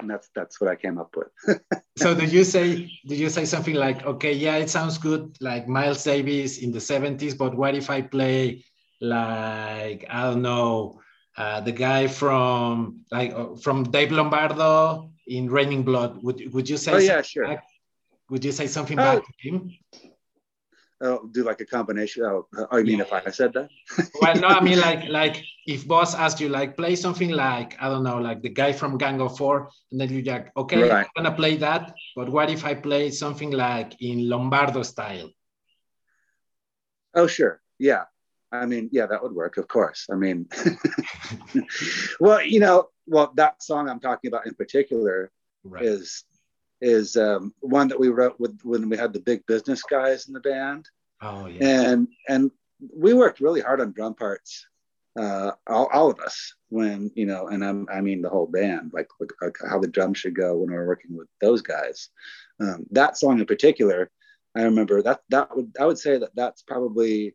and 0.00 0.10
that's 0.10 0.28
that's 0.34 0.60
what 0.60 0.70
I 0.70 0.76
came 0.76 0.98
up 0.98 1.14
with. 1.16 1.60
so 1.96 2.14
did 2.14 2.32
you 2.32 2.44
say 2.44 2.90
did 3.06 3.18
you 3.18 3.28
say 3.28 3.44
something 3.44 3.74
like, 3.74 4.04
okay, 4.06 4.32
yeah, 4.32 4.56
it 4.56 4.70
sounds 4.70 4.98
good, 4.98 5.36
like 5.40 5.68
Miles 5.68 6.04
Davis 6.04 6.58
in 6.58 6.72
the 6.72 6.78
'70s, 6.78 7.36
but 7.36 7.56
what 7.56 7.74
if 7.74 7.90
I 7.90 8.02
play 8.02 8.64
like 9.00 10.04
I 10.08 10.24
don't 10.24 10.42
know, 10.42 11.00
uh, 11.36 11.60
the 11.60 11.72
guy 11.72 12.06
from 12.06 13.04
like 13.10 13.32
uh, 13.32 13.56
from 13.56 13.84
Dave 13.84 14.12
Lombardo 14.12 15.10
in 15.26 15.50
Raining 15.50 15.82
Blood? 15.82 16.22
Would 16.22 16.52
would 16.52 16.68
you 16.68 16.76
say? 16.76 16.92
Oh 16.92 16.98
yeah, 16.98 17.22
sure. 17.22 17.46
Back? 17.46 17.64
Would 18.30 18.44
you 18.44 18.52
say 18.52 18.66
something 18.66 18.98
oh. 18.98 19.02
back 19.02 19.24
to 19.24 19.48
him? 19.48 19.70
Uh, 21.00 21.18
do 21.30 21.44
like 21.44 21.60
a 21.60 21.64
combination. 21.64 22.24
Oh, 22.24 22.48
I 22.72 22.82
mean, 22.82 22.98
yeah. 22.98 23.04
if 23.04 23.12
I 23.12 23.30
said 23.30 23.52
that. 23.52 23.68
well, 24.20 24.34
no, 24.34 24.48
I 24.48 24.60
mean 24.60 24.80
like 24.80 25.08
like 25.08 25.44
if 25.64 25.86
Buzz 25.86 26.14
asked 26.16 26.40
you 26.40 26.48
like 26.48 26.76
play 26.76 26.96
something 26.96 27.30
like 27.30 27.76
I 27.80 27.88
don't 27.88 28.02
know 28.02 28.18
like 28.18 28.42
the 28.42 28.48
guy 28.48 28.72
from 28.72 28.98
Gang 28.98 29.20
of 29.20 29.38
Four, 29.38 29.70
and 29.92 30.00
then 30.00 30.12
you 30.12 30.22
like 30.22 30.50
okay, 30.56 30.88
right. 30.88 31.06
I'm 31.06 31.22
gonna 31.22 31.36
play 31.36 31.56
that, 31.58 31.94
but 32.16 32.28
what 32.28 32.50
if 32.50 32.64
I 32.64 32.74
play 32.74 33.10
something 33.10 33.52
like 33.52 33.94
in 34.00 34.28
Lombardo 34.28 34.82
style? 34.82 35.30
Oh 37.14 37.28
sure, 37.28 37.60
yeah. 37.78 38.04
I 38.50 38.66
mean, 38.66 38.88
yeah, 38.90 39.06
that 39.06 39.22
would 39.22 39.32
work, 39.32 39.56
of 39.58 39.68
course. 39.68 40.06
I 40.10 40.14
mean, 40.14 40.48
well, 42.20 42.42
you 42.42 42.60
know, 42.60 42.88
well, 43.06 43.32
that 43.36 43.62
song 43.62 43.88
I'm 43.88 44.00
talking 44.00 44.28
about 44.28 44.46
in 44.46 44.54
particular 44.54 45.30
right. 45.64 45.84
is 45.84 46.24
is 46.80 47.16
um, 47.16 47.52
one 47.60 47.88
that 47.88 47.98
we 47.98 48.08
wrote 48.08 48.38
with 48.38 48.58
when 48.62 48.88
we 48.88 48.96
had 48.96 49.12
the 49.12 49.20
big 49.20 49.44
business 49.46 49.82
guys 49.82 50.28
in 50.28 50.34
the 50.34 50.40
band. 50.40 50.88
Oh 51.20 51.46
yeah. 51.46 51.90
And 51.90 52.08
and 52.28 52.50
we 52.94 53.14
worked 53.14 53.40
really 53.40 53.60
hard 53.60 53.80
on 53.80 53.92
drum 53.92 54.14
parts, 54.14 54.66
uh, 55.18 55.52
all, 55.66 55.88
all 55.92 56.10
of 56.10 56.20
us. 56.20 56.54
When 56.68 57.10
you 57.14 57.26
know, 57.26 57.48
and 57.48 57.64
I'm, 57.64 57.86
I 57.90 58.00
mean 58.00 58.22
the 58.22 58.28
whole 58.28 58.46
band, 58.46 58.92
like, 58.92 59.08
like, 59.40 59.56
how 59.68 59.78
the 59.78 59.88
drums 59.88 60.18
should 60.18 60.36
go 60.36 60.56
when 60.56 60.70
we 60.70 60.76
we're 60.76 60.86
working 60.86 61.16
with 61.16 61.28
those 61.40 61.62
guys. 61.62 62.10
Um, 62.60 62.86
that 62.92 63.16
song 63.16 63.38
in 63.40 63.46
particular, 63.46 64.10
I 64.54 64.62
remember 64.62 65.02
that 65.02 65.20
that 65.30 65.56
would 65.56 65.74
I 65.80 65.86
would 65.86 65.98
say 65.98 66.18
that 66.18 66.34
that's 66.34 66.62
probably 66.62 67.34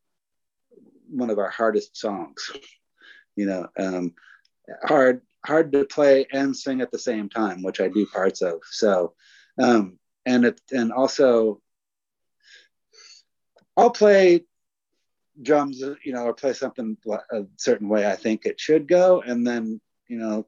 one 1.09 1.29
of 1.29 1.39
our 1.39 1.49
hardest 1.49 1.97
songs 1.97 2.51
you 3.35 3.45
know, 3.45 3.67
um, 3.77 4.13
hard 4.83 5.21
hard 5.45 5.71
to 5.73 5.85
play 5.85 6.25
and 6.31 6.55
sing 6.55 6.81
at 6.81 6.91
the 6.91 6.99
same 6.99 7.29
time, 7.29 7.63
which 7.63 7.81
I 7.81 7.87
do 7.87 8.05
parts 8.05 8.41
of. 8.41 8.61
So, 8.69 9.13
um, 9.61 9.99
and 10.25 10.45
it 10.45 10.61
and 10.71 10.91
also 10.91 11.61
I'll 13.75 13.91
play 13.91 14.43
drums, 15.41 15.81
you 16.03 16.13
know, 16.13 16.25
or 16.25 16.33
play 16.33 16.53
something 16.53 16.97
a 17.31 17.43
certain 17.57 17.89
way 17.89 18.09
I 18.09 18.15
think 18.15 18.45
it 18.45 18.59
should 18.59 18.87
go, 18.87 19.21
and 19.21 19.45
then 19.45 19.81
you 20.07 20.17
know, 20.17 20.45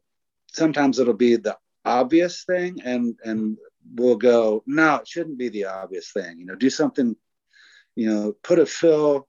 sometimes 0.52 1.00
it'll 1.00 1.14
be 1.14 1.36
the 1.38 1.58
obvious 1.84 2.44
thing, 2.44 2.80
and 2.84 3.16
and 3.24 3.58
we'll 3.94 4.18
go, 4.18 4.64
no, 4.66 4.96
it 4.98 5.08
shouldn't 5.08 5.38
be 5.38 5.50
the 5.50 5.66
obvious 5.66 6.12
thing. 6.12 6.40
You 6.40 6.46
know, 6.46 6.56
do 6.56 6.70
something, 6.70 7.16
you 7.96 8.10
know, 8.10 8.36
put 8.44 8.60
a 8.60 8.66
fill 8.66 9.28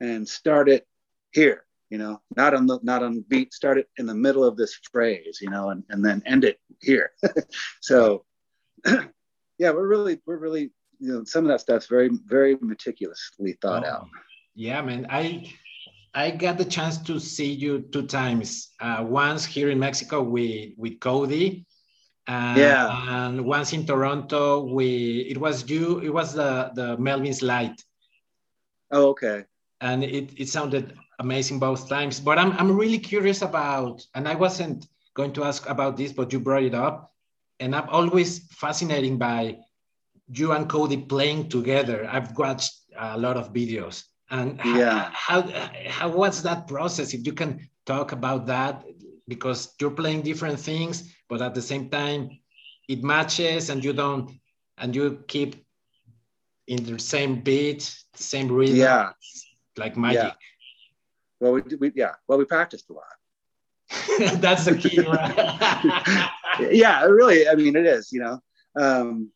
and 0.00 0.28
start 0.28 0.68
it 0.68 0.86
here. 1.32 1.64
You 1.90 1.98
know, 1.98 2.20
not 2.36 2.54
on 2.54 2.66
the 2.66 2.78
not 2.82 3.02
on 3.02 3.24
beat. 3.26 3.52
Start 3.52 3.78
it 3.78 3.88
in 3.96 4.06
the 4.06 4.14
middle 4.14 4.44
of 4.44 4.56
this 4.56 4.78
phrase. 4.92 5.38
You 5.40 5.50
know, 5.50 5.70
and 5.70 5.82
and 5.88 6.04
then 6.04 6.22
end 6.24 6.44
it 6.44 6.60
here. 6.80 7.10
so, 7.80 8.24
yeah, 8.86 9.70
we're 9.70 9.88
really 9.88 10.20
we're 10.24 10.36
really 10.36 10.70
you 11.00 11.12
know 11.12 11.24
some 11.24 11.44
of 11.44 11.48
that 11.48 11.60
stuff's 11.60 11.86
very 11.86 12.10
very 12.26 12.56
meticulously 12.60 13.56
thought 13.62 13.84
oh, 13.84 13.90
out. 13.90 14.08
yeah 14.54 14.80
man. 14.82 15.06
I 15.10 15.50
i 16.14 16.30
got 16.30 16.58
the 16.58 16.64
chance 16.64 16.98
to 16.98 17.18
see 17.18 17.50
you 17.50 17.80
two 17.92 18.06
times. 18.06 18.70
Uh, 18.80 19.04
once 19.08 19.44
here 19.44 19.70
in 19.70 19.78
mexico 19.78 20.22
with 20.22 20.70
with 20.76 21.00
cody 21.00 21.66
uh, 22.28 22.54
yeah. 22.56 23.26
and 23.26 23.44
once 23.44 23.72
in 23.72 23.86
toronto 23.86 24.60
we 24.60 25.20
it 25.30 25.38
was 25.38 25.68
you 25.68 25.98
it 26.00 26.10
was 26.10 26.34
the 26.34 26.70
the 26.74 26.96
Melvins 26.98 27.42
Lite. 27.42 27.82
Oh 28.92 29.08
okay. 29.10 29.44
And 29.80 30.04
it, 30.04 30.38
it 30.38 30.48
sounded 30.48 30.94
amazing 31.20 31.58
both 31.58 31.88
times. 31.88 32.20
But 32.20 32.38
I'm, 32.38 32.52
I'm 32.52 32.76
really 32.76 32.98
curious 32.98 33.40
about 33.40 34.04
and 34.14 34.28
i 34.28 34.34
wasn't 34.34 34.86
going 35.14 35.32
to 35.32 35.44
ask 35.44 35.68
about 35.68 35.96
this 35.96 36.12
but 36.12 36.32
you 36.32 36.40
brought 36.40 36.64
it 36.64 36.74
up. 36.74 37.12
And 37.60 37.74
i'm 37.74 37.88
always 37.88 38.30
fascinated 38.52 39.18
by 39.18 39.56
you 40.32 40.52
and 40.52 40.68
Cody 40.68 40.96
playing 40.96 41.48
together. 41.48 42.08
I've 42.10 42.36
watched 42.36 42.72
a 42.98 43.18
lot 43.18 43.36
of 43.36 43.52
videos. 43.52 44.04
And 44.30 44.60
yeah. 44.64 45.10
how, 45.12 45.42
how, 45.42 45.70
how 45.88 46.08
was 46.08 46.42
that 46.42 46.68
process? 46.68 47.14
If 47.14 47.26
you 47.26 47.32
can 47.32 47.68
talk 47.84 48.12
about 48.12 48.46
that, 48.46 48.84
because 49.26 49.74
you're 49.80 49.90
playing 49.90 50.22
different 50.22 50.58
things, 50.58 51.14
but 51.28 51.42
at 51.42 51.54
the 51.54 51.62
same 51.62 51.88
time, 51.88 52.30
it 52.88 53.02
matches 53.02 53.70
and 53.70 53.84
you 53.84 53.92
don't, 53.92 54.30
and 54.78 54.94
you 54.94 55.22
keep 55.26 55.64
in 56.66 56.84
the 56.84 56.98
same 56.98 57.40
beat, 57.40 57.82
same 58.14 58.48
rhythm. 58.50 58.76
Yeah. 58.76 59.10
Like 59.76 59.96
magic. 59.96 60.22
Yeah. 60.22 60.32
Well, 61.40 61.52
we, 61.52 61.62
we 61.76 61.92
yeah. 61.94 62.12
Well, 62.28 62.38
we 62.38 62.44
practiced 62.44 62.90
a 62.90 62.92
lot. 62.92 63.04
That's 64.40 64.66
the 64.66 64.76
key, 64.76 64.96
yeah, 66.76 67.02
really. 67.04 67.48
I 67.48 67.54
mean, 67.54 67.74
it 67.74 67.86
is. 67.86 68.12
You 68.12 68.20
know, 68.20 68.40
um, 68.76 69.30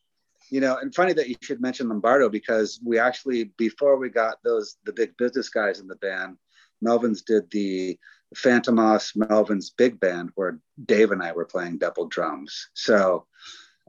you 0.49 0.61
know, 0.61 0.77
and 0.77 0.93
funny 0.93 1.13
that 1.13 1.29
you 1.29 1.35
should 1.41 1.61
mention 1.61 1.89
Lombardo 1.89 2.29
because 2.29 2.79
we 2.83 2.99
actually, 2.99 3.45
before 3.57 3.97
we 3.97 4.09
got 4.09 4.37
those, 4.43 4.77
the 4.85 4.93
big 4.93 5.17
business 5.17 5.49
guys 5.49 5.79
in 5.79 5.87
the 5.87 5.95
band, 5.95 6.37
Melvins 6.83 7.23
did 7.25 7.49
the 7.51 7.97
Fantômas 8.35 9.15
Melvins 9.15 9.71
big 9.77 9.99
band 9.99 10.31
where 10.35 10.59
Dave 10.83 11.11
and 11.11 11.23
I 11.23 11.31
were 11.31 11.45
playing 11.45 11.77
double 11.77 12.07
drums. 12.07 12.69
So, 12.73 13.25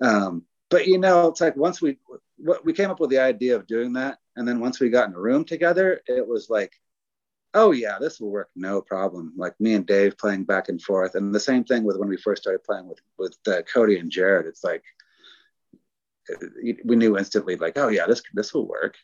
um, 0.01 0.45
but 0.71 0.87
you 0.87 0.99
know, 0.99 1.29
it's 1.29 1.41
like 1.41 1.57
once 1.57 1.81
we, 1.81 1.99
we 2.65 2.73
came 2.73 2.91
up 2.91 3.01
with 3.01 3.11
the 3.11 3.19
idea 3.19 3.57
of 3.57 3.67
doing 3.67 3.95
that. 3.95 4.19
And 4.37 4.47
then 4.47 4.61
once 4.61 4.79
we 4.79 4.91
got 4.91 5.09
in 5.09 5.15
a 5.15 5.21
room 5.21 5.45
together, 5.45 6.01
it 6.07 6.27
was 6.27 6.51
like, 6.51 6.73
oh 7.55 7.71
yeah, 7.71 7.99
this 7.99 8.21
will 8.21 8.31
work, 8.31 8.51
no 8.55 8.83
problem. 8.83 9.33
Like 9.37 9.59
me 9.59 9.75
and 9.75 9.87
Dave 9.87 10.19
playing 10.19 10.45
back 10.45 10.69
and 10.69 10.81
forth, 10.81 11.15
and 11.15 11.35
the 11.35 11.41
same 11.41 11.65
thing 11.65 11.85
with 11.85 11.97
when 11.97 12.09
we 12.09 12.19
first 12.19 12.43
started 12.43 12.63
playing 12.65 12.87
with 12.87 13.01
with 13.19 13.37
uh, 13.49 13.63
Cody 13.63 13.99
and 13.99 14.11
Jared. 14.11 14.47
It's 14.47 14.63
like 14.63 14.85
we 16.85 16.97
knew 16.97 17.17
instantly 17.17 17.57
like 17.57 17.77
oh 17.77 17.89
yeah 17.89 18.07
this 18.07 18.23
this 18.35 18.53
will 18.53 18.67
work. 18.67 18.97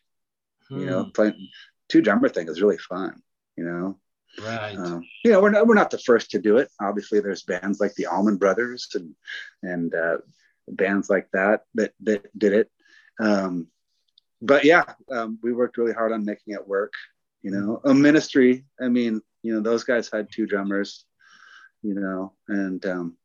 Hmm. 0.69 0.79
you 0.79 0.85
know 0.85 1.03
hmm. 1.03 1.09
playing 1.11 1.49
two 1.89 2.01
drummer 2.01 2.29
thing 2.29 2.47
is 2.47 2.61
really 2.61 2.77
fun 2.77 3.21
you 3.55 3.65
know? 3.65 3.99
Right. 4.43 4.75
Um, 4.75 5.03
you 5.23 5.31
know 5.31 5.41
we're 5.41 5.51
not, 5.51 5.67
we're 5.67 5.75
not 5.75 5.91
the 5.91 5.99
first 5.99 6.31
to 6.31 6.39
do 6.39 6.57
it. 6.57 6.69
Obviously 6.81 7.19
there's 7.19 7.43
bands 7.43 7.79
like 7.79 7.93
the 7.93 8.07
Allman 8.07 8.37
Brothers 8.37 8.87
and 8.95 9.13
and 9.61 9.93
uh, 9.93 10.17
bands 10.67 11.07
like 11.07 11.27
that 11.33 11.61
that 11.75 11.93
that 12.01 12.37
did 12.37 12.53
it. 12.53 12.71
Um, 13.19 13.67
but 14.41 14.65
yeah 14.65 14.83
um, 15.11 15.39
we 15.41 15.53
worked 15.53 15.77
really 15.77 15.93
hard 15.93 16.11
on 16.11 16.25
making 16.25 16.53
it 16.53 16.67
work 16.67 16.93
you 17.43 17.51
know? 17.51 17.81
A 17.83 17.93
ministry 17.93 18.65
i 18.81 18.87
mean 18.87 19.21
you 19.43 19.53
know 19.53 19.61
those 19.61 19.83
guys 19.83 20.09
had 20.11 20.31
two 20.31 20.45
drummers 20.47 21.05
you 21.81 21.93
know 21.93 22.33
and 22.47 22.85
um, 22.85 23.17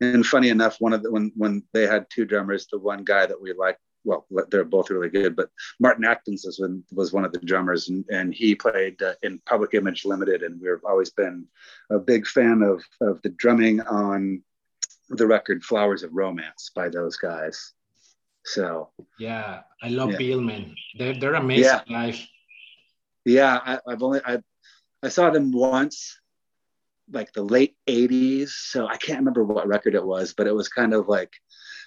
and 0.00 0.24
funny 0.24 0.48
enough, 0.50 0.76
one 0.80 0.92
of 0.92 1.02
the 1.02 1.10
when 1.10 1.32
when 1.36 1.62
they 1.72 1.86
had 1.86 2.06
two 2.10 2.24
drummers, 2.24 2.66
the 2.70 2.78
one 2.78 3.04
guy 3.04 3.26
that 3.26 3.40
we 3.40 3.52
liked, 3.52 3.80
well, 4.04 4.26
they're 4.50 4.64
both 4.64 4.90
really 4.90 5.08
good, 5.08 5.34
but 5.34 5.50
Martin 5.80 6.04
Atkins 6.04 6.44
was 6.44 6.58
when, 6.58 6.84
was 6.92 7.12
one 7.12 7.24
of 7.24 7.32
the 7.32 7.40
drummers, 7.40 7.88
and 7.88 8.04
and 8.10 8.32
he 8.32 8.54
played 8.54 9.00
uh, 9.02 9.14
in 9.22 9.40
Public 9.46 9.74
Image 9.74 10.04
Limited, 10.04 10.42
and 10.42 10.60
we've 10.60 10.84
always 10.84 11.10
been 11.10 11.46
a 11.90 11.98
big 11.98 12.26
fan 12.26 12.62
of 12.62 12.82
of 13.00 13.20
the 13.22 13.30
drumming 13.30 13.80
on 13.80 14.42
the 15.10 15.26
record 15.26 15.64
Flowers 15.64 16.02
of 16.02 16.12
Romance 16.12 16.70
by 16.74 16.88
those 16.88 17.16
guys. 17.16 17.72
So 18.44 18.90
yeah, 19.18 19.62
I 19.82 19.88
love 19.88 20.12
yeah. 20.12 20.18
Beelman. 20.18 20.74
They're 20.96 21.18
they're 21.18 21.34
amazing 21.34 21.64
yeah. 21.64 21.80
live. 21.88 22.20
Yeah, 23.24 23.58
I, 23.64 23.80
I've 23.86 24.02
only 24.02 24.20
I 24.24 24.38
I 25.02 25.08
saw 25.08 25.30
them 25.30 25.52
once 25.52 26.18
like 27.12 27.32
the 27.32 27.42
late 27.42 27.76
80s 27.86 28.50
so 28.50 28.86
i 28.86 28.96
can't 28.96 29.18
remember 29.18 29.44
what 29.44 29.66
record 29.66 29.94
it 29.94 30.04
was 30.04 30.34
but 30.34 30.46
it 30.46 30.54
was 30.54 30.68
kind 30.68 30.94
of 30.94 31.08
like 31.08 31.32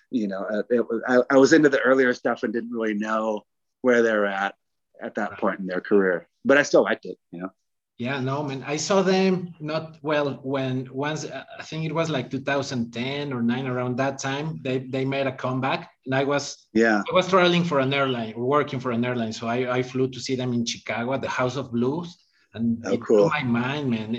you 0.09 0.27
know 0.27 0.45
uh, 0.51 0.63
it 0.69 0.81
was, 0.87 1.01
I, 1.07 1.35
I, 1.35 1.37
was 1.37 1.53
into 1.53 1.69
the 1.69 1.79
earlier 1.79 2.13
stuff 2.13 2.43
and 2.43 2.53
didn't 2.53 2.71
really 2.71 2.93
know 2.93 3.45
where 3.81 4.01
they're 4.01 4.25
at 4.25 4.55
at 5.01 5.15
that 5.15 5.37
point 5.39 5.59
in 5.59 5.67
their 5.67 5.81
career 5.81 6.27
but 6.45 6.57
i 6.57 6.63
still 6.63 6.83
liked 6.83 7.05
it 7.05 7.17
you 7.31 7.41
know? 7.41 7.49
Yeah 7.97 8.19
no 8.19 8.41
man 8.41 8.63
i 8.65 8.77
saw 8.77 9.03
them 9.03 9.53
not 9.59 9.97
well 10.01 10.39
when 10.41 10.87
once 10.91 11.25
i 11.59 11.63
think 11.63 11.85
it 11.85 11.93
was 11.93 12.09
like 12.09 12.31
2010 12.31 13.31
or 13.31 13.43
9 13.43 13.67
around 13.67 13.95
that 13.97 14.17
time 14.17 14.59
they 14.63 14.79
they 14.79 15.05
made 15.05 15.27
a 15.27 15.31
comeback 15.31 15.91
and 16.05 16.15
i 16.15 16.23
was 16.23 16.67
yeah. 16.73 17.03
I 17.09 17.13
was 17.13 17.27
traveling 17.29 17.63
for 17.63 17.79
an 17.79 17.93
airline 17.93 18.33
working 18.35 18.79
for 18.79 18.91
an 18.91 19.05
airline 19.05 19.33
so 19.33 19.47
i, 19.47 19.77
I 19.77 19.83
flew 19.83 20.09
to 20.09 20.19
see 20.19 20.35
them 20.35 20.51
in 20.53 20.65
chicago 20.65 21.13
at 21.13 21.21
the 21.21 21.29
house 21.29 21.57
of 21.57 21.71
blues 21.71 22.17
and 22.55 22.81
oh, 22.85 22.93
it 22.93 23.01
cool. 23.01 23.17
blew 23.17 23.29
my 23.29 23.43
mind 23.43 23.89
man 23.91 24.15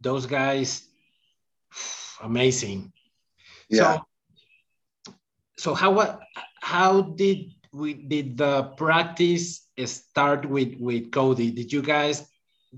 those 0.00 0.26
guys, 0.26 0.86
amazing. 2.22 2.92
Yeah. 3.68 3.98
So, 3.98 5.14
so 5.58 5.74
how 5.74 6.20
how 6.60 7.02
did 7.02 7.52
we 7.72 7.94
did 7.94 8.36
the 8.36 8.74
practice 8.76 9.66
start 9.84 10.46
with 10.46 10.74
with 10.78 11.10
Cody? 11.10 11.50
Did 11.50 11.72
you 11.72 11.82
guys 11.82 12.26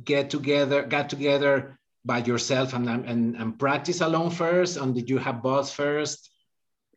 get 0.05 0.31
together, 0.31 0.83
got 0.83 1.09
together 1.11 1.79
by 2.05 2.19
yourself 2.19 2.73
and 2.75 2.89
and, 2.89 3.37
and 3.37 3.59
practice 3.59 4.01
alone 4.01 4.31
first, 4.31 4.77
and 4.77 4.95
did 4.95 5.11
you 5.11 5.19
have 5.19 5.43
Buzz 5.43 5.73
first? 5.73 6.31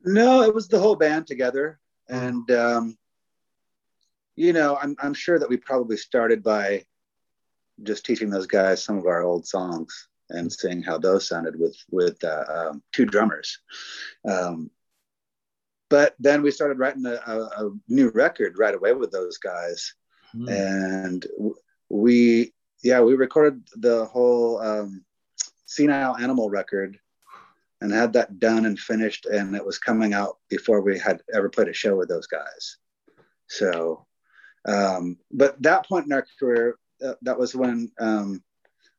No, 0.03 0.41
it 0.41 0.53
was 0.53 0.67
the 0.67 0.80
whole 0.80 0.95
band 0.95 1.28
together, 1.28 1.80
and 2.09 2.49
um, 2.51 2.97
you 4.36 4.53
know, 4.53 4.78
I'm 4.82 4.95
I'm 4.99 5.13
sure 5.13 5.39
that 5.39 5.49
we 5.49 5.57
probably 5.57 5.97
started 5.97 6.43
by 6.43 6.86
just 7.84 8.05
teaching 8.05 8.30
those 8.30 8.47
guys 8.47 8.84
some 8.84 8.97
of 8.97 9.05
our 9.05 9.24
old 9.24 9.47
songs 9.47 10.07
and 10.32 10.51
seeing 10.51 10.82
how 10.82 10.97
those 10.97 11.27
sounded 11.27 11.59
with 11.59 11.77
with 11.89 12.23
uh, 12.23 12.45
um, 12.49 12.84
two 12.91 13.05
drummers. 13.05 13.59
Um, 14.27 14.69
but 15.89 16.15
then 16.19 16.41
we 16.41 16.51
started 16.51 16.79
writing 16.79 17.05
a, 17.05 17.19
a, 17.27 17.65
a, 17.65 17.71
new 17.89 18.09
record 18.11 18.57
right 18.57 18.73
away 18.73 18.93
with 18.93 19.11
those 19.11 19.38
guys, 19.38 19.93
mm. 20.34 20.49
and 20.49 21.25
we 21.89 22.53
yeah 22.84 23.01
we 23.01 23.15
recorded 23.15 23.61
the 23.75 24.05
whole 24.05 24.59
um, 24.59 25.03
senile 25.65 26.17
animal 26.17 26.49
record 26.49 26.97
and 27.82 27.91
had 27.91 28.13
that 28.13 28.39
done 28.39 28.65
and 28.65 28.79
finished 28.79 29.25
and 29.25 29.55
it 29.55 29.65
was 29.65 29.77
coming 29.77 30.13
out 30.13 30.38
before 30.49 30.82
we 30.82 30.97
had 30.97 31.21
ever 31.34 31.49
played 31.49 31.67
a 31.67 31.73
show 31.73 31.95
with 31.95 32.07
those 32.07 32.27
guys 32.27 32.77
so 33.47 34.05
um, 34.67 35.17
but 35.32 35.61
that 35.61 35.88
point 35.88 36.05
in 36.05 36.13
our 36.13 36.25
career 36.39 36.77
uh, 37.05 37.13
that 37.23 37.38
was 37.38 37.55
when 37.55 37.91
um, 37.99 38.41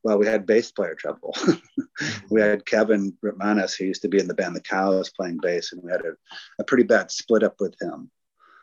well, 0.05 0.19
we 0.19 0.27
had 0.27 0.47
bass 0.47 0.73
player 0.73 0.95
trouble. 0.95 1.37
we 2.31 2.41
had 2.41 2.67
Kevin 2.67 3.17
Rutmanis, 3.25 3.77
who 3.77 3.85
used 3.85 4.03
to 4.03 4.09
be 4.09 4.19
in 4.19 4.27
the 4.27 4.35
band 4.35 4.57
The 4.57 4.61
Cows, 4.61 5.11
playing 5.11 5.39
bass, 5.41 5.73
and 5.73 5.83
we 5.83 5.91
had 5.91 6.01
a, 6.01 6.15
a 6.59 6.65
pretty 6.65 6.85
bad 6.85 7.11
split 7.11 7.43
up 7.43 7.57
with 7.61 7.75
him. 7.81 8.11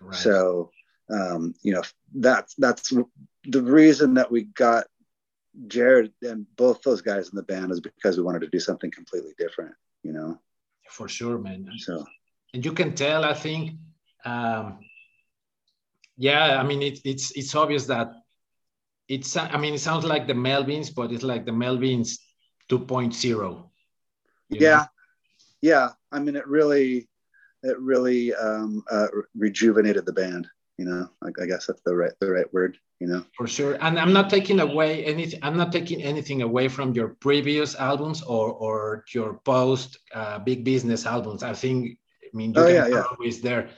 Right. 0.02 0.16
So, 0.16 0.72
um, 1.10 1.54
you 1.62 1.74
know, 1.74 1.84
that's 2.14 2.56
that's 2.56 2.94
the 3.46 3.62
reason 3.62 4.16
that 4.16 4.32
we 4.32 4.44
got 4.44 4.86
Jared 5.68 6.12
and 6.22 6.46
both 6.56 6.82
those 6.82 7.02
guys 7.02 7.30
in 7.30 7.36
the 7.36 7.44
band 7.44 7.72
is 7.72 7.80
because 7.80 8.18
we 8.18 8.24
wanted 8.24 8.42
to 8.42 8.50
do 8.50 8.60
something 8.60 8.92
completely 8.92 9.34
different. 9.38 9.76
You 10.04 10.14
know, 10.14 10.40
for 10.90 11.08
sure, 11.08 11.38
man. 11.38 11.70
So, 11.78 12.06
and 12.54 12.64
you 12.64 12.74
can 12.74 12.96
tell, 12.96 13.24
I 13.24 13.34
think. 13.34 13.80
Um, 14.26 14.80
yeah, 16.18 16.60
I 16.60 16.64
mean, 16.64 16.82
it, 16.82 17.00
it's 17.06 17.32
it's 17.32 17.56
obvious 17.56 17.86
that 17.86 18.12
it's 19.10 19.36
i 19.36 19.58
mean 19.58 19.74
it 19.74 19.80
sounds 19.80 20.06
like 20.06 20.28
the 20.28 20.34
melvins 20.34 20.94
but 20.94 21.12
it's 21.12 21.24
like 21.24 21.46
the 21.46 21.52
melvins 21.52 22.20
2.0. 22.70 23.64
Yeah, 24.50 24.76
know? 24.76 24.86
yeah. 25.62 25.90
I 26.12 26.20
mean, 26.20 26.36
it 26.36 26.48
really, 26.48 27.08
it 27.64 27.80
really 27.80 28.34
um, 28.36 28.84
uh, 28.90 29.08
rejuvenated 29.36 30.06
the 30.06 30.14
band. 30.14 30.48
You 30.78 30.86
know, 30.86 31.10
I, 31.22 31.30
I 31.42 31.46
guess 31.46 31.66
that's 31.66 31.82
the 31.86 31.96
right 31.96 32.14
the 32.22 32.32
right 32.32 32.52
word. 32.54 32.78
You 33.00 33.08
know, 33.08 33.26
for 33.36 33.48
sure. 33.48 33.78
And 33.82 34.00
I'm 34.00 34.14
not 34.14 34.30
taking 34.30 34.60
away 34.60 35.04
anything. 35.06 35.40
I'm 35.44 35.58
not 35.58 35.72
taking 35.72 36.02
anything 36.02 36.42
away 36.42 36.68
from 36.68 36.94
your 36.94 37.10
previous 37.10 37.76
albums 37.76 38.22
or 38.24 38.52
or 38.54 39.04
your 39.14 39.40
post 39.44 39.98
uh, 40.14 40.40
big 40.40 40.64
business 40.64 41.06
albums. 41.06 41.44
I 41.44 41.54
think. 41.54 41.98
I 42.24 42.38
mean, 42.38 42.54
you 42.54 42.62
Oh, 42.62 42.68
yeah, 42.68 42.88
yeah. 42.88 43.04
always 43.10 43.42
there, 43.42 43.70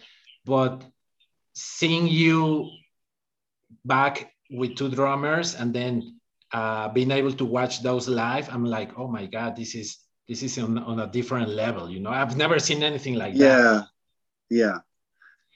but 0.46 0.84
seeing 1.54 2.08
you 2.08 2.70
back 3.86 4.34
with 4.52 4.76
two 4.76 4.90
drummers 4.90 5.56
and 5.56 5.74
then 5.74 6.20
uh, 6.54 6.90
being 6.90 7.12
able 7.12 7.32
to 7.32 7.46
watch 7.46 7.82
those 7.82 8.08
live, 8.08 8.50
I'm 8.50 8.66
like, 8.66 8.98
oh 8.98 9.08
my 9.08 9.26
god, 9.26 9.56
this 9.56 9.76
is 9.76 9.98
this 10.28 10.44
is 10.44 10.58
on, 10.60 10.78
on 10.78 11.00
a 11.00 11.08
different 11.08 11.50
level. 11.50 11.90
You 11.90 12.00
know, 12.00 12.10
I've 12.12 12.38
never 12.38 12.60
seen 12.60 12.84
anything 12.84 13.16
like 13.16 13.34
that. 13.36 13.40
yeah, 13.40 13.84
yeah, 14.50 14.78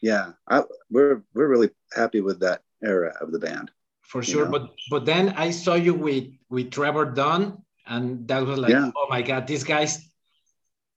yeah. 0.01 0.31
I, 0.49 0.63
we're 0.89 1.23
we're 1.33 1.47
really 1.47 1.69
happy 1.93 2.21
with 2.21 2.39
that 2.41 2.61
era 2.83 3.13
of 3.21 3.31
the 3.31 3.39
band. 3.39 3.71
for 4.01 4.21
you 4.21 4.31
sure. 4.31 4.45
know? 4.45 4.51
But 4.51 4.71
but 4.89 5.05
then 5.05 5.29
I 5.35 5.51
saw 5.51 5.75
you 5.75 5.93
with 5.93 6.25
with 6.49 6.71
Trevor 6.71 7.05
Dunn, 7.11 7.63
and 7.85 8.27
that 8.27 8.45
was 8.45 8.59
like, 8.59 8.71
Yeah. 8.71 8.91
oh 8.95 9.07
my 9.09 9.21
god, 9.21 9.47
these 9.47 9.63
guys 9.63 9.99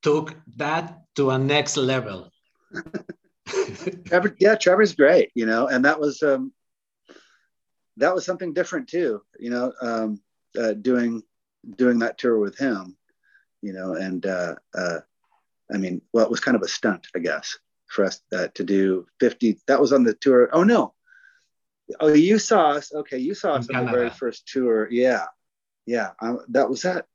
took 0.01 0.35
that 0.57 1.01
to 1.15 1.31
a 1.31 1.37
next 1.37 1.75
level. 1.77 2.31
Trevor, 4.05 4.35
yeah, 4.39 4.55
Trevor's 4.55 4.95
great, 4.95 5.31
you 5.35 5.45
know, 5.45 5.67
and 5.67 5.83
that 5.85 5.99
was 5.99 6.21
um, 6.23 6.53
that 7.99 8.15
was 8.15 8.25
something 8.25 8.53
different 8.53 8.87
too, 8.89 9.21
you 9.39 9.49
know, 9.49 9.71
um, 9.81 10.21
uh, 10.59 10.73
doing 10.73 11.21
doing 11.75 11.99
that 11.99 12.17
tour 12.17 12.39
with 12.39 12.57
him, 12.57 12.95
you 13.61 13.73
know, 13.73 13.93
and 13.93 14.25
uh, 14.25 14.55
uh, 14.73 14.99
I 15.73 15.77
mean, 15.77 16.01
well, 16.13 16.25
it 16.25 16.31
was 16.31 16.39
kind 16.39 16.55
of 16.55 16.63
a 16.63 16.67
stunt, 16.67 17.07
I 17.15 17.19
guess, 17.19 17.57
for 17.87 18.05
us 18.05 18.21
uh, 18.33 18.47
to 18.55 18.63
do 18.63 19.05
fifty. 19.19 19.59
That 19.67 19.79
was 19.81 19.93
on 19.93 20.03
the 20.03 20.13
tour. 20.13 20.49
Oh 20.51 20.63
no, 20.63 20.93
oh 21.99 22.13
you 22.13 22.39
saw 22.39 22.71
us. 22.71 22.93
Okay, 22.93 23.17
you 23.19 23.33
saw 23.33 23.53
us 23.53 23.69
on 23.69 23.85
the 23.85 23.91
very 23.91 24.09
first 24.09 24.47
tour. 24.47 24.87
Yeah, 24.89 25.25
yeah. 25.85 26.11
Um, 26.21 26.39
that 26.49 26.69
was 26.69 26.81
that 26.83 27.05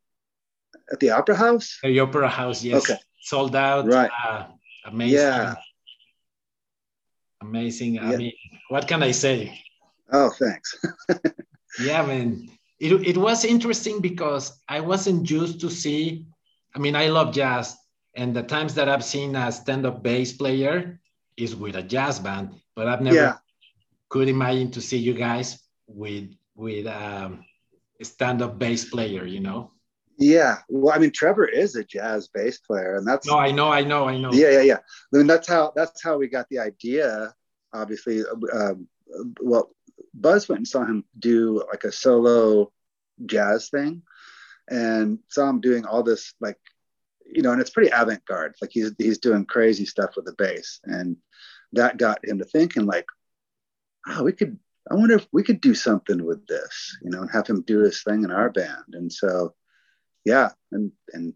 at 0.93 1.01
the 1.01 1.11
Opera 1.11 1.37
House. 1.37 1.78
The 1.82 1.99
Opera 2.01 2.28
House, 2.28 2.62
yes, 2.62 2.82
Okay. 2.85 3.01
sold 3.22 3.57
out. 3.57 3.87
Right. 3.87 4.11
Uh, 4.24 4.47
amazing. 4.85 5.16
Yeah. 5.16 5.55
Amazing. 7.41 7.99
I 7.99 8.11
Yeah. 8.12 8.16
mean, 8.16 8.32
what 8.68 8.89
can 8.89 9.03
I 9.03 9.12
say? 9.12 9.64
Oh, 10.13 10.31
thanks. 10.31 10.77
Yeah, 11.81 12.07
man. 12.07 12.49
It, 12.79 12.93
it 13.05 13.17
was 13.17 13.45
interesting 13.45 14.01
because 14.01 14.61
I 14.69 14.79
wasn't 14.79 15.29
used 15.29 15.61
to 15.61 15.69
see. 15.71 16.27
I 16.73 16.79
mean, 16.79 16.95
I 16.95 17.09
love 17.09 17.35
jazz, 17.35 17.77
and 18.15 18.35
the 18.35 18.45
times 18.45 18.75
that 18.75 18.89
I've 18.89 19.05
seen 19.05 19.35
a 19.35 19.51
stand-up 19.51 20.01
bass 20.01 20.33
player 20.33 21.01
is 21.37 21.57
with 21.57 21.75
a 21.75 21.83
jazz 21.83 22.21
band, 22.21 22.55
but 22.77 22.87
I've 22.87 23.01
never 23.01 23.17
Yeah. 23.17 23.37
could 24.09 24.29
imagine 24.29 24.71
to 24.73 24.81
see 24.81 24.99
you 24.99 25.15
guys 25.15 25.59
with 25.89 26.31
with 26.55 26.87
um, 26.87 27.45
a 28.01 28.05
stand-up 28.05 28.57
bass 28.57 28.85
player. 28.85 29.25
You 29.27 29.41
know? 29.41 29.73
Yeah. 30.17 30.59
Well, 30.69 30.95
I 30.95 30.99
mean, 30.99 31.11
Trevor 31.11 31.47
is 31.47 31.75
a 31.75 31.83
jazz 31.83 32.29
bass 32.29 32.59
player, 32.59 32.95
and 32.97 33.07
that's 33.07 33.27
No, 33.27 33.37
I 33.37 33.51
know, 33.51 33.69
I 33.73 33.83
know, 33.83 34.05
I 34.07 34.17
know. 34.17 34.33
yeah, 34.33 34.51
yeah, 34.51 34.61
yeah. 34.63 34.79
I 35.13 35.17
mean, 35.17 35.27
that's 35.27 35.49
how 35.49 35.73
that's 35.75 36.01
how 36.05 36.19
we 36.19 36.29
got 36.29 36.49
the 36.51 36.61
idea. 36.61 37.35
Obviously, 37.73 38.23
um, 38.53 38.87
well, 39.41 39.71
Buzz 40.12 40.49
went 40.49 40.61
and 40.61 40.69
saw 40.69 40.85
him 40.85 41.05
do 41.19 41.65
like 41.71 41.85
a 41.85 41.93
solo 41.93 42.73
jazz 43.25 43.69
thing, 43.69 44.03
and 44.69 45.19
saw 45.29 45.49
him 45.49 45.61
doing 45.61 45.85
all 45.85 46.03
this 46.03 46.35
like, 46.41 46.59
you 47.27 47.43
know, 47.43 47.53
and 47.53 47.61
it's 47.61 47.71
pretty 47.71 47.91
avant-garde. 47.91 48.55
Like 48.61 48.71
he's 48.73 48.93
he's 48.99 49.19
doing 49.19 49.45
crazy 49.45 49.87
stuff 49.87 50.17
with 50.17 50.25
the 50.25 50.35
bass, 50.37 50.81
and 50.85 51.17
that 51.73 51.97
got 51.97 52.25
him 52.25 52.39
to 52.39 52.45
thinking 52.45 52.87
like, 52.87 53.07
oh, 54.09 54.25
we 54.25 54.33
could. 54.33 54.59
I 54.91 54.95
wonder 54.97 55.15
if 55.15 55.27
we 55.33 55.43
could 55.43 55.62
do 55.62 55.75
something 55.75 56.23
with 56.25 56.47
this, 56.47 56.99
you 57.03 57.11
know, 57.11 57.23
and 57.23 57.31
have 57.31 57.47
him 57.47 57.62
do 57.62 57.79
his 57.79 58.03
thing 58.03 58.23
in 58.23 58.31
our 58.31 58.51
band. 58.51 58.93
And 58.93 59.11
so, 59.11 59.55
yeah, 60.27 60.51
and 60.73 60.93
and 61.12 61.33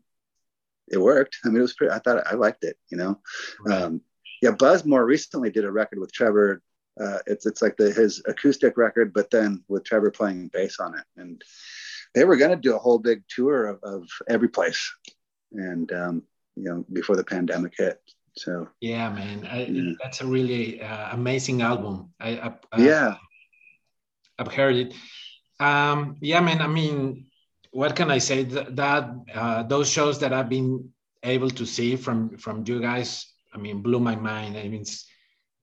it 0.90 0.98
worked. 0.98 1.38
I 1.44 1.48
mean, 1.48 1.58
it 1.58 1.62
was 1.62 1.74
pretty. 1.74 1.92
I 1.92 1.98
thought 1.98 2.26
I 2.26 2.34
liked 2.34 2.64
it, 2.64 2.76
you 2.90 2.98
know. 2.98 3.20
Right. 3.64 3.82
Um, 3.82 4.02
yeah, 4.42 4.50
Buzz 4.52 4.84
more 4.84 5.04
recently 5.04 5.50
did 5.50 5.64
a 5.64 5.72
record 5.72 5.98
with 5.98 6.12
Trevor. 6.12 6.62
Uh, 7.00 7.18
it's 7.26 7.46
it's 7.46 7.62
like 7.62 7.76
the 7.76 7.92
his 7.92 8.22
acoustic 8.26 8.76
record, 8.76 9.12
but 9.12 9.30
then 9.30 9.62
with 9.68 9.84
Trevor 9.84 10.10
playing 10.10 10.48
bass 10.52 10.80
on 10.80 10.98
it, 10.98 11.04
and 11.16 11.42
they 12.14 12.24
were 12.24 12.36
going 12.36 12.50
to 12.50 12.56
do 12.56 12.74
a 12.74 12.78
whole 12.78 12.98
big 12.98 13.22
tour 13.28 13.66
of, 13.66 13.78
of 13.82 14.08
every 14.28 14.48
place, 14.48 14.92
and 15.52 15.92
um, 15.92 16.22
you 16.56 16.64
know 16.64 16.84
before 16.92 17.16
the 17.16 17.24
pandemic 17.24 17.74
hit. 17.76 18.00
So 18.36 18.68
Yeah, 18.80 19.10
man. 19.10 19.46
I, 19.50 19.64
Yeah. 19.64 19.92
That's 20.02 20.20
a 20.20 20.26
really 20.26 20.80
uh, 20.80 21.14
amazing 21.14 21.62
album. 21.62 22.12
I, 22.20 22.38
I, 22.38 22.54
I 22.72 22.82
yeah, 22.82 23.16
I've 24.38 24.52
heard 24.52 24.76
it. 24.76 24.94
Um, 25.60 26.16
yeah, 26.20 26.40
man. 26.40 26.60
I 26.62 26.68
mean, 26.68 27.26
what 27.72 27.96
can 27.96 28.10
I 28.10 28.18
say? 28.18 28.44
Th- 28.44 28.68
that 28.70 29.10
uh, 29.34 29.62
those 29.64 29.88
shows 29.90 30.20
that 30.20 30.32
I've 30.32 30.48
been 30.48 30.90
able 31.22 31.50
to 31.50 31.66
see 31.66 31.96
from 31.96 32.38
from 32.38 32.64
you 32.66 32.80
guys, 32.80 33.26
I 33.52 33.58
mean, 33.58 33.82
blew 33.82 34.00
my 34.00 34.14
mind. 34.14 34.56
I 34.56 34.68
mean, 34.68 34.82
it's 34.82 35.06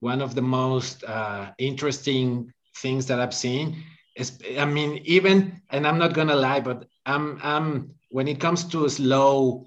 one 0.00 0.20
of 0.20 0.34
the 0.34 0.42
most 0.42 1.04
uh, 1.04 1.52
interesting 1.58 2.52
things 2.78 3.06
that 3.06 3.20
I've 3.20 3.34
seen. 3.34 3.82
Is, 4.16 4.38
I 4.58 4.64
mean, 4.64 5.02
even 5.04 5.60
and 5.70 5.86
I'm 5.86 5.98
not 5.98 6.14
gonna 6.14 6.36
lie, 6.36 6.60
but 6.60 6.86
I'm 7.04 7.38
I'm 7.42 7.94
when 8.10 8.28
it 8.28 8.40
comes 8.40 8.64
to 8.64 8.88
slow 8.88 9.66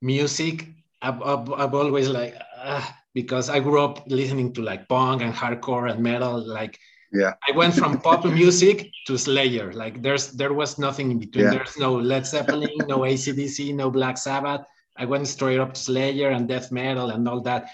music, 0.00 0.68
I've, 1.00 1.22
I've, 1.22 1.52
I've 1.52 1.74
always 1.74 2.08
like 2.08 2.36
ah, 2.58 2.98
because 3.14 3.50
I 3.50 3.60
grew 3.60 3.82
up 3.82 4.04
listening 4.06 4.52
to 4.54 4.62
like 4.62 4.88
punk 4.88 5.22
and 5.22 5.34
hardcore 5.34 5.90
and 5.90 6.02
metal, 6.02 6.38
like 6.46 6.78
yeah, 7.12 7.34
I 7.48 7.52
went 7.52 7.74
from 7.74 8.00
pop 8.00 8.24
music 8.40 8.90
to 9.06 9.18
Slayer. 9.18 9.72
Like 9.72 10.00
there's 10.00 10.32
there 10.32 10.52
was 10.52 10.78
nothing 10.78 11.10
in 11.10 11.18
between. 11.18 11.44
Yeah. 11.44 11.50
There's 11.50 11.76
no 11.76 11.94
Led 11.94 12.26
Zeppelin, 12.26 12.70
no 12.86 13.00
ACDC, 13.00 13.74
no 13.74 13.90
Black 13.90 14.16
Sabbath. 14.16 14.62
I 14.96 15.06
went 15.06 15.26
straight 15.26 15.58
up 15.58 15.74
to 15.74 15.80
Slayer 15.80 16.30
and 16.30 16.46
death 16.48 16.70
metal 16.70 17.10
and 17.10 17.26
all 17.28 17.40
that. 17.42 17.70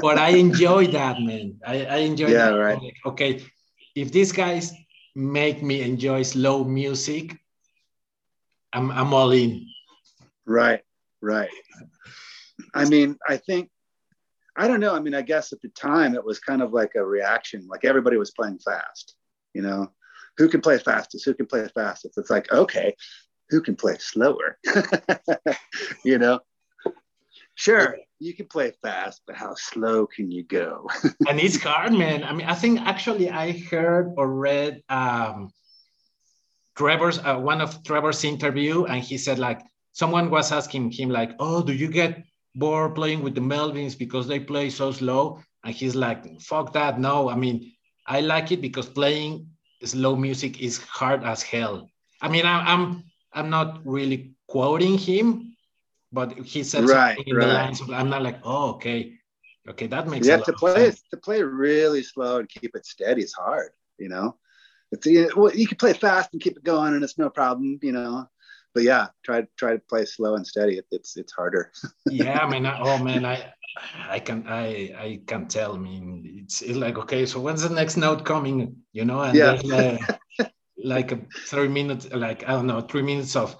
But 0.00 0.18
I 0.18 0.30
enjoy 0.30 0.88
that, 0.88 1.20
man. 1.20 1.60
I, 1.66 1.84
I 1.86 1.96
enjoy 1.98 2.30
Yeah, 2.32 2.50
that. 2.50 2.58
right. 2.58 2.94
Okay, 3.06 3.44
if 3.94 4.12
these 4.12 4.32
guys 4.32 4.72
make 5.14 5.62
me 5.62 5.82
enjoy 5.82 6.22
slow 6.22 6.64
music, 6.64 7.36
I'm 8.72 8.90
I'm 8.90 9.14
all 9.14 9.30
in. 9.32 9.66
right, 10.46 10.82
right. 11.22 11.50
I 12.74 12.84
mean, 12.84 13.16
I 13.28 13.36
think 13.38 13.70
I 14.56 14.66
don't 14.66 14.80
know. 14.80 14.94
I 14.94 15.00
mean, 15.00 15.14
I 15.14 15.22
guess 15.22 15.52
at 15.52 15.60
the 15.62 15.68
time 15.68 16.14
it 16.14 16.24
was 16.24 16.38
kind 16.40 16.62
of 16.62 16.72
like 16.72 16.92
a 16.96 17.04
reaction. 17.04 17.66
Like 17.68 17.84
everybody 17.84 18.16
was 18.16 18.32
playing 18.32 18.58
fast, 18.58 19.16
you 19.54 19.62
know. 19.62 19.92
Who 20.36 20.48
can 20.48 20.60
play 20.60 20.78
fastest? 20.78 21.24
Who 21.24 21.34
can 21.34 21.46
play 21.46 21.66
fastest? 21.74 22.18
It's 22.18 22.30
like, 22.30 22.50
okay, 22.52 22.94
who 23.50 23.60
can 23.60 23.74
play 23.76 23.96
slower? 23.98 24.58
you 26.04 26.18
know. 26.18 26.40
Sure, 27.58 27.96
you 28.20 28.34
can 28.34 28.46
play 28.46 28.70
fast, 28.82 29.22
but 29.26 29.34
how 29.34 29.52
slow 29.56 30.06
can 30.06 30.30
you 30.30 30.44
go? 30.44 30.88
and 31.28 31.40
it's 31.40 31.60
hard, 31.60 31.92
man. 31.92 32.22
I 32.22 32.32
mean, 32.32 32.46
I 32.46 32.54
think 32.54 32.78
actually 32.82 33.30
I 33.30 33.50
heard 33.50 34.14
or 34.16 34.32
read 34.32 34.80
um, 34.88 35.50
Trevor's 36.76 37.18
uh, 37.18 37.34
one 37.36 37.60
of 37.60 37.82
Trevor's 37.82 38.22
interview, 38.22 38.84
and 38.84 39.02
he 39.02 39.18
said 39.18 39.40
like 39.40 39.60
someone 39.92 40.30
was 40.30 40.52
asking 40.52 40.92
him 40.92 41.10
like, 41.10 41.32
"Oh, 41.40 41.60
do 41.60 41.72
you 41.72 41.88
get 41.88 42.22
bored 42.54 42.94
playing 42.94 43.24
with 43.24 43.34
the 43.34 43.40
Melvins 43.40 43.98
because 43.98 44.28
they 44.28 44.38
play 44.38 44.70
so 44.70 44.92
slow?" 44.92 45.40
And 45.64 45.74
he's 45.74 45.96
like, 45.96 46.40
"Fuck 46.40 46.72
that, 46.74 47.00
no. 47.00 47.28
I 47.28 47.34
mean, 47.34 47.72
I 48.06 48.20
like 48.20 48.52
it 48.52 48.60
because 48.60 48.88
playing 48.88 49.48
slow 49.82 50.14
music 50.14 50.62
is 50.62 50.78
hard 50.78 51.24
as 51.24 51.42
hell. 51.42 51.90
I 52.22 52.28
mean, 52.28 52.46
I, 52.46 52.72
I'm 52.72 53.02
I'm 53.32 53.50
not 53.50 53.84
really 53.84 54.36
quoting 54.46 54.96
him, 54.96 55.56
but 56.12 56.32
he 56.38 56.62
said 56.64 56.88
Right, 56.88 57.18
something 57.18 57.24
in 57.26 57.36
right. 57.36 57.46
the 57.48 57.48
lines 57.48 57.80
of, 57.80 57.90
I'm 57.90 58.10
not 58.10 58.22
like, 58.22 58.40
oh, 58.44 58.70
okay, 58.74 59.18
okay, 59.68 59.86
that 59.88 60.08
makes 60.08 60.26
you 60.26 60.30
a 60.30 60.34
have 60.34 60.42
lot 60.42 60.46
to 60.46 60.52
play 60.52 60.90
to 61.10 61.16
play 61.16 61.42
really 61.42 62.02
slow 62.02 62.38
and 62.38 62.48
keep 62.48 62.74
it 62.74 62.86
steady 62.86 63.22
is 63.22 63.32
hard 63.32 63.70
you 63.98 64.08
know 64.08 64.36
it's 64.92 65.06
you 65.06 65.30
well, 65.36 65.54
you 65.54 65.66
can 65.66 65.76
play 65.76 65.92
fast 65.92 66.30
and 66.32 66.42
keep 66.42 66.56
it 66.56 66.64
going 66.64 66.94
and 66.94 67.04
it's 67.04 67.18
no 67.18 67.30
problem 67.30 67.78
you 67.82 67.92
know 67.92 68.26
but 68.74 68.82
yeah 68.82 69.08
try 69.24 69.46
try 69.56 69.72
to 69.72 69.78
play 69.88 70.04
slow 70.04 70.34
and 70.36 70.46
steady 70.46 70.78
it, 70.78 70.86
it's 70.90 71.16
it's 71.16 71.32
harder 71.32 71.70
yeah, 72.06 72.46
man. 72.46 72.66
I, 72.66 72.78
oh 72.80 72.98
man, 72.98 73.24
I 73.24 73.52
I 74.08 74.18
can 74.18 74.46
I 74.48 74.94
I 74.98 75.20
can 75.26 75.48
tell. 75.48 75.74
I 75.74 75.78
mean, 75.78 76.22
it's, 76.44 76.62
it's 76.62 76.76
like 76.78 76.98
okay, 76.98 77.26
so 77.26 77.40
when's 77.40 77.62
the 77.62 77.74
next 77.74 77.96
note 77.96 78.24
coming? 78.24 78.76
You 78.92 79.04
know, 79.04 79.20
and 79.20 79.44
Yeah. 79.44 79.60
uh, 79.72 79.98
like 80.82 81.12
a 81.12 81.20
three 81.46 81.68
minutes, 81.68 82.10
like 82.12 82.44
I 82.44 82.52
don't 82.52 82.66
know, 82.66 82.80
three 82.80 83.02
minutes 83.02 83.36
of 83.36 83.56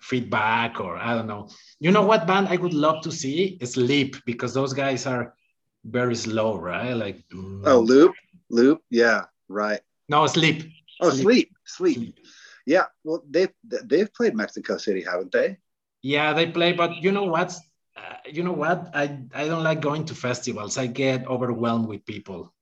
feedback 0.00 0.80
or 0.80 0.96
I 0.96 1.14
don't 1.14 1.26
know. 1.26 1.48
You 1.80 1.90
know 1.90 2.02
what 2.04 2.26
band 2.26 2.48
I 2.48 2.56
would 2.56 2.74
love 2.74 3.02
to 3.02 3.12
see 3.12 3.58
is 3.60 3.76
Leap 3.76 4.16
because 4.24 4.54
those 4.54 4.72
guys 4.72 5.06
are 5.06 5.34
very 5.84 6.14
slow, 6.16 6.56
right? 6.58 6.92
Like 6.92 7.24
oh 7.64 7.80
loop 7.80 8.14
loop 8.50 8.82
yeah 8.90 9.24
right 9.48 9.80
no 10.08 10.26
sleep. 10.26 10.62
oh 11.00 11.10
Sleep. 11.10 11.22
sleep 11.22 11.48
sleep, 11.64 11.96
Sleep. 11.96 12.14
yeah, 12.66 12.84
well, 13.04 13.22
they've 13.28 13.52
they've 13.84 14.12
played 14.14 14.34
Mexico 14.34 14.76
City, 14.78 15.02
haven't 15.02 15.32
they? 15.32 15.58
Yeah, 16.02 16.32
they 16.32 16.46
play, 16.50 16.72
but 16.72 16.96
you 17.02 17.12
know 17.12 17.24
what? 17.24 17.54
Uh, 17.96 18.16
you 18.26 18.42
know 18.42 18.52
what? 18.52 18.90
I 18.94 19.04
I 19.34 19.46
don't 19.46 19.64
like 19.64 19.80
going 19.80 20.04
to 20.06 20.14
festivals. 20.14 20.78
I 20.78 20.86
get 20.86 21.26
overwhelmed 21.26 21.88
with 21.88 22.04
people. 22.06 22.52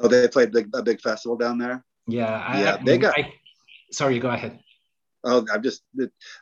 Oh, 0.00 0.08
they 0.08 0.28
played 0.28 0.52
big, 0.52 0.68
a 0.74 0.82
big 0.82 1.00
festival 1.00 1.36
down 1.36 1.58
there. 1.58 1.84
Yeah, 2.06 2.30
I, 2.30 2.60
Yeah, 2.62 2.76
they 2.84 2.98
got- 2.98 3.18
I- 3.18 3.34
sorry, 3.90 4.18
go 4.18 4.28
ahead. 4.30 4.58
Oh, 5.24 5.44
I'm 5.52 5.62
just 5.62 5.82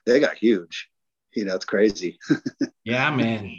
they 0.05 0.21
got 0.21 0.37
huge. 0.37 0.89
You 1.37 1.45
know, 1.45 1.55
it's 1.55 1.64
crazy. 1.66 2.18
Yeah, 2.84 3.11
man. 3.11 3.51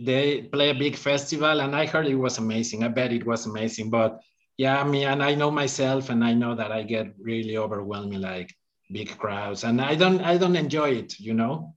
They 0.00 0.42
play 0.42 0.68
a 0.70 0.74
big 0.74 0.94
festival, 0.96 1.60
and 1.60 1.74
I 1.74 1.86
heard 1.86 2.06
it 2.06 2.14
was 2.26 2.36
amazing. 2.38 2.84
I 2.84 2.88
bet 2.88 3.12
it 3.12 3.24
was 3.26 3.46
amazing. 3.46 3.88
But 3.88 4.20
yeah, 4.58 4.78
I 4.80 4.84
mean, 4.84 5.06
and 5.08 5.22
I 5.22 5.34
know 5.34 5.50
myself, 5.50 6.10
and 6.10 6.22
I 6.22 6.34
know 6.34 6.54
that 6.54 6.70
I 6.70 6.82
get 6.82 7.14
really 7.18 7.56
overwhelming, 7.56 8.20
like 8.20 8.54
big 8.92 9.16
crowds, 9.18 9.64
and 9.64 9.80
I 9.80 9.94
don't, 9.94 10.20
I 10.20 10.36
don't 10.36 10.54
enjoy 10.56 10.90
it. 11.00 11.18
You 11.18 11.32
know, 11.34 11.74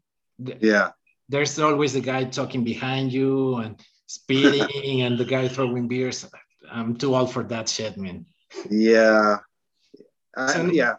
yeah, 0.59 0.91
there's 1.29 1.57
always 1.59 1.93
the 1.93 2.01
guy 2.01 2.25
talking 2.25 2.63
behind 2.65 3.13
you 3.13 3.55
and 3.55 3.79
speeding, 4.07 5.01
and 5.07 5.17
the 5.17 5.25
guy 5.25 5.47
throwing 5.47 5.87
beers. 5.87 6.27
I'm 6.69 6.97
too 6.97 7.15
old 7.15 7.31
for 7.31 7.43
that 7.43 7.69
shit, 7.69 7.95
man. 7.97 8.25
yeah, 8.69 9.37
I, 10.35 10.53
So- 10.53 10.71
yeah. 10.71 10.95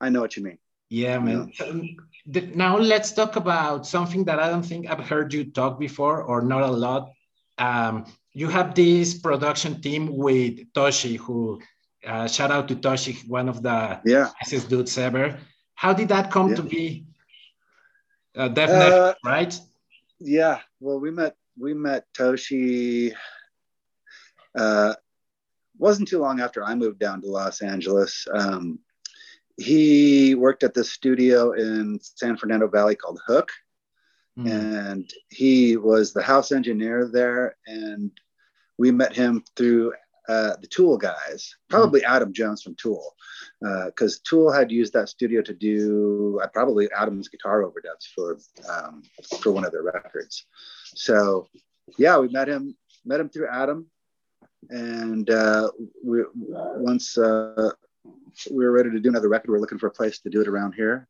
I 0.00 0.08
know 0.10 0.20
what 0.20 0.36
you 0.36 0.42
mean. 0.42 0.58
Yeah, 0.90 1.18
man. 1.20 1.52
Um, 1.62 1.96
th- 2.32 2.54
Now 2.54 2.78
let's 2.78 3.12
talk 3.12 3.36
about 3.36 3.86
something 3.86 4.24
that 4.24 4.38
I 4.38 4.48
don't 4.50 4.64
think 4.64 4.88
I've 4.90 5.06
heard 5.06 5.32
you 5.32 5.44
talk 5.50 5.78
before, 5.78 6.22
or 6.22 6.42
not 6.42 6.62
a 6.62 6.70
lot. 6.70 7.10
Um, 7.58 8.04
you 8.32 8.48
have 8.48 8.74
this 8.74 9.14
production 9.18 9.80
team 9.80 10.14
with 10.16 10.72
Toshi, 10.74 11.16
who 11.16 11.60
uh, 12.06 12.28
shout 12.28 12.50
out 12.50 12.68
to 12.68 12.76
Toshi, 12.76 13.26
one 13.28 13.48
of 13.48 13.62
the 13.62 14.00
Yeah. 14.04 14.30
nicest 14.42 14.68
dudes 14.68 14.96
ever. 14.98 15.38
How 15.74 15.92
did 15.92 16.08
that 16.08 16.30
come 16.30 16.54
to 16.54 16.62
be? 16.62 17.06
Uh, 18.36 18.48
definitely, 18.48 18.92
Uh, 19.00 19.14
right? 19.24 19.58
Yeah, 20.20 20.60
well, 20.80 21.00
we 21.00 21.10
met 21.10 21.34
we 21.58 21.72
met 21.74 22.04
Toshi. 22.12 23.12
Uh, 24.54 24.94
wasn't 25.78 26.08
too 26.08 26.18
long 26.18 26.40
after 26.40 26.64
I 26.64 26.74
moved 26.74 26.98
down 26.98 27.20
to 27.22 27.28
Los 27.28 27.60
Angeles. 27.62 28.26
Um, 28.32 28.78
he 29.56 30.34
worked 30.34 30.62
at 30.64 30.74
this 30.74 30.92
studio 30.92 31.52
in 31.52 31.98
San 32.02 32.36
Fernando 32.36 32.68
Valley 32.68 32.94
called 32.96 33.20
Hook, 33.26 33.50
Mm. 34.38 34.50
and 34.50 35.10
he 35.30 35.78
was 35.78 36.12
the 36.12 36.22
house 36.22 36.52
engineer 36.52 37.08
there. 37.10 37.56
And 37.66 38.10
we 38.76 38.90
met 38.90 39.16
him 39.16 39.42
through 39.56 39.94
uh, 40.28 40.56
the 40.60 40.66
Tool 40.66 40.98
guys, 40.98 41.56
probably 41.70 42.04
Adam 42.04 42.34
Jones 42.34 42.62
from 42.62 42.74
Tool, 42.74 43.14
because 43.86 44.18
Tool 44.20 44.52
had 44.52 44.70
used 44.70 44.92
that 44.92 45.08
studio 45.08 45.40
to 45.40 45.54
do 45.54 46.38
uh, 46.42 46.48
probably 46.48 46.90
Adam's 46.92 47.28
guitar 47.28 47.62
overdubs 47.62 48.06
for 48.14 48.36
um, 48.68 49.02
for 49.40 49.52
one 49.52 49.64
of 49.64 49.72
their 49.72 49.84
records. 49.84 50.44
So 50.94 51.48
yeah, 51.96 52.18
we 52.18 52.28
met 52.28 52.48
him 52.48 52.76
met 53.06 53.20
him 53.20 53.30
through 53.30 53.48
Adam, 53.48 53.86
and 54.68 55.30
uh, 55.30 55.70
we 56.04 56.24
once 56.34 57.16
uh, 57.16 57.70
we 58.50 58.64
were 58.64 58.72
ready 58.72 58.90
to 58.90 59.00
do 59.00 59.08
another 59.08 59.28
record, 59.28 59.50
We 59.50 59.56
are 59.56 59.60
looking 59.60 59.78
for 59.78 59.86
a 59.86 59.92
place 59.92 60.18
to 60.20 60.30
do 60.30 60.40
it 60.40 60.48
around 60.48 60.72
here, 60.72 61.08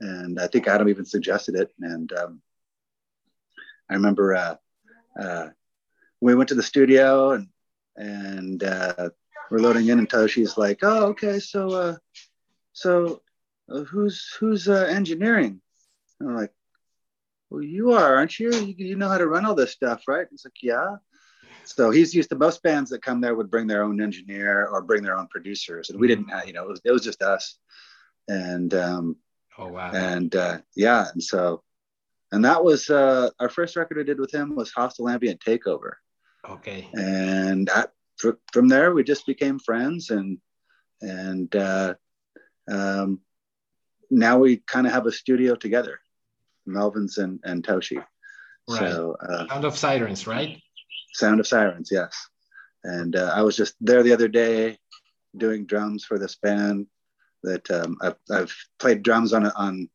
and 0.00 0.38
I 0.38 0.46
think 0.46 0.66
Adam 0.66 0.88
even 0.88 1.04
suggested 1.04 1.54
it, 1.54 1.72
and 1.80 2.12
um, 2.12 2.42
I 3.90 3.94
remember 3.94 4.34
uh, 4.34 4.54
uh, 5.18 5.48
we 6.20 6.34
went 6.34 6.48
to 6.50 6.54
the 6.54 6.62
studio 6.62 7.32
and 7.32 7.48
and 7.96 8.62
uh, 8.62 9.10
we're 9.50 9.58
loading 9.58 9.88
in, 9.88 9.98
and 9.98 10.08
Toshi's 10.08 10.56
like, 10.56 10.80
"Oh, 10.82 11.06
okay, 11.06 11.40
so 11.40 11.70
uh, 11.70 11.96
so 12.72 13.22
uh, 13.72 13.80
who's 13.80 14.32
who's 14.38 14.68
uh, 14.68 14.86
engineering?" 14.88 15.60
And 16.20 16.30
I'm 16.30 16.36
like, 16.36 16.52
"Well, 17.50 17.62
you 17.62 17.92
are, 17.92 18.16
aren't 18.16 18.38
you? 18.38 18.54
you? 18.54 18.74
You 18.76 18.96
know 18.96 19.08
how 19.08 19.18
to 19.18 19.26
run 19.26 19.46
all 19.46 19.54
this 19.54 19.72
stuff, 19.72 20.04
right?" 20.06 20.26
He's 20.30 20.44
like, 20.44 20.62
"Yeah." 20.62 20.96
So 21.68 21.90
he's 21.90 22.14
used 22.14 22.30
to 22.30 22.36
most 22.36 22.62
bands 22.62 22.90
that 22.90 23.02
come 23.02 23.20
there 23.20 23.34
would 23.34 23.50
bring 23.50 23.66
their 23.66 23.82
own 23.82 24.00
engineer 24.00 24.66
or 24.66 24.80
bring 24.82 25.02
their 25.02 25.18
own 25.18 25.28
producers, 25.28 25.90
and 25.90 26.00
we 26.00 26.08
didn't 26.08 26.28
have, 26.30 26.46
you 26.46 26.54
know, 26.54 26.64
it 26.64 26.68
was, 26.68 26.80
it 26.84 26.92
was 26.92 27.04
just 27.04 27.22
us, 27.22 27.58
and 28.26 28.72
um, 28.72 29.16
Oh 29.58 29.68
wow! 29.68 29.90
and 29.92 30.34
uh, 30.34 30.58
yeah, 30.76 31.08
and 31.12 31.22
so, 31.22 31.62
and 32.32 32.44
that 32.44 32.64
was 32.64 32.88
uh, 32.88 33.30
our 33.38 33.48
first 33.48 33.76
record 33.76 33.98
I 33.98 34.04
did 34.04 34.18
with 34.18 34.32
him 34.32 34.54
was 34.54 34.70
Hostile 34.70 35.08
Ambient 35.08 35.40
Takeover, 35.40 35.94
okay. 36.48 36.88
and 36.94 37.68
I, 37.68 37.86
fr- 38.16 38.40
from 38.52 38.68
there 38.68 38.94
we 38.94 39.02
just 39.04 39.26
became 39.26 39.58
friends, 39.58 40.10
and 40.10 40.38
and 41.02 41.54
uh, 41.54 41.94
um, 42.70 43.20
now 44.10 44.38
we 44.38 44.58
kind 44.58 44.86
of 44.86 44.92
have 44.92 45.06
a 45.06 45.12
studio 45.12 45.54
together, 45.54 46.00
Melvins 46.66 47.18
and 47.18 47.40
and 47.44 47.62
Toshi. 47.66 48.02
Right. 48.68 48.78
So 48.78 49.16
uh, 49.20 49.48
Sound 49.48 49.64
of 49.64 49.76
Sirens, 49.76 50.26
right? 50.26 50.62
Sound 51.14 51.40
of 51.40 51.46
Sirens, 51.46 51.90
yes. 51.90 52.14
And 52.84 53.16
uh, 53.16 53.32
I 53.34 53.42
was 53.42 53.56
just 53.56 53.74
there 53.80 54.02
the 54.02 54.12
other 54.12 54.28
day 54.28 54.78
doing 55.36 55.66
drums 55.66 56.04
for 56.04 56.18
this 56.18 56.36
band 56.36 56.86
that 57.42 57.70
um, 57.70 57.96
I've, 58.00 58.16
I've 58.30 58.54
played 58.78 59.02
drums 59.02 59.32
on 59.32 59.46
on. 59.46 59.88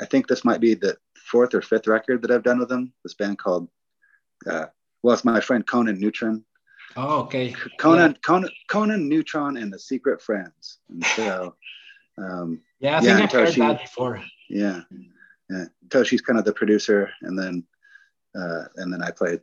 I 0.00 0.06
think 0.06 0.26
this 0.26 0.44
might 0.44 0.60
be 0.60 0.74
the 0.74 0.96
fourth 1.30 1.54
or 1.54 1.62
fifth 1.62 1.86
record 1.86 2.22
that 2.22 2.30
I've 2.30 2.42
done 2.42 2.58
with 2.58 2.68
them. 2.68 2.92
This 3.04 3.14
band 3.14 3.38
called, 3.38 3.68
uh, 4.48 4.66
well, 5.02 5.14
it's 5.14 5.24
my 5.24 5.40
friend 5.40 5.66
Conan 5.66 6.00
Neutron. 6.00 6.44
Oh, 6.96 7.20
okay. 7.22 7.54
Conan, 7.78 8.16
Conan, 8.24 8.50
Conan 8.68 9.08
Neutron 9.08 9.56
and 9.56 9.72
the 9.72 9.78
Secret 9.78 10.20
Friends. 10.20 10.78
And 10.88 11.04
so, 11.04 11.54
um, 12.18 12.60
Yeah, 12.80 12.98
I 12.98 13.02
Yeah, 13.02 13.16
think 13.16 13.34
I've 13.34 13.54
heard 13.54 13.54
that 13.54 13.80
before. 13.82 14.22
yeah, 14.48 14.82
yeah. 15.50 15.64
Toshi's 15.88 16.20
kind 16.20 16.38
of 16.38 16.44
the 16.44 16.52
producer, 16.52 17.10
and 17.22 17.38
then 17.38 17.64
uh, 18.36 18.64
and 18.76 18.92
then 18.92 19.02
I 19.02 19.10
played. 19.10 19.40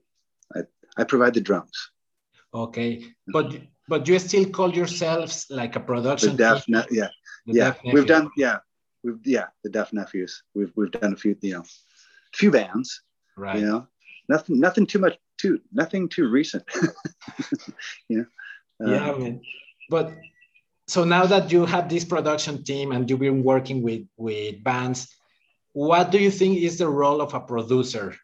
I 0.97 1.01
I 1.01 1.05
provide 1.05 1.33
the 1.33 1.41
drums. 1.41 1.91
Okay, 2.53 3.03
but 3.27 3.55
but 3.87 4.07
you 4.07 4.19
still 4.19 4.49
call 4.49 4.73
yourselves 4.73 5.47
like 5.49 5.75
a 5.75 5.79
The 5.79 5.85
production 5.85 6.35
Deaf, 6.35 6.65
team? 6.65 6.75
ne- 6.75 6.85
yeah. 6.91 7.09
The 7.45 7.53
yeah, 7.53 7.63
Deaf 7.71 7.79
we've 7.93 8.05
done 8.05 8.29
yeah, 8.37 8.59
we've 9.03 9.19
yeah, 9.25 9.47
the 9.63 9.69
Deaf 9.69 9.93
Nephews. 9.93 10.43
We've 10.53 10.71
we've 10.75 10.91
done 10.91 11.13
a 11.13 11.17
few, 11.17 11.35
you 11.41 11.53
know, 11.53 11.63
few 12.33 12.51
bands, 12.51 13.01
right. 13.37 13.59
you 13.59 13.65
know. 13.65 13.87
Nothing 14.29 14.59
nothing 14.59 14.85
too 14.85 14.99
much 14.99 15.17
too 15.37 15.59
nothing 15.71 16.09
too 16.09 16.27
recent. 16.29 16.63
you 18.09 18.17
know. 18.19 18.25
Uh, 18.85 18.91
yeah, 18.91 19.17
man. 19.17 19.41
But 19.89 20.13
so 20.87 21.03
now 21.03 21.25
that 21.25 21.51
you 21.51 21.65
have 21.65 21.89
this 21.89 22.05
production 22.05 22.63
team 22.63 22.91
and 22.91 23.09
you've 23.09 23.19
been 23.19 23.43
working 23.43 23.81
with 23.81 24.07
with 24.17 24.63
bands, 24.63 25.07
what 25.73 26.11
do 26.11 26.19
you 26.19 26.31
think 26.31 26.57
is 26.57 26.77
the 26.77 26.87
role 26.87 27.21
of 27.21 27.33
a 27.33 27.39
producer? 27.39 28.15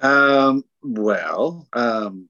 Um, 0.00 0.64
well, 0.82 1.66
um, 1.72 2.28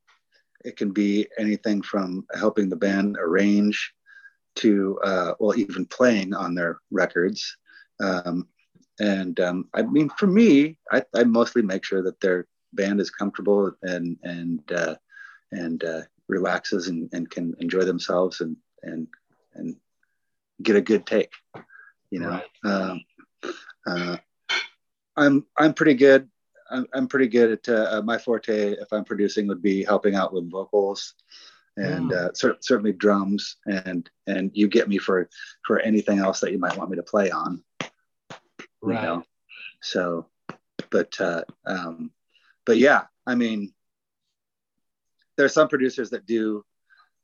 it 0.64 0.76
can 0.76 0.92
be 0.92 1.26
anything 1.38 1.82
from 1.82 2.26
helping 2.34 2.68
the 2.68 2.76
band 2.76 3.16
arrange 3.18 3.92
to, 4.56 4.98
uh, 5.04 5.34
well, 5.38 5.58
even 5.58 5.86
playing 5.86 6.34
on 6.34 6.54
their 6.54 6.78
records. 6.90 7.56
Um, 8.00 8.48
and 8.98 9.38
um, 9.40 9.68
I 9.74 9.82
mean, 9.82 10.10
for 10.10 10.26
me, 10.26 10.76
I, 10.90 11.02
I 11.14 11.24
mostly 11.24 11.62
make 11.62 11.84
sure 11.84 12.02
that 12.02 12.20
their 12.20 12.46
band 12.72 13.00
is 13.00 13.10
comfortable 13.10 13.72
and 13.82 14.18
and 14.22 14.60
uh, 14.72 14.96
and 15.52 15.82
uh, 15.82 16.02
relaxes 16.28 16.88
and, 16.88 17.08
and 17.12 17.30
can 17.30 17.54
enjoy 17.60 17.84
themselves 17.84 18.40
and 18.40 18.56
and 18.82 19.08
and 19.54 19.76
get 20.62 20.76
a 20.76 20.82
good 20.82 21.06
take. 21.06 21.32
You 22.10 22.20
know, 22.20 22.28
Right. 22.28 22.44
um, 22.64 23.04
uh, 23.86 24.16
I'm 25.16 25.46
I'm 25.56 25.74
pretty 25.74 25.94
good 25.94 26.28
I'm, 26.70 26.86
I'm 26.94 27.08
pretty 27.08 27.28
good 27.28 27.50
at 27.52 27.68
uh, 27.68 27.98
uh, 27.98 28.02
my 28.02 28.18
forte 28.18 28.72
if 28.72 28.92
I'm 28.92 29.04
producing 29.04 29.46
would 29.48 29.62
be 29.62 29.84
helping 29.84 30.14
out 30.14 30.32
with 30.32 30.50
vocals 30.50 31.14
and 31.76 32.12
uh, 32.12 32.32
cer- 32.34 32.58
certainly 32.60 32.92
drums 32.92 33.56
and 33.66 34.08
and 34.26 34.50
you 34.54 34.68
get 34.68 34.88
me 34.88 34.98
for 34.98 35.28
for 35.66 35.80
anything 35.80 36.18
else 36.18 36.40
that 36.40 36.52
you 36.52 36.58
might 36.58 36.76
want 36.76 36.90
me 36.90 36.96
to 36.96 37.02
play 37.02 37.30
on. 37.30 37.62
You 37.80 37.88
Right. 38.82 39.02
know? 39.02 39.24
So 39.80 40.26
but 40.90 41.20
uh 41.20 41.42
um 41.66 42.10
but 42.64 42.78
yeah 42.78 43.02
i 43.26 43.34
mean 43.34 43.72
there 45.36 45.44
are 45.44 45.50
some 45.50 45.68
producers 45.68 46.10
that 46.10 46.26
do 46.26 46.64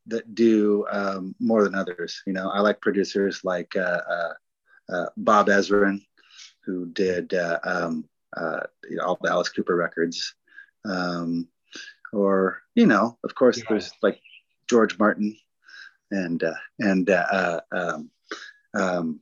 that 0.07 0.35
do 0.35 0.87
um 0.91 1.35
more 1.41 1.65
than 1.65 1.75
others 1.75 2.23
you 2.27 2.33
know? 2.33 2.51
I 2.51 2.61
like 2.61 2.81
producers 2.81 3.43
like 3.45 3.75
uh 3.77 4.01
uh, 4.11 4.33
uh 4.93 5.07
bob 5.17 5.49
ezrin 5.49 6.01
who 6.65 6.87
did 6.87 7.35
uh 7.35 7.59
um 7.65 8.05
uh 8.37 8.61
you 8.89 8.97
know, 8.97 9.05
all 9.05 9.19
the 9.23 9.31
alice 9.31 9.49
cooper 9.49 9.77
records 9.77 10.35
um 10.85 11.49
or 12.13 12.63
you 12.75 12.87
know 12.87 13.19
of 13.25 13.35
course 13.35 13.59
Yeah. 13.59 13.65
there's 13.69 13.91
like 14.03 14.19
george 14.69 14.99
martin 14.99 15.37
and 16.11 16.43
uh 16.43 16.55
and 16.81 17.11
uh, 17.11 17.27
uh 17.33 17.61
um 17.73 18.11
um 18.75 19.21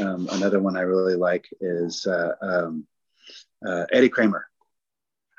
um, 0.00 0.28
another 0.32 0.60
one 0.60 0.76
I 0.76 0.82
really 0.82 1.14
like 1.14 1.46
is 1.60 2.06
uh, 2.06 2.32
um, 2.42 2.86
uh, 3.66 3.84
Eddie 3.92 4.08
Kramer. 4.08 4.46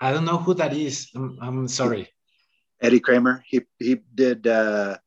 I 0.02 0.12
don't 0.12 0.26
know 0.26 0.38
who 0.38 0.54
that 0.56 0.74
is. 0.74 1.10
I'm, 1.16 1.38
I'm 1.42 1.68
sorry. 1.68 2.10
Eddie 2.82 3.00
Kramer. 3.00 3.44
He 3.48 3.62
he 3.80 3.96
did 4.14 4.48
uh, 4.48 4.98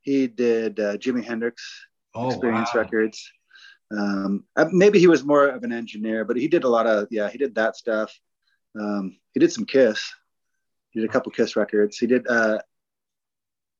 he 0.00 0.26
did 0.26 0.78
uh, 0.80 0.96
Jimi 0.96 1.24
Hendrix 1.24 1.62
Oh, 2.14 2.26
Experience 2.26 2.74
wow. 2.74 2.80
Records. 2.80 3.30
Um, 3.90 4.44
uh, 4.56 4.66
maybe 4.72 4.98
he 4.98 5.06
was 5.06 5.24
more 5.24 5.48
of 5.48 5.62
an 5.62 5.72
engineer, 5.72 6.24
but 6.24 6.36
he 6.36 6.48
did 6.48 6.64
a 6.64 6.68
lot 6.68 6.86
of 6.86 7.08
yeah, 7.10 7.28
he 7.30 7.38
did 7.38 7.54
that 7.54 7.76
stuff. 7.76 8.18
Um, 8.78 9.16
he 9.32 9.40
did 9.40 9.52
some 9.52 9.64
Kiss. 9.64 10.12
He 10.90 11.00
did 11.00 11.08
a 11.08 11.12
couple 11.12 11.30
Kiss 11.32 11.56
records. 11.56 11.98
He 11.98 12.06
did. 12.06 12.26
Uh, 12.26 12.58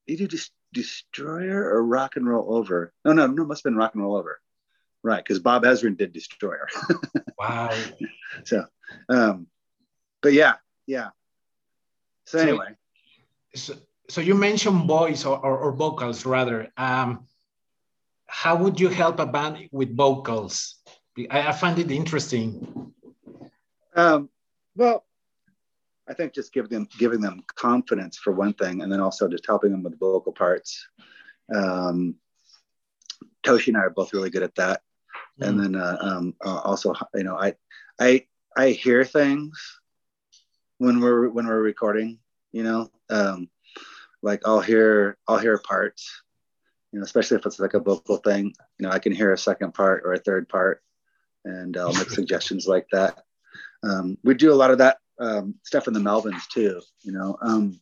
he 0.07 0.17
did 0.17 0.31
Des- 0.31 0.53
Destroyer 0.73 1.65
or 1.75 1.85
Rock 1.85 2.17
and 2.17 2.29
Roll 2.29 2.55
Over. 2.57 2.93
No, 3.05 3.13
no, 3.13 3.27
no. 3.27 3.45
Must 3.45 3.61
have 3.65 3.71
been 3.71 3.77
Rock 3.77 3.95
and 3.95 4.03
Roll 4.03 4.17
Over. 4.17 4.41
Right, 5.03 5.23
because 5.23 5.39
Bob 5.39 5.63
Ezrin 5.65 5.97
did 5.97 6.13
Destroyer. 6.13 6.69
Wow. 7.39 7.71
so, 8.45 8.65
um, 9.11 9.47
but 10.23 10.33
yeah, 10.33 10.55
yeah. 10.87 11.11
So 12.25 12.39
So- 12.39 12.43
anyway, 12.45 12.69
So, 13.55 13.75
so 14.09 14.21
you 14.23 14.35
mentioned 14.35 14.87
voice 14.89 15.25
or, 15.27 15.39
or, 15.39 15.59
or 15.59 15.73
vocals 15.73 16.25
rather. 16.25 16.73
Um, 16.79 17.27
how 18.27 18.57
would 18.57 18.81
you 18.81 18.89
help 18.89 19.19
a 19.21 19.27
band 19.27 19.69
with 19.73 19.97
vocals? 19.97 20.77
I, 21.31 21.49
I 21.49 21.53
find 21.53 21.79
it 21.79 21.91
interesting. 21.91 22.93
Um, 23.95 24.29
well, 24.75 25.05
I 26.09 26.15
think 26.15 26.35
just 26.35 26.53
giving 26.53 26.71
them 26.71 26.89
giving 26.99 27.21
them 27.21 27.43
confidence 27.55 28.17
for 28.17 28.33
one 28.33 28.55
thing, 28.55 28.83
and 28.83 28.93
then 28.93 29.01
also 29.01 29.29
just 29.29 29.47
helping 29.47 29.73
them 29.73 29.83
with 29.83 29.99
vocal 29.99 30.33
parts. 30.33 30.87
Um, 31.55 32.17
Toshi 33.45 33.69
and 33.69 33.77
I 33.77 33.81
are 33.81 33.91
both 33.91 34.13
really 34.13 34.31
good 34.31 34.43
at 34.43 34.55
that, 34.57 34.83
and 35.41 35.59
then 35.59 35.75
uh, 35.75 35.99
um, 36.01 36.35
uh, 36.45 36.61
also 36.61 36.95
you 37.15 37.25
know 37.25 37.37
I 37.37 37.55
I 37.99 38.27
I 38.57 38.71
hear 38.71 39.05
things 39.05 39.81
when 40.79 41.01
we're 41.01 41.29
when 41.29 41.47
we're 41.47 41.61
recording. 41.61 42.19
You 42.53 42.63
know, 42.63 42.91
um, 43.11 43.49
like 44.23 44.43
I'll 44.47 44.61
hear 44.61 45.17
I'll 45.27 45.39
hear 45.39 45.59
parts. 45.59 46.23
You 46.93 47.01
know, 47.01 47.05
especially 47.05 47.37
if 47.39 47.47
it's 47.47 47.59
like 47.61 47.75
a 47.75 47.81
vocal 47.81 48.19
thing. 48.19 48.53
You 48.79 48.87
know, 48.87 48.91
I 48.91 48.99
can 48.99 49.13
hear 49.13 49.33
a 49.33 49.39
second 49.39 49.75
part 49.75 50.03
or 50.05 50.13
a 50.13 50.19
third 50.19 50.49
part, 50.49 50.83
and 51.45 51.77
I'll 51.77 51.93
make 51.93 52.11
suggestions 52.21 52.67
like 52.67 52.87
that 52.93 53.23
um, 53.83 54.19
we 54.25 54.35
do 54.35 54.53
a 54.53 54.55
lot 54.55 54.71
of 54.71 54.79
that 54.79 54.99
um, 55.19 55.55
stuff 55.63 55.89
in 55.89 55.95
the 55.95 56.01
Melvins 56.01 56.47
too, 56.49 56.81
you 57.03 57.13
know. 57.13 57.37
Um, 57.41 57.81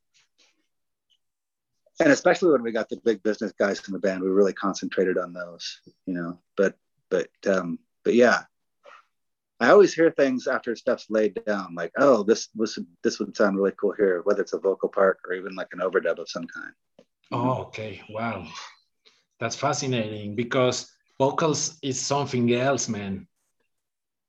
and 2.00 2.10
especially 2.10 2.50
when 2.50 2.62
we 2.62 2.72
got 2.72 2.88
the 2.88 3.00
big 3.04 3.22
business 3.22 3.52
guys 3.52 3.86
in 3.86 3.92
the 3.92 4.00
band, 4.00 4.22
we 4.22 4.28
really 4.28 4.52
concentrated 4.52 5.18
on 5.18 5.32
those, 5.32 5.80
you 6.06 6.14
know. 6.14 6.38
But 6.56 6.76
but 7.10 7.28
um, 7.46 7.78
but 8.04 8.14
yeah, 8.14 8.42
I 9.60 9.70
always 9.70 9.94
hear 9.94 10.10
things 10.10 10.46
after 10.46 10.74
stuff's 10.76 11.06
laid 11.08 11.40
down, 11.46 11.74
like 11.74 11.92
oh 11.98 12.22
this 12.22 12.48
was 12.54 12.78
this 13.02 13.18
would 13.18 13.36
sound 13.36 13.56
really 13.56 13.72
cool 13.80 13.94
here, 13.96 14.22
whether 14.24 14.42
it's 14.42 14.54
a 14.54 14.58
vocal 14.58 14.88
part 14.88 15.18
or 15.26 15.34
even 15.34 15.54
like 15.54 15.68
an 15.72 15.80
overdub 15.80 16.18
of 16.18 16.28
some 16.28 16.46
kind. 16.46 16.72
Oh, 17.32 17.62
okay. 17.64 18.02
Wow. 18.10 18.46
That's 19.44 19.56
fascinating 19.56 20.36
because 20.36 20.90
vocals 21.18 21.78
is 21.82 22.00
something 22.00 22.50
else, 22.54 22.88
man. 22.88 23.28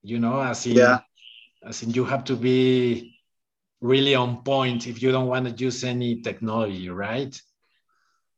You 0.03 0.19
know, 0.19 0.41
as 0.41 0.65
in, 0.67 0.75
Yeah. 0.77 0.99
as 1.63 1.83
in 1.83 1.91
you 1.91 2.03
have 2.03 2.25
to 2.25 2.35
be 2.35 3.15
really 3.79 4.13
on 4.15 4.43
point 4.43 4.87
if 4.87 5.01
you 5.01 5.13
don't 5.13 5.27
want 5.27 5.47
to 5.47 5.63
use 5.63 5.85
any 5.85 6.21
technology, 6.21 6.89
right? 6.89 7.41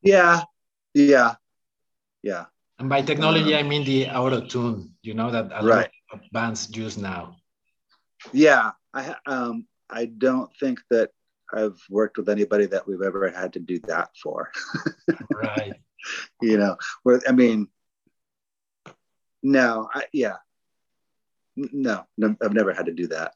Yeah, 0.04 0.44
yeah, 0.94 1.36
yeah. 2.24 2.46
And 2.80 2.90
by 2.90 3.02
technology, 3.02 3.54
Um, 3.54 3.56
I 3.56 3.64
mean 3.64 3.84
the 3.86 4.10
auto 4.10 4.42
tune, 4.42 4.96
you 5.02 5.16
know, 5.16 5.32
that 5.32 5.52
a 5.52 5.64
Right. 5.66 5.90
lot 5.90 5.92
of 6.14 6.22
bands 6.32 6.76
use 6.76 6.98
now. 6.98 7.38
Yeah, 8.34 8.72
I 8.94 9.16
um 9.26 9.66
I 9.90 10.06
don't 10.06 10.52
think 10.60 10.80
that 10.90 11.12
I've 11.54 11.80
worked 11.90 12.18
with 12.18 12.30
anybody 12.30 12.68
that 12.68 12.88
we've 12.88 13.02
ever 13.02 13.30
had 13.30 13.54
to 13.54 13.60
do 13.60 13.80
that 13.88 14.10
for. 14.22 14.52
Right. 15.30 15.76
you 16.42 16.58
know, 16.58 16.78
where 17.04 17.22
I 17.28 17.32
mean, 17.32 17.68
no, 19.44 19.90
I 19.94 20.06
yeah, 20.14 20.38
no, 21.56 22.06
no, 22.18 22.36
I've 22.44 22.54
never 22.54 22.74
had 22.74 22.86
to 22.88 22.94
do 22.94 23.08
that. 23.08 23.34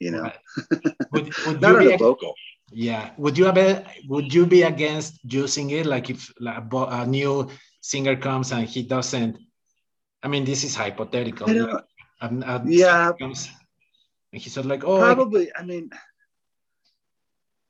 You 0.00 0.10
know, 0.10 0.22
Right. 0.22 0.38
Would, 1.12 1.36
would 1.46 1.60
not 1.60 1.70
you 1.70 1.76
on 1.76 1.86
be 1.86 1.92
a 1.94 1.98
vocal. 1.98 2.34
Yeah. 2.72 3.10
Would 3.16 3.38
you 3.38 3.44
have 3.46 3.86
would 4.08 4.34
you 4.34 4.46
be 4.46 4.62
against 4.62 5.20
using 5.22 5.70
it 5.70 5.86
like 5.86 6.10
if 6.10 6.32
like, 6.40 6.58
a 6.58 6.76
a 7.02 7.06
new 7.06 7.48
singer 7.80 8.16
comes 8.16 8.52
and 8.52 8.66
he 8.68 8.82
doesn't 8.82 9.38
I 10.22 10.28
mean 10.28 10.44
this 10.44 10.64
is 10.64 10.74
hypothetical. 10.74 11.48
I 11.48 11.52
like, 11.52 11.84
a- 12.20 12.56
a 12.56 12.62
Yeah. 12.66 13.12
comes 13.18 13.48
and 14.32 14.42
he's 14.42 14.52
sort 14.52 14.66
of 14.66 14.70
like, 14.70 14.84
oh 14.84 14.96
I- 15.00 15.14
probably. 15.14 15.54
I 15.54 15.62
mean, 15.62 15.90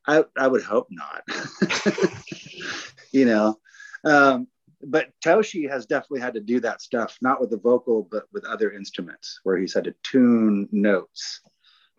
I 0.07 0.24
I 0.36 0.47
would 0.49 0.62
hope 0.62 0.88
not. 0.90 1.22
you 3.12 3.24
know, 3.26 3.59
um, 4.05 4.48
but 4.82 5.09
Toshi 5.24 5.68
has 5.70 5.86
definitely 5.86 6.20
had 6.20 6.34
to 6.34 6.40
do 6.40 6.61
that 6.61 6.82
stuff, 6.82 7.16
not 7.22 7.40
with 7.40 7.50
the 7.50 7.57
vocal, 7.57 8.07
but 8.11 8.24
with 8.32 8.44
other 8.44 8.72
instruments, 8.72 9.40
where 9.42 9.57
he's 9.57 9.74
had 9.74 9.84
to 9.84 9.94
tune 10.02 10.68
notes. 10.72 11.40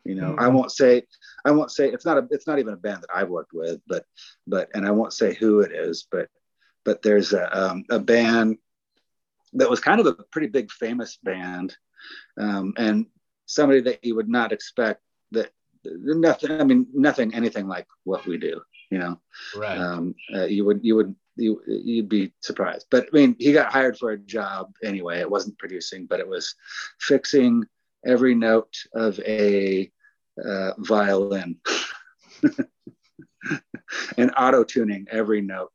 You 0.03 0.16
know, 0.16 0.36
I 0.38 0.45
Mhm. 0.45 0.53
won't 0.53 0.72
say, 0.72 1.08
I 1.45 1.51
won't 1.51 1.72
say 1.72 1.89
it's 1.91 2.06
not 2.06 2.18
a, 2.18 2.28
it's 2.30 2.45
not 2.45 2.60
even 2.60 2.74
a 2.74 2.78
band 2.78 3.01
that 3.01 3.16
I've 3.16 3.30
worked 3.30 3.53
with, 3.53 3.82
but, 3.88 4.06
but, 4.45 4.70
and 4.76 4.86
I 4.86 4.91
won't 4.91 5.14
say 5.14 5.34
who 5.34 5.62
it 5.62 5.72
is, 5.72 6.08
but, 6.12 6.30
but 6.84 7.01
there's 7.01 7.34
a, 7.34 7.58
um, 7.58 7.86
a 7.89 7.97
band 7.97 8.58
that 9.53 9.70
was 9.70 9.80
kind 9.80 9.99
of 9.99 10.06
a 10.06 10.14
pretty 10.14 10.47
big 10.47 10.70
famous 10.72 11.18
band, 11.24 11.76
um, 12.38 12.74
and 12.78 13.08
somebody 13.47 13.82
that 13.82 14.03
you 14.03 14.16
would 14.16 14.30
not 14.30 14.51
expect 14.51 15.01
that 15.32 15.49
nothing. 15.86 16.51
I 16.51 16.64
mean, 16.64 16.88
nothing, 16.93 17.34
anything 17.34 17.68
like 17.68 17.88
what 18.03 18.26
we 18.26 18.38
do. 18.38 18.62
You 18.91 18.99
know, 18.99 19.22
right. 19.56 19.78
um, 19.78 20.16
uh, 20.34 20.45
you 20.45 20.66
would 20.66 20.82
you 20.84 20.95
would 20.95 21.16
you 21.38 21.62
you'd 21.68 22.10
be 22.10 22.34
surprised. 22.42 22.88
But 22.92 23.06
I 23.06 23.10
mean, 23.16 23.36
he 23.40 23.54
got 23.54 23.72
hired 23.72 23.98
for 23.98 24.12
a 24.12 24.18
job 24.18 24.74
anyway. 24.84 25.20
It 25.20 25.30
wasn't 25.30 25.58
producing, 25.58 26.06
but 26.06 26.20
it 26.20 26.28
was 26.28 26.56
fixing 27.00 27.64
every 28.06 28.36
note 28.36 28.74
of 28.94 29.20
a 29.20 29.92
uh, 30.44 30.72
violin 30.80 31.58
and 34.18 34.32
auto 34.38 34.64
tuning 34.64 35.08
every 35.12 35.42
note. 35.42 35.72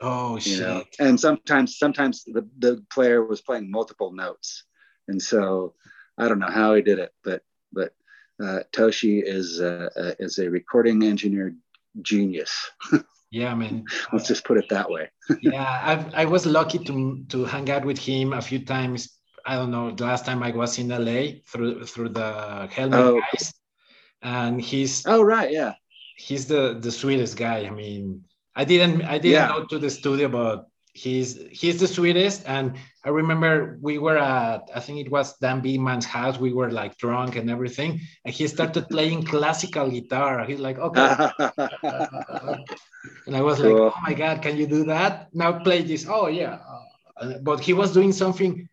oh 0.00 0.34
You 0.34 0.40
shit. 0.40 0.60
know, 0.60 0.84
and 0.98 1.18
sometimes 1.18 1.78
sometimes 1.78 2.24
the 2.24 2.48
the 2.58 2.84
player 2.92 3.24
was 3.24 3.40
playing 3.40 3.70
multiple 3.70 4.12
notes, 4.12 4.64
and 5.08 5.20
so 5.20 5.74
I 6.18 6.28
don't 6.28 6.38
know 6.38 6.50
how 6.50 6.74
he 6.74 6.82
did 6.82 6.98
it, 6.98 7.12
but 7.24 7.42
but 7.72 7.94
uh, 8.42 8.60
Toshi 8.72 9.22
is 9.24 9.60
uh, 9.60 9.88
uh, 9.96 10.14
is 10.18 10.38
a 10.38 10.50
recording 10.50 11.02
engineer 11.02 11.54
genius. 12.00 12.70
Yeah, 13.32 13.54
man. 13.54 13.84
Let's 14.12 14.28
just 14.28 14.44
put 14.44 14.58
it 14.58 14.68
that 14.68 14.90
way. 14.90 15.10
yeah, 15.42 15.80
I've, 15.82 16.14
I 16.14 16.24
was 16.26 16.46
lucky 16.46 16.78
to 16.78 17.24
to 17.30 17.44
hang 17.44 17.70
out 17.70 17.84
with 17.84 17.98
him 17.98 18.32
a 18.32 18.42
few 18.42 18.64
times. 18.64 19.18
I 19.44 19.56
don't 19.56 19.70
know. 19.72 19.90
The 19.90 20.04
last 20.04 20.24
time 20.24 20.42
I 20.42 20.50
was 20.52 20.78
in 20.78 20.88
LA 20.92 21.40
through 21.48 21.84
through 21.86 22.10
the 22.10 22.68
Helmet 22.70 23.00
Oh. 23.00 23.20
guys, 23.20 23.52
and 24.22 24.60
he's 24.60 25.06
Oh 25.06 25.22
right, 25.22 25.50
yeah, 25.50 25.74
he's 26.16 26.46
the 26.46 26.78
the 26.78 26.92
sweetest 26.92 27.36
guy. 27.36 27.66
I 27.66 27.70
mean, 27.70 28.24
I 28.54 28.64
didn't 28.64 29.02
I 29.02 29.18
didn't 29.18 29.48
Yeah. 29.48 29.48
go 29.48 29.64
to 29.66 29.78
the 29.78 29.90
studio, 29.90 30.28
but 30.28 30.68
he's 30.92 31.38
he's 31.50 31.80
the 31.80 31.88
sweetest. 31.88 32.44
And 32.46 32.76
I 33.04 33.08
remember 33.08 33.78
we 33.80 33.98
were 33.98 34.18
at 34.18 34.70
I 34.74 34.80
think 34.80 34.98
it 34.98 35.10
was 35.10 35.36
Dan 35.38 35.60
Beeman's 35.60 36.06
house. 36.06 36.38
We 36.38 36.52
were 36.52 36.70
like 36.70 36.96
drunk 36.98 37.36
and 37.36 37.50
everything, 37.50 38.00
and 38.24 38.34
he 38.34 38.46
started 38.48 38.88
playing 38.88 39.24
classical 39.24 39.90
guitar. 39.90 40.44
He's 40.44 40.60
like, 40.60 40.78
okay. 40.78 41.30
And 43.26 43.36
I 43.36 43.42
was 43.42 43.60
like, 43.60 43.72
oh 43.72 43.94
my 44.02 44.14
God, 44.14 44.42
can 44.42 44.56
you 44.56 44.66
do 44.66 44.84
that? 44.84 45.28
Now 45.32 45.58
play 45.58 45.82
this. 45.82 46.06
Oh, 46.08 46.28
yeah. 46.28 46.58
Uh, 47.16 47.38
but 47.42 47.60
he 47.60 47.72
was 47.72 47.92
doing 47.92 48.12
something 48.12 48.68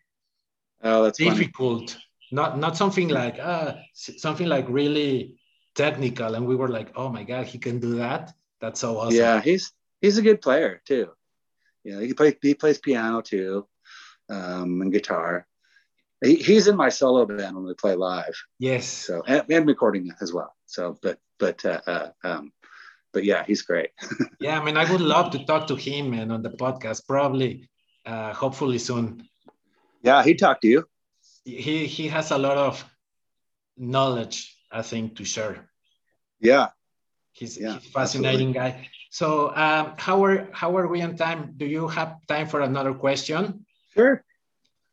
oh, 0.83 1.03
that's 1.03 1.19
funny. 1.19 1.31
difficult, 1.31 1.97
not 2.31 2.57
not 2.57 2.77
something 2.77 3.09
like 3.09 3.37
uh, 3.39 3.73
something 3.93 4.47
like 4.47 4.65
really 4.69 5.39
technical. 5.75 6.35
And 6.35 6.47
we 6.47 6.55
were 6.55 6.69
like, 6.69 6.91
oh 6.95 7.09
my 7.09 7.23
God, 7.23 7.45
he 7.45 7.57
can 7.57 7.79
do 7.79 7.95
that. 7.95 8.33
That's 8.61 8.79
so 8.79 8.97
awesome. 8.97 9.17
Yeah, 9.17 9.41
he's 9.41 9.71
he's 10.01 10.17
a 10.17 10.21
good 10.21 10.41
player 10.41 10.81
too. 10.85 11.09
You 11.83 11.93
know, 11.95 11.99
he 11.99 12.13
plays 12.13 12.35
he 12.41 12.53
plays 12.53 12.77
piano 12.77 13.21
too, 13.21 13.67
um, 14.29 14.81
and 14.81 14.91
guitar. 14.91 15.47
He, 16.23 16.35
he's 16.35 16.67
in 16.67 16.75
my 16.75 16.89
solo 16.89 17.25
band 17.25 17.55
when 17.55 17.65
we 17.65 17.73
play 17.73 17.95
live. 17.95 18.35
Yes. 18.59 18.85
So 18.87 19.23
and, 19.25 19.43
and 19.49 19.67
recording 19.67 20.11
as 20.21 20.33
well. 20.33 20.53
So, 20.65 20.97
but 21.01 21.17
but 21.39 21.63
uh, 21.65 21.81
uh, 21.87 22.09
um, 22.23 22.51
but 23.13 23.23
yeah, 23.23 23.43
he's 23.45 23.61
great. 23.61 23.91
Yeah. 24.39 24.59
I 24.59 24.63
mean, 24.63 24.77
I 24.77 24.89
would 24.89 25.01
love 25.01 25.31
to 25.31 25.45
talk 25.45 25.67
to 25.67 25.75
him 25.75 26.13
and 26.13 26.31
on 26.31 26.41
the 26.41 26.49
podcast, 26.49 27.05
probably, 27.07 27.69
uh, 28.05 28.33
hopefully 28.33 28.77
soon. 28.77 29.27
Yeah, 30.01 30.23
he 30.23 30.33
talked 30.35 30.61
to 30.61 30.67
you. 30.67 30.85
He 31.43 31.85
he 31.87 32.07
has 32.07 32.31
a 32.31 32.37
lot 32.37 32.57
of 32.57 32.85
knowledge, 33.77 34.55
I 34.71 34.81
think, 34.81 35.17
to 35.17 35.25
share. 35.25 35.69
Yeah. 36.39 36.67
He's, 37.39 37.57
Yeah, 37.57 37.73
he's 37.73 37.87
a 37.87 37.91
fascinating 37.91 38.51
guy. 38.51 38.87
So 39.11 39.55
um, 39.55 39.93
how 39.97 40.23
are 40.25 40.47
how 40.51 40.75
are 40.77 40.87
we 40.87 41.01
on 41.01 41.15
time? 41.15 41.53
Do 41.57 41.65
you 41.65 41.87
have 41.87 42.17
time 42.27 42.47
for 42.47 42.61
another 42.61 42.93
question? 42.93 43.65
Sure. 43.93 44.23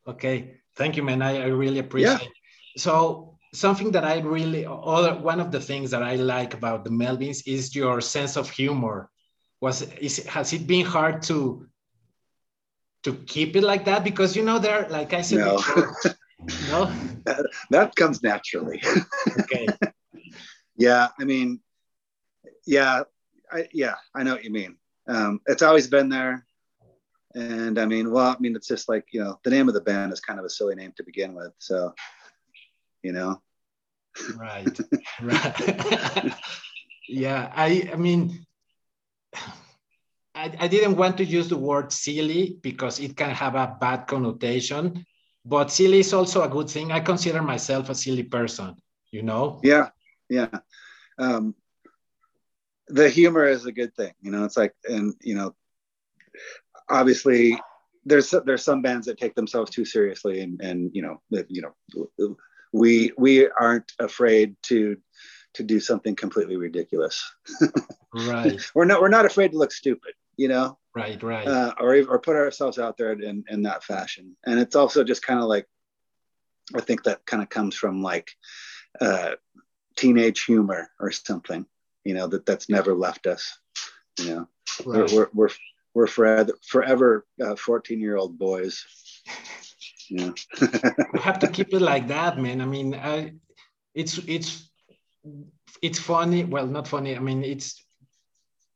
Okay, 0.07 0.61
thank 0.77 0.97
you, 0.97 1.03
man. 1.03 1.21
I, 1.23 1.43
I 1.43 1.47
really 1.47 1.81
appreciate. 1.81 2.23
Yeah. 2.23 2.83
So 2.83 3.39
something 3.53 3.91
that 3.93 4.05
I 4.05 4.21
really 4.21 4.65
other 4.67 5.15
one 5.17 5.41
of 5.41 5.51
the 5.51 5.61
things 5.61 5.91
that 5.91 6.03
I 6.03 6.15
like 6.17 6.55
about 6.55 6.85
the 6.85 6.91
Melvins 6.91 7.43
is 7.47 7.75
your 7.75 8.01
sense 8.01 8.37
of 8.37 8.49
humor. 8.49 9.11
Was 9.61 9.83
is 9.83 10.25
has 10.27 10.53
it 10.53 10.67
been 10.67 10.87
hard 10.87 11.23
to 11.23 11.67
to 13.05 13.15
keep 13.27 13.57
it 13.57 13.63
like 13.63 13.85
that? 13.87 14.05
Because 14.05 14.37
you 14.37 14.45
know, 14.45 14.59
there, 14.59 14.87
like 14.89 15.13
I 15.13 15.23
said 15.23 15.39
No. 15.41 15.57
before, 15.57 15.97
no. 16.69 16.93
that, 17.25 17.47
that 17.71 17.97
comes 17.97 18.23
naturally. 18.23 18.83
Okay. 19.41 19.67
yeah, 20.77 21.09
I 21.19 21.25
mean, 21.25 21.61
yeah, 22.67 23.03
I, 23.53 23.69
yeah, 23.73 23.95
I 24.15 24.23
know 24.23 24.35
what 24.35 24.45
you 24.45 24.51
mean. 24.51 24.77
Um, 25.09 25.41
it's 25.47 25.63
always 25.63 25.87
been 25.87 26.09
there. 26.09 26.45
And 27.35 27.79
I 27.79 27.87
mean, 27.87 28.11
well, 28.11 28.29
I 28.29 28.37
mean, 28.41 28.57
it's 28.57 28.69
just 28.69 28.89
like, 28.89 29.07
you 29.13 29.23
know, 29.23 29.39
the 29.45 29.51
name 29.51 29.69
of 29.69 29.75
the 29.75 29.81
band 29.81 30.13
is 30.13 30.21
kind 30.21 30.39
of 30.39 30.45
a 30.45 30.51
silly 30.51 30.75
name 30.75 30.93
to 30.97 31.05
begin 31.05 31.35
with. 31.35 31.53
So, 31.59 31.95
you 33.03 33.13
know, 33.13 33.41
right 34.37 34.81
right 35.23 36.35
yeah 37.09 37.53
i 37.55 37.89
i 37.93 37.97
mean 37.97 38.45
I, 40.35 40.53
I 40.61 40.69
didn't 40.69 40.97
want 40.97 41.17
to 41.19 41.25
use 41.25 41.49
the 41.49 41.57
word 41.57 41.93
silly 41.93 42.59
because 42.63 43.01
it 43.01 43.17
can 43.17 43.31
have 43.31 43.55
a 43.55 43.77
bad 43.81 44.07
connotation 44.07 45.05
but 45.45 45.71
silly 45.71 46.01
is 46.01 46.13
also 46.13 46.43
a 46.43 46.49
good 46.49 46.69
thing 46.69 46.93
i 46.93 47.01
consider 47.01 47.43
myself 47.43 47.91
a 47.91 47.95
silly 47.95 48.23
person 48.23 48.75
you 49.11 49.23
know 49.23 49.61
yeah, 49.63 49.91
yeah. 50.29 50.49
Um, 51.19 51.55
the 52.89 53.09
humor 53.09 53.45
is 53.45 53.67
a 53.67 53.73
good 53.73 53.95
thing, 53.95 54.13
you 54.21 54.31
know, 54.31 54.45
it's 54.45 54.57
like, 54.57 54.75
and, 54.85 55.15
you 55.23 55.35
know, 55.35 55.55
obviously 56.89 57.59
there's, 58.05 58.33
there's 58.45 58.63
some 58.63 58.83
bands 58.83 59.07
that 59.07 59.19
take 59.19 59.35
themselves 59.35 59.71
too 59.71 59.85
seriously 59.85 60.41
and, 60.41 60.61
and, 60.61 60.91
you 60.95 61.03
know, 61.03 61.21
you 61.49 61.63
know, 61.63 62.37
we, 62.73 63.13
we 63.19 63.49
aren't 63.49 63.93
afraid 63.99 64.57
to, 64.65 64.97
to 65.55 65.63
do 65.63 65.81
something 65.81 66.15
completely 66.15 66.57
ridiculous. 66.57 67.25
right 68.13 68.61
we're 68.75 68.85
not, 68.85 69.01
we're 69.01 69.09
not 69.09 69.27
afraid 69.27 69.53
to 69.53 69.59
look 69.59 69.73
stupid, 69.73 70.13
you 70.37 70.49
know, 70.49 70.79
right 70.95 71.23
right 71.23 71.47
uh, 71.49 71.73
or, 71.81 71.97
or 72.09 72.19
put 72.19 72.37
ourselves 72.37 72.79
out 72.79 72.97
there 72.97 73.13
in, 73.13 73.45
in 73.49 73.63
that 73.63 73.83
fashion. 73.83 74.37
And 74.45 74.61
it's 74.61 74.77
also 74.77 75.03
just 75.03 75.25
kind 75.25 75.41
of 75.41 75.47
like, 75.47 75.67
I 76.75 76.81
think 76.81 77.05
that 77.05 77.25
kind 77.27 77.43
of 77.43 77.49
comes 77.49 77.75
from 77.77 78.03
like 78.03 78.31
uh, 79.01 79.33
teenage 79.97 80.45
humor 80.45 80.91
or 81.01 81.11
something, 81.11 81.67
you 82.07 82.15
know, 82.15 82.27
that 82.29 82.47
that's 82.47 82.69
never 82.69 82.95
left 82.95 83.27
us. 83.27 83.59
You 84.21 84.27
know, 84.31 84.49
right. 84.87 85.13
we're, 85.13 85.29
we're, 85.35 85.49
we're, 85.93 86.07
forever, 86.07 86.53
forever 86.63 87.27
uh, 87.45 87.57
14 87.57 88.01
year 88.01 88.17
old 88.17 88.39
boys. 88.39 88.85
Yeah. 90.09 90.31
we 91.13 91.19
have 91.19 91.41
to 91.41 91.49
keep 91.49 91.75
it 91.75 91.83
like 91.83 92.07
that 92.07 92.39
man 92.39 92.61
i 92.61 92.65
mean 92.65 92.95
I, 92.95 93.33
it's 93.93 94.19
it's 94.29 94.71
it's 95.83 95.99
funny 95.99 96.45
well 96.45 96.69
not 96.69 96.87
funny 96.87 97.17
i 97.17 97.19
mean 97.19 97.43
it's 97.43 97.85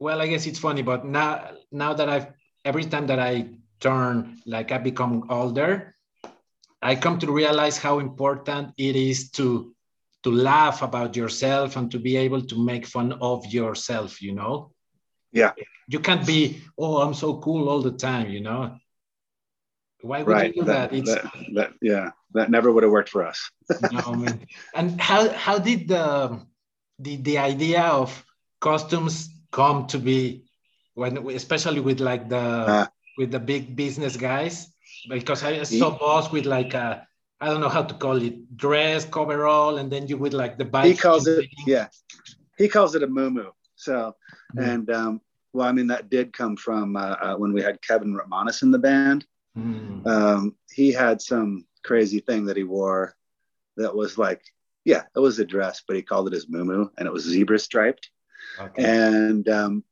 well 0.01 0.20
i 0.20 0.26
guess 0.26 0.47
it's 0.47 0.59
funny 0.59 0.83
but 0.83 1.05
now 1.05 1.53
now 1.70 1.95
that 1.95 2.09
i've 2.09 2.26
every 2.64 2.85
time 2.85 3.07
that 3.07 3.20
i 3.20 3.47
turn 3.78 4.41
like 4.45 4.72
i 4.72 4.78
become 4.78 5.31
older 5.31 5.95
i 6.83 6.97
come 6.97 7.20
to 7.20 7.31
realize 7.31 7.78
how 7.78 8.01
important 8.01 8.74
it 8.76 8.97
is 8.97 9.31
to 9.31 9.72
to 10.23 10.31
laugh 10.31 10.83
about 10.83 11.16
yourself 11.16 11.77
and 11.77 11.91
to 11.91 11.99
be 11.99 12.16
able 12.16 12.43
to 12.43 12.62
make 12.64 12.87
fun 12.87 13.12
of 13.21 13.47
yourself 13.47 14.21
you 14.23 14.35
know 14.35 14.73
Yeah. 15.33 15.53
you 15.89 16.01
can't 16.01 16.27
be 16.27 16.62
oh 16.79 16.99
i'm 17.03 17.14
so 17.14 17.39
cool 17.41 17.68
all 17.68 17.83
the 17.83 17.93
time 17.93 18.31
you 18.31 18.41
know 18.41 18.77
why 20.03 20.23
would 20.23 20.33
right. 20.33 20.55
you 20.55 20.62
do 20.62 20.66
that, 20.66 20.93
it's 20.93 21.12
that, 21.12 21.25
that, 21.55 21.71
yeah, 21.83 22.11
that 22.33 22.51
never 22.51 22.73
would 22.73 22.83
have 22.83 22.93
worked 22.93 23.09
for 23.11 23.27
us. 23.27 23.51
no 23.93 24.12
man. 24.14 24.47
And 24.75 25.01
how 25.01 25.29
how 25.31 25.59
did 25.59 25.89
the 25.89 26.41
the 26.99 27.16
the 27.16 27.39
idea 27.39 27.83
of 27.83 28.25
costumes 28.61 29.29
come 29.53 29.87
to 29.89 29.99
be 29.99 30.45
when 30.95 31.18
especially 31.31 31.81
with 31.81 32.01
like 32.01 32.29
the 32.29 32.39
Uh. 32.41 32.87
with 33.18 33.31
the 33.31 33.41
big 33.41 33.77
business 33.77 34.16
guys? 34.16 34.73
Because 35.09 35.43
I 35.45 35.62
saw 35.64 35.97
Buzz 35.99 36.33
with 36.33 36.47
like 36.47 36.75
a 36.75 37.07
I 37.41 37.47
don't 37.47 37.61
know 37.61 37.68
how 37.68 37.82
to 37.82 37.95
call 37.95 38.20
it 38.22 38.57
dress 38.57 39.05
coverall, 39.05 39.78
and 39.78 39.91
then 39.91 40.07
you 40.07 40.18
would 40.18 40.34
like 40.34 40.59
the 40.59 40.64
bike. 40.64 40.86
he 40.86 40.95
calls 40.97 41.26
it, 41.26 41.49
yeah, 41.66 41.88
he 42.59 42.68
calls 42.68 42.95
it 42.95 43.03
a 43.03 43.07
moo 43.07 43.51
So, 43.76 44.14
Mm. 44.57 44.68
and 44.72 44.91
um, 44.91 45.20
well, 45.53 45.68
I 45.68 45.72
mean, 45.72 45.86
that 45.88 46.11
did 46.11 46.32
come 46.32 46.57
from 46.57 46.97
uh, 46.97 47.16
uh, 47.22 47.36
when 47.36 47.53
we 47.53 47.62
had 47.62 47.80
Kevin 47.82 48.12
Rutmanis 48.14 48.62
in 48.62 48.70
the 48.72 48.78
band. 48.80 49.24
Mm. 49.57 50.07
um, 50.07 50.57
he 50.72 50.93
had 50.93 51.20
some 51.20 51.66
crazy 51.84 52.20
thing 52.20 52.47
that 52.47 52.57
he 52.57 52.62
wore 52.64 53.16
that 53.76 53.95
was 53.95 54.16
like, 54.18 54.43
yeah, 54.84 55.03
it 55.14 55.18
was 55.20 55.38
a 55.38 55.45
dress, 55.45 55.82
but 55.86 55.97
he 55.97 56.03
called 56.03 56.26
it 56.28 56.32
his 56.32 56.47
muumuu, 56.47 56.91
and 56.99 57.07
it 57.07 57.12
was 57.12 57.24
zebra 57.24 57.59
striped. 57.59 58.11
Okay. 58.59 58.84
And 58.84 59.49
um, 59.49 59.84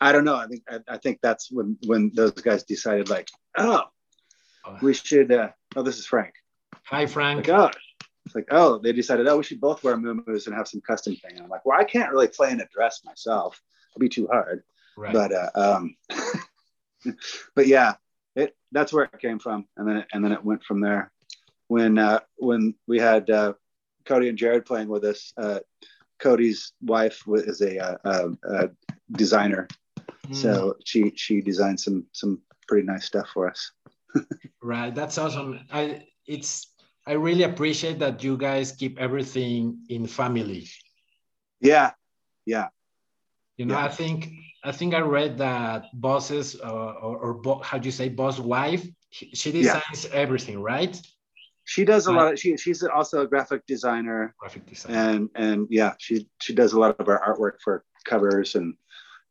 I 0.00 0.12
don't 0.12 0.24
know. 0.24 0.36
I 0.36 0.46
think 0.46 0.62
I, 0.68 0.78
I 0.88 0.98
think 0.98 1.18
that's 1.22 1.50
when 1.50 1.78
when 1.86 2.10
those 2.14 2.32
guys 2.32 2.64
decided, 2.64 3.08
like, 3.08 3.28
oh, 3.56 3.84
we 4.82 4.94
should. 4.94 5.30
Uh, 5.32 5.50
oh, 5.76 5.82
this 5.82 5.98
is 5.98 6.06
Frank. 6.06 6.34
Hi 6.86 7.06
Frank. 7.06 7.48
Like, 7.48 7.58
oh, 7.58 7.70
it's 8.24 8.34
like, 8.34 8.48
oh, 8.50 8.78
they 8.78 8.92
decided, 8.92 9.26
oh, 9.26 9.38
we 9.38 9.42
should 9.42 9.60
both 9.60 9.82
wear 9.82 9.96
muumuus 9.96 10.46
and 10.46 10.54
have 10.54 10.68
some 10.68 10.80
custom 10.80 11.16
thing. 11.16 11.32
And 11.32 11.42
I'm 11.42 11.48
like, 11.48 11.64
well, 11.66 11.78
I 11.78 11.84
can't 11.84 12.12
really 12.12 12.28
play 12.28 12.50
in 12.50 12.60
a 12.60 12.66
dress 12.72 13.00
myself. 13.04 13.60
It'd 13.92 14.00
be 14.00 14.08
too 14.08 14.28
hard. 14.28 14.62
Right. 14.96 15.12
But 15.12 15.32
uh, 15.32 15.50
um, 15.54 15.96
but 17.54 17.66
yeah, 17.66 17.94
it 18.34 18.56
that's 18.72 18.92
where 18.92 19.04
it 19.04 19.20
came 19.20 19.38
from, 19.38 19.66
and 19.76 19.88
then 19.88 19.96
it, 19.98 20.06
and 20.12 20.24
then 20.24 20.32
it 20.32 20.44
went 20.44 20.64
from 20.64 20.80
there. 20.80 21.12
When 21.68 21.98
uh, 21.98 22.20
when 22.36 22.74
we 22.86 22.98
had 22.98 23.28
uh, 23.30 23.54
Cody 24.04 24.28
and 24.28 24.38
Jared 24.38 24.64
playing 24.64 24.88
with 24.88 25.04
us, 25.04 25.32
uh, 25.36 25.58
Cody's 26.18 26.72
wife 26.80 27.22
is 27.26 27.60
a, 27.60 27.78
uh, 27.78 27.96
uh, 28.04 28.28
uh, 28.48 28.66
designer, 29.12 29.68
Mm. 30.28 30.34
so 30.34 30.76
she 30.84 31.12
she 31.16 31.40
designed 31.40 31.78
some 31.80 32.06
some 32.12 32.40
pretty 32.66 32.86
nice 32.86 33.04
stuff 33.04 33.28
for 33.32 33.48
us. 33.48 33.72
Right, 34.62 34.92
that's 34.94 35.18
awesome. 35.18 35.60
I 35.70 36.02
it's 36.26 36.66
I 37.06 37.12
really 37.12 37.44
appreciate 37.44 37.98
that 38.00 38.22
you 38.24 38.36
guys 38.36 38.72
keep 38.72 38.98
everything 38.98 39.78
in 39.88 40.06
family. 40.06 40.66
Yeah, 41.60 41.92
yeah, 42.44 42.68
You 43.56 43.66
know, 43.66 43.74
Yeah. 43.78 43.84
I 43.86 43.88
think 43.88 44.28
I 44.64 44.72
think 44.72 44.94
I 44.94 45.00
read 45.00 45.38
that 45.38 45.84
Buzz's 45.94 46.56
uh, 46.60 46.66
or, 47.06 47.16
or 47.18 47.34
bo- 47.34 47.62
how 47.62 47.78
do 47.78 47.86
you 47.86 47.92
say 47.92 48.08
Buzz 48.08 48.40
wife? 48.40 48.84
She 49.10 49.30
she 49.34 49.50
Yeah. 49.50 49.62
designs 49.80 50.06
everything, 50.12 50.60
right? 50.60 50.94
she 51.68 51.84
does 51.84 52.06
a 52.06 52.10
Right. 52.10 52.16
lot. 52.24 52.32
Of, 52.34 52.38
she 52.38 52.56
she's 52.56 52.82
also 52.84 53.22
a 53.22 53.26
graphic 53.26 53.66
designer, 53.66 54.34
Graphic 54.38 54.66
design. 54.66 54.94
and 54.94 55.30
and 55.34 55.66
yeah, 55.70 55.94
she 55.98 56.28
she 56.40 56.54
does 56.54 56.72
a 56.74 56.78
lot 56.78 56.98
of 57.00 57.08
our 57.08 57.20
artwork 57.28 57.60
for 57.64 57.84
covers 58.04 58.54
and 58.54 58.74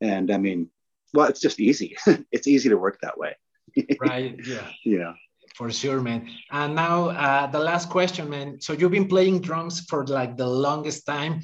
and 0.02 0.32
I 0.32 0.38
mean, 0.38 0.70
well, 1.14 1.28
it's 1.28 1.40
just 1.40 1.60
easy. 1.60 1.96
it's 2.36 2.48
easy 2.48 2.70
to 2.70 2.78
work 2.78 2.98
that 3.02 3.18
way. 3.18 3.36
right. 4.00 4.36
Yeah. 4.46 4.68
you 4.84 5.00
know. 5.00 5.14
For 5.56 5.72
sure, 5.72 6.02
man. 6.02 6.28
And 6.52 6.76
now 6.76 7.10
uh, 7.10 7.48
the 7.48 7.60
last 7.60 7.90
question, 7.90 8.30
man. 8.30 8.60
So 8.60 8.74
you've 8.74 8.92
been 8.92 9.08
playing 9.08 9.40
drums 9.40 9.80
for 9.88 10.06
like 10.06 10.36
the 10.36 10.48
longest 10.48 11.06
time. 11.06 11.40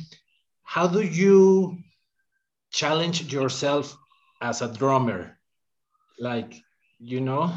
How 0.63 0.85
do 0.85 1.01
you 1.01 1.77
challenge 2.71 3.31
yourself 3.31 3.95
as 4.41 4.61
a 4.61 4.67
drummer? 4.67 5.39
Like, 6.19 6.53
you 6.99 7.21
know? 7.21 7.53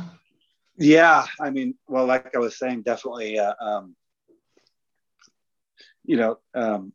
Yeah, 0.76 1.26
I 1.40 1.50
mean, 1.50 1.74
well, 1.88 2.06
like 2.06 2.36
I 2.36 2.38
was 2.38 2.56
saying, 2.56 2.82
definitely, 2.82 3.36
uh, 3.38 3.54
um, 3.60 3.96
you 6.04 6.16
know, 6.16 6.38
um, 6.54 6.92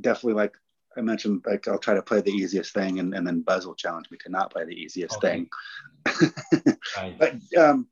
definitely 0.00 0.34
like 0.34 0.54
I 0.96 1.02
mentioned, 1.02 1.44
like 1.46 1.68
I'll 1.68 1.78
try 1.78 1.94
to 1.94 2.02
play 2.02 2.22
the 2.22 2.30
easiest 2.30 2.72
thing, 2.72 3.00
and, 3.00 3.14
and 3.14 3.26
then 3.26 3.42
Buzz 3.42 3.66
will 3.66 3.74
challenge 3.74 4.10
me 4.10 4.18
to 4.24 4.30
not 4.30 4.50
play 4.50 4.64
the 4.64 4.74
easiest 4.74 5.16
Okay. 5.16 5.46
thing. 6.06 6.76
Right. 6.96 7.18
but 7.18 7.34
um, 7.58 7.86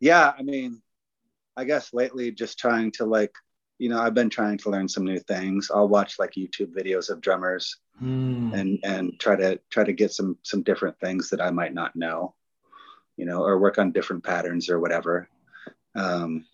yeah, 0.00 0.32
I 0.38 0.42
mean, 0.42 0.82
I 1.56 1.64
guess 1.64 1.92
lately 1.94 2.30
just 2.30 2.58
trying 2.58 2.92
to 2.92 3.04
like, 3.04 3.32
you 3.78 3.88
know, 3.88 4.00
I've 4.00 4.14
been 4.14 4.30
trying 4.30 4.58
to 4.58 4.70
learn 4.70 4.88
some 4.88 5.04
new 5.04 5.18
things. 5.20 5.70
I'll 5.74 5.88
watch 5.88 6.18
like 6.18 6.32
YouTube 6.32 6.74
videos 6.74 7.10
of 7.10 7.20
drummers 7.20 7.76
Hmm. 7.98 8.52
and 8.52 8.78
and 8.84 9.18
try 9.18 9.36
to 9.36 9.58
try 9.70 9.84
to 9.84 9.92
get 9.94 10.12
some 10.12 10.36
some 10.42 10.62
different 10.62 11.00
things 11.00 11.30
that 11.30 11.40
I 11.40 11.50
might 11.50 11.72
not 11.72 11.96
know, 11.96 12.34
you 13.16 13.24
know, 13.24 13.42
or 13.42 13.58
work 13.58 13.78
on 13.78 13.92
different 13.92 14.22
patterns 14.22 14.68
or 14.68 14.78
whatever. 14.80 15.28
Um, 15.94 16.44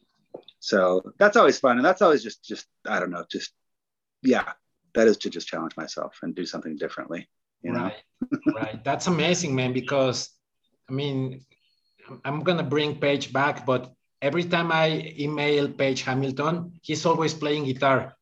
so 0.61 1.03
that's 1.19 1.37
always 1.37 1.59
fun, 1.59 1.79
and 1.79 1.85
that's 1.85 2.03
always 2.03 2.23
just 2.23 2.45
just 2.45 2.67
I 2.87 3.01
don't 3.01 3.11
know, 3.11 3.25
just 3.29 3.53
yeah, 4.23 4.53
that 4.95 5.09
is 5.09 5.17
to 5.19 5.31
just 5.31 5.49
challenge 5.49 5.77
myself 5.77 6.19
and 6.23 6.35
do 6.35 6.47
something 6.47 6.77
differently. 6.77 7.29
You 7.63 7.73
know, 7.73 7.91
Right, 7.91 7.95
right. 8.55 8.85
That's 8.85 9.09
amazing, 9.09 9.55
man. 9.55 9.73
Because 9.73 10.31
I 10.89 10.93
mean, 10.93 11.45
I'm- 12.25 12.43
gonna 12.43 12.63
bring 12.63 12.99
Page 12.99 13.33
back, 13.33 13.67
but 13.67 13.93
every 14.21 14.45
time 14.45 14.71
I 14.73 15.15
email 15.19 15.69
Page 15.69 16.03
Hamilton, 16.03 16.79
he's 16.83 17.05
always 17.07 17.35
playing 17.35 17.65
guitar. 17.65 18.17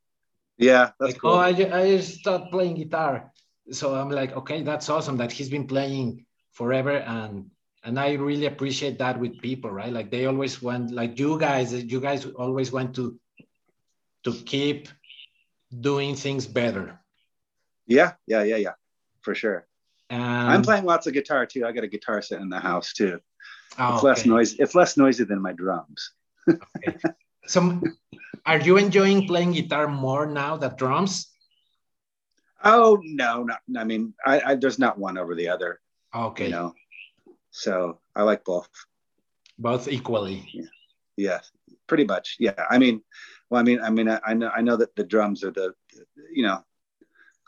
yeah, 0.59 0.91
that's 0.99 1.13
like, 1.13 1.21
cool. 1.21 1.31
oh, 1.31 1.39
I, 1.39 1.49
I 1.49 1.97
just 1.97 2.21
stopped 2.21 2.51
playing 2.51 2.77
guitar. 2.77 3.33
So 3.71 3.95
I'm 3.95 4.11
like, 4.11 4.37
okay, 4.37 4.63
that's 4.63 4.89
awesome 4.91 5.17
that 5.19 5.33
he's 5.33 5.49
been 5.49 5.67
playing 5.67 6.27
forever, 6.53 6.97
and 6.99 7.51
and 7.83 7.99
I 7.99 8.13
really 8.15 8.47
appreciate 8.47 8.99
that 8.99 9.19
with 9.19 9.41
people, 9.41 9.71
right? 9.71 9.93
Like 9.93 10.11
they 10.11 10.27
always 10.27 10.61
want, 10.61 10.91
like 10.91 11.19
you 11.19 11.39
guys, 11.39 11.73
you 11.73 12.01
guys 12.01 12.27
always 12.27 12.71
want 12.73 12.95
to 12.97 13.19
to 14.25 14.33
keep 14.45 14.89
doing 15.73 16.15
things 16.15 16.47
better. 16.47 17.01
yeah, 17.87 18.13
yeah, 18.27 18.43
yeah, 18.43 18.57
yeah, 18.57 18.75
for 19.23 19.35
sure. 19.35 19.67
I'm 20.11 20.63
playing 20.63 20.85
lots 20.85 21.07
of 21.07 21.13
guitar 21.15 21.47
too. 21.47 21.65
I 21.65 21.73
got 21.73 21.85
a 21.85 21.89
guitar 21.89 22.21
set 22.21 22.41
in 22.41 22.49
the 22.49 22.59
house 22.61 22.93
too. 22.93 23.21
Oh, 23.79 23.95
it's 23.95 24.03
less 24.03 24.21
okay. 24.21 24.29
noisy. 24.31 24.57
It's 24.59 24.75
less 24.75 24.97
noisy 24.97 25.25
than 25.25 25.41
my 25.41 25.53
drums. 25.53 26.13
Okay. 26.49 26.99
So, 27.47 27.81
are 28.47 28.61
you 28.61 28.77
enjoying 28.77 29.27
playing 29.27 29.53
guitar 29.53 29.89
more 29.89 30.27
now 30.27 30.57
than 30.57 30.77
drums? 30.77 31.29
Oh 32.65 32.99
no, 33.03 33.45
not. 33.45 33.61
I 33.77 33.85
mean, 33.85 34.15
I, 34.27 34.41
I 34.41 34.55
there's 34.57 34.79
not 34.79 34.99
one 34.99 35.19
over 35.19 35.35
the 35.35 35.49
other. 35.49 35.81
Okay, 36.15 36.47
You 36.47 36.51
know, 36.51 36.75
so 37.51 38.01
I 38.15 38.23
like 38.23 38.45
both. 38.45 38.69
both 39.59 39.89
equally. 39.89 40.45
Yeah, 41.17 41.41
pretty 41.87 42.05
much. 42.05 42.37
Yeah, 42.39 42.65
I 42.71 42.79
mean, 42.79 43.03
well, 43.51 43.61
I 43.61 43.65
mean, 43.65 43.81
I 43.81 43.91
mean, 43.91 44.09
I, 44.09 44.21
I 44.25 44.35
know, 44.35 44.51
I 44.55 44.61
know 44.63 44.77
that 44.77 44.95
the 44.97 45.05
drums 45.05 45.45
are 45.45 45.51
the, 45.53 45.75
you 46.33 46.43
know, 46.45 46.65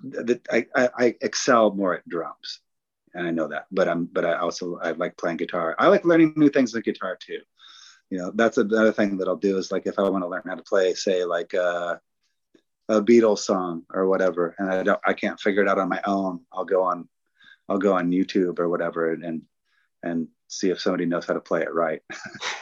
that 0.04 0.40
I, 0.50 0.66
I, 0.74 0.88
I 0.98 1.14
excel 1.20 1.72
more 1.74 1.94
at 1.94 2.08
drums, 2.08 2.60
and 3.14 3.26
I 3.26 3.30
know 3.30 3.48
that. 3.48 3.66
But 3.70 3.88
I'm, 3.88 4.06
but 4.06 4.24
I 4.24 4.34
also 4.38 4.78
I 4.82 4.92
like 4.92 5.16
playing 5.16 5.38
guitar. 5.38 5.74
I 5.78 5.88
like 5.88 6.04
learning 6.04 6.34
new 6.36 6.48
things 6.48 6.74
with 6.74 6.84
guitar 6.84 7.16
too. 7.20 7.40
You 8.10 8.18
know, 8.18 8.32
that's 8.34 8.58
another 8.58 8.92
thing 8.92 9.16
that 9.18 9.28
I'll 9.28 9.36
do 9.36 9.56
is 9.56 9.72
like 9.72 9.86
if 9.86 9.98
I 9.98 10.08
want 10.08 10.22
to 10.24 10.28
learn 10.28 10.42
how 10.46 10.54
to 10.54 10.62
play, 10.62 10.92
say 10.94 11.24
like 11.24 11.54
uh, 11.54 11.96
a 12.88 13.00
Beatles 13.00 13.38
song 13.38 13.84
or 13.92 14.06
whatever, 14.06 14.54
and 14.58 14.70
I 14.70 14.82
don't, 14.82 15.00
I 15.06 15.14
can't 15.14 15.40
figure 15.40 15.62
it 15.62 15.68
out 15.68 15.78
on 15.78 15.88
my 15.88 16.00
own. 16.04 16.40
I'll 16.52 16.64
go 16.64 16.82
on, 16.82 17.08
I'll 17.68 17.78
go 17.78 17.94
on 17.94 18.10
YouTube 18.10 18.58
or 18.58 18.68
whatever, 18.68 19.12
and 19.12 19.42
and 20.02 20.28
see 20.48 20.68
if 20.68 20.80
somebody 20.80 21.06
knows 21.06 21.24
how 21.24 21.32
to 21.32 21.40
play 21.40 21.62
it 21.62 21.72
right. 21.72 22.02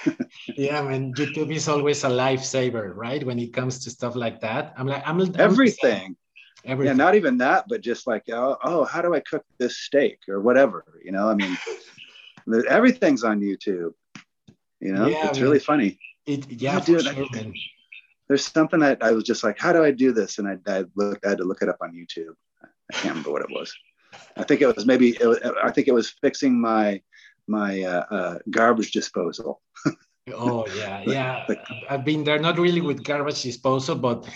Yeah, 0.57 0.81
I 0.81 0.89
mean, 0.89 1.13
YouTube 1.15 1.53
is 1.53 1.69
always 1.69 2.05
a 2.05 2.09
lifesaver, 2.09 2.95
right? 2.95 3.25
When 3.25 3.39
it 3.39 3.53
comes 3.53 3.83
to 3.85 3.91
stuff 3.91 4.15
like 4.15 4.41
that, 4.41 4.75
I'm 4.77 4.87
like, 4.87 5.03
I'm, 5.07 5.21
I'm 5.21 5.57
Everything. 6.65 6.97
Yeah, 6.97 7.05
not 7.05 7.15
even 7.15 7.39
that, 7.39 7.65
but 7.69 7.81
just 7.81 8.07
like, 8.07 8.25
oh, 8.31 8.57
oh, 8.63 8.85
how 8.85 9.01
do 9.03 9.15
I 9.15 9.21
cook 9.21 9.45
this 9.59 9.79
steak 9.79 10.19
or 10.29 10.41
whatever? 10.41 10.85
You 11.03 11.13
know, 11.13 11.29
I 11.29 11.35
mean, 11.35 11.57
everything's 12.69 13.25
on 13.25 13.41
YouTube. 13.41 13.93
You 14.81 14.93
know, 14.93 15.07
Yeah, 15.07 15.29
it's 15.29 15.39
I 15.39 15.43
really 15.43 15.59
funny. 15.59 15.99
It, 16.27 16.51
yeah, 16.51 16.77
I 16.77 16.81
for 16.81 16.87
do 16.87 16.97
it. 16.97 17.03
sure, 17.05 17.27
man. 17.33 17.55
There's 18.29 18.45
something 18.47 18.81
that 18.81 19.03
I 19.03 19.13
was 19.13 19.25
just 19.25 19.43
like, 19.43 19.59
how 19.59 19.73
do 19.73 19.83
I 19.83 19.91
do 19.91 20.13
this? 20.13 20.39
And 20.39 20.47
I, 20.49 20.59
I 20.67 20.85
looked, 20.95 21.27
I 21.27 21.31
had 21.31 21.39
to 21.39 21.45
look 21.45 21.63
it 21.63 21.69
up 21.69 21.79
on 21.81 21.93
YouTube. 21.93 22.35
I 22.63 22.69
can't 22.93 23.15
remember 23.15 23.33
what 23.33 23.43
it 23.43 23.51
was. 23.51 23.75
I 24.37 24.45
think 24.45 24.61
it 24.61 24.75
was 24.75 24.87
maybe, 24.87 25.17
it 25.21 25.27
was, 25.27 25.39
I 25.63 25.71
think 25.71 25.89
it 25.89 25.95
was 25.95 26.11
fixing 26.11 26.61
my 26.61 27.01
my 27.49 27.83
uh, 27.83 28.05
uh, 28.11 28.39
garbage 28.51 28.93
disposal. 28.93 29.61
Oh 30.33 30.65
yeah, 30.77 31.03
yeah. 31.07 31.45
I've 31.89 32.05
been 32.05 32.23
there, 32.23 32.39
not 32.39 32.57
really 32.57 32.81
with 32.81 33.03
garbage 33.03 33.43
disposal, 33.43 33.97
but 33.97 34.29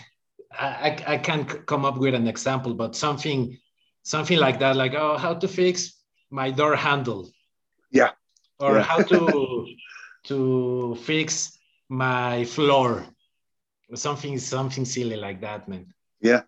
I, 0.58 0.66
I, 1.08 1.14
I 1.14 1.18
can't 1.18 1.66
come 1.66 1.84
up 1.84 1.98
with 1.98 2.14
an 2.14 2.26
example, 2.26 2.74
but 2.74 2.94
something, 2.96 3.58
something 4.02 4.38
like 4.38 4.58
that, 4.60 4.76
like 4.76 4.94
oh, 4.94 5.16
how 5.16 5.34
to 5.34 5.48
fix 5.48 5.94
my 6.30 6.50
door 6.50 6.76
handle. 6.76 7.30
Yeah. 7.90 8.10
Or 8.58 8.76
Yeah. 8.76 8.82
how 8.82 9.02
to 9.02 9.66
to 10.24 10.96
fix 11.02 11.58
my 11.88 12.44
floor. 12.44 13.04
Something, 13.94 14.38
something 14.38 14.84
silly 14.84 15.16
like 15.16 15.40
that, 15.42 15.68
man. 15.68 15.92
Yeah. 16.20 16.42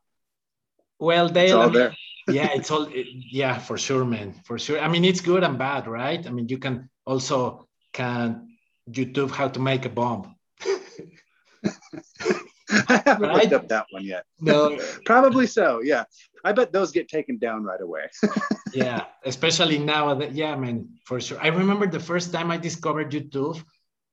Well, 0.99 1.37
It's 1.37 1.53
all 1.53 1.71
there. 1.71 1.95
yeah 2.29 2.49
it's 2.55 2.71
all 2.73 2.89
yeah 2.91 3.57
for 3.57 3.79
sure 3.79 4.05
man 4.05 4.35
for 4.45 4.59
sure 4.59 4.81
i 4.81 4.89
mean 4.89 5.05
it's 5.05 5.21
good 5.21 5.45
and 5.45 5.59
bad 5.59 5.87
right 5.87 6.27
i 6.27 6.31
mean 6.31 6.49
you 6.49 6.59
can 6.59 6.91
also 7.05 7.69
can 7.93 8.49
youtube 8.91 9.31
how 9.31 9.47
to 9.47 9.61
make 9.61 9.85
a 9.85 9.89
bomb 9.89 10.35
I 12.89 13.03
haven't 13.05 13.33
looked 13.33 13.53
up 13.53 13.69
that 13.69 13.87
one 13.91 14.05
yet. 14.05 14.25
no 14.41 14.79
Probably 15.05 15.47
so. 15.47 15.81
Yeah. 15.83 16.05
I 16.45 16.53
bet 16.53 16.73
those 16.73 16.93
get 16.93 17.09
taken 17.09 17.39
down 17.39 17.65
right 17.65 17.81
away. 17.81 18.07
yeah 18.75 19.05
especially 19.25 19.79
now 19.79 20.13
that 20.15 20.33
yeah 20.33 20.55
man 20.57 20.89
for 21.05 21.21
sure 21.21 21.39
i 21.41 21.49
remember 21.49 21.87
the 21.87 22.01
first 22.01 22.33
time 22.33 22.51
i 22.51 22.57
discovered 22.57 23.11
youtube 23.11 23.63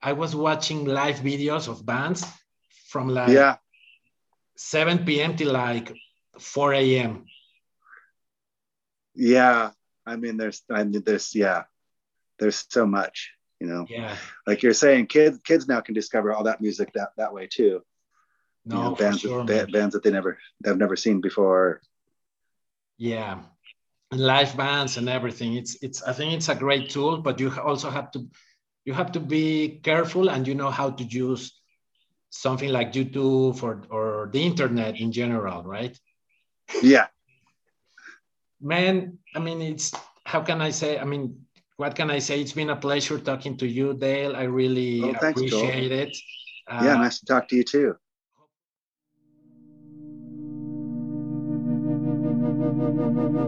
i 0.02 0.14
was 0.14 0.36
watching 0.36 0.86
live 0.86 1.18
videos 1.18 1.68
of 1.68 1.86
bands 1.86 2.24
from 2.88 3.10
like 3.10 3.30
yeah. 3.30 3.56
7 4.56 5.00
p.m 5.06 5.36
till 5.36 5.52
like 5.52 5.92
4 6.40 6.74
a.m 6.74 7.26
Yeah. 9.16 9.72
I 10.06 10.16
mean, 10.18 10.38
there's, 10.38 10.62
I 10.70 10.84
mean, 10.84 11.02
there's, 11.06 11.34
yeah, 11.34 11.64
there's 12.40 12.66
so 12.70 12.86
much, 12.86 13.32
you 13.60 13.68
know, 13.68 13.86
yeah 13.90 14.16
like 14.46 14.62
you're 14.64 14.74
saying, 14.74 15.08
kids, 15.08 15.40
kids 15.46 15.68
now 15.68 15.80
can 15.82 15.94
discover 15.96 16.34
all 16.34 16.44
that 16.44 16.60
music 16.62 16.92
that, 16.94 17.10
that 17.18 17.34
way 17.34 17.48
too. 17.48 17.82
No 18.66 18.76
you 18.78 18.84
know, 18.84 18.96
bands, 18.96 19.20
sure, 19.22 19.46
that, 19.46 19.72
bands 19.72 19.94
that 19.94 20.04
they 20.04 20.12
never, 20.12 20.38
they've 20.64 20.78
never 20.78 20.96
seen 20.96 21.22
before. 21.22 21.82
yeah 22.98 23.40
and 24.12 24.22
live 24.22 24.56
bands 24.56 24.98
and 24.98 25.10
everything 25.10 25.56
it's 25.56 25.74
it's 25.82 26.04
i 26.04 26.14
think 26.14 26.34
it's 26.34 26.50
a 26.50 26.56
great 26.56 26.90
tool 26.90 27.18
but 27.18 27.40
you 27.40 27.52
also 27.64 27.90
have 27.90 28.12
to 28.12 28.20
you 28.86 28.94
have 28.94 29.12
to 29.12 29.20
be 29.20 29.80
careful 29.84 30.30
and 30.30 30.48
you 30.48 30.54
know 30.56 30.70
how 30.70 30.90
to 30.92 31.04
use 31.04 31.60
something 32.30 32.70
like 32.72 32.94
youtube 32.94 33.62
or 33.64 33.82
or 33.90 34.30
the 34.34 34.42
internet 34.44 35.00
in 35.00 35.12
general 35.12 35.64
right 35.64 35.98
Yeah. 36.82 37.08
man 38.62 39.18
i 39.36 39.40
mean 39.40 39.62
it's 39.62 39.92
how 40.26 40.42
can 40.42 40.62
i 40.62 40.70
say 40.70 40.98
i 41.00 41.04
mean 41.04 41.36
what 41.78 41.96
can 41.96 42.10
i 42.12 42.20
say 42.20 42.40
it's 42.42 42.54
been 42.54 42.70
a 42.70 42.76
pleasure 42.76 43.20
talking 43.20 43.58
to 43.58 43.68
you 43.68 43.94
dale 43.94 44.36
i 44.36 44.44
really 44.44 45.02
Oh, 45.04 45.14
thanks, 45.14 45.42
Joel. 45.42 45.64
appreciate 45.64 45.92
it 45.92 46.18
Yeah. 46.82 46.96
Uh, 46.96 47.04
Nice 47.04 47.20
to 47.20 47.26
talk 47.26 47.48
to 47.50 47.56
you 47.58 47.64
too. 47.64 47.96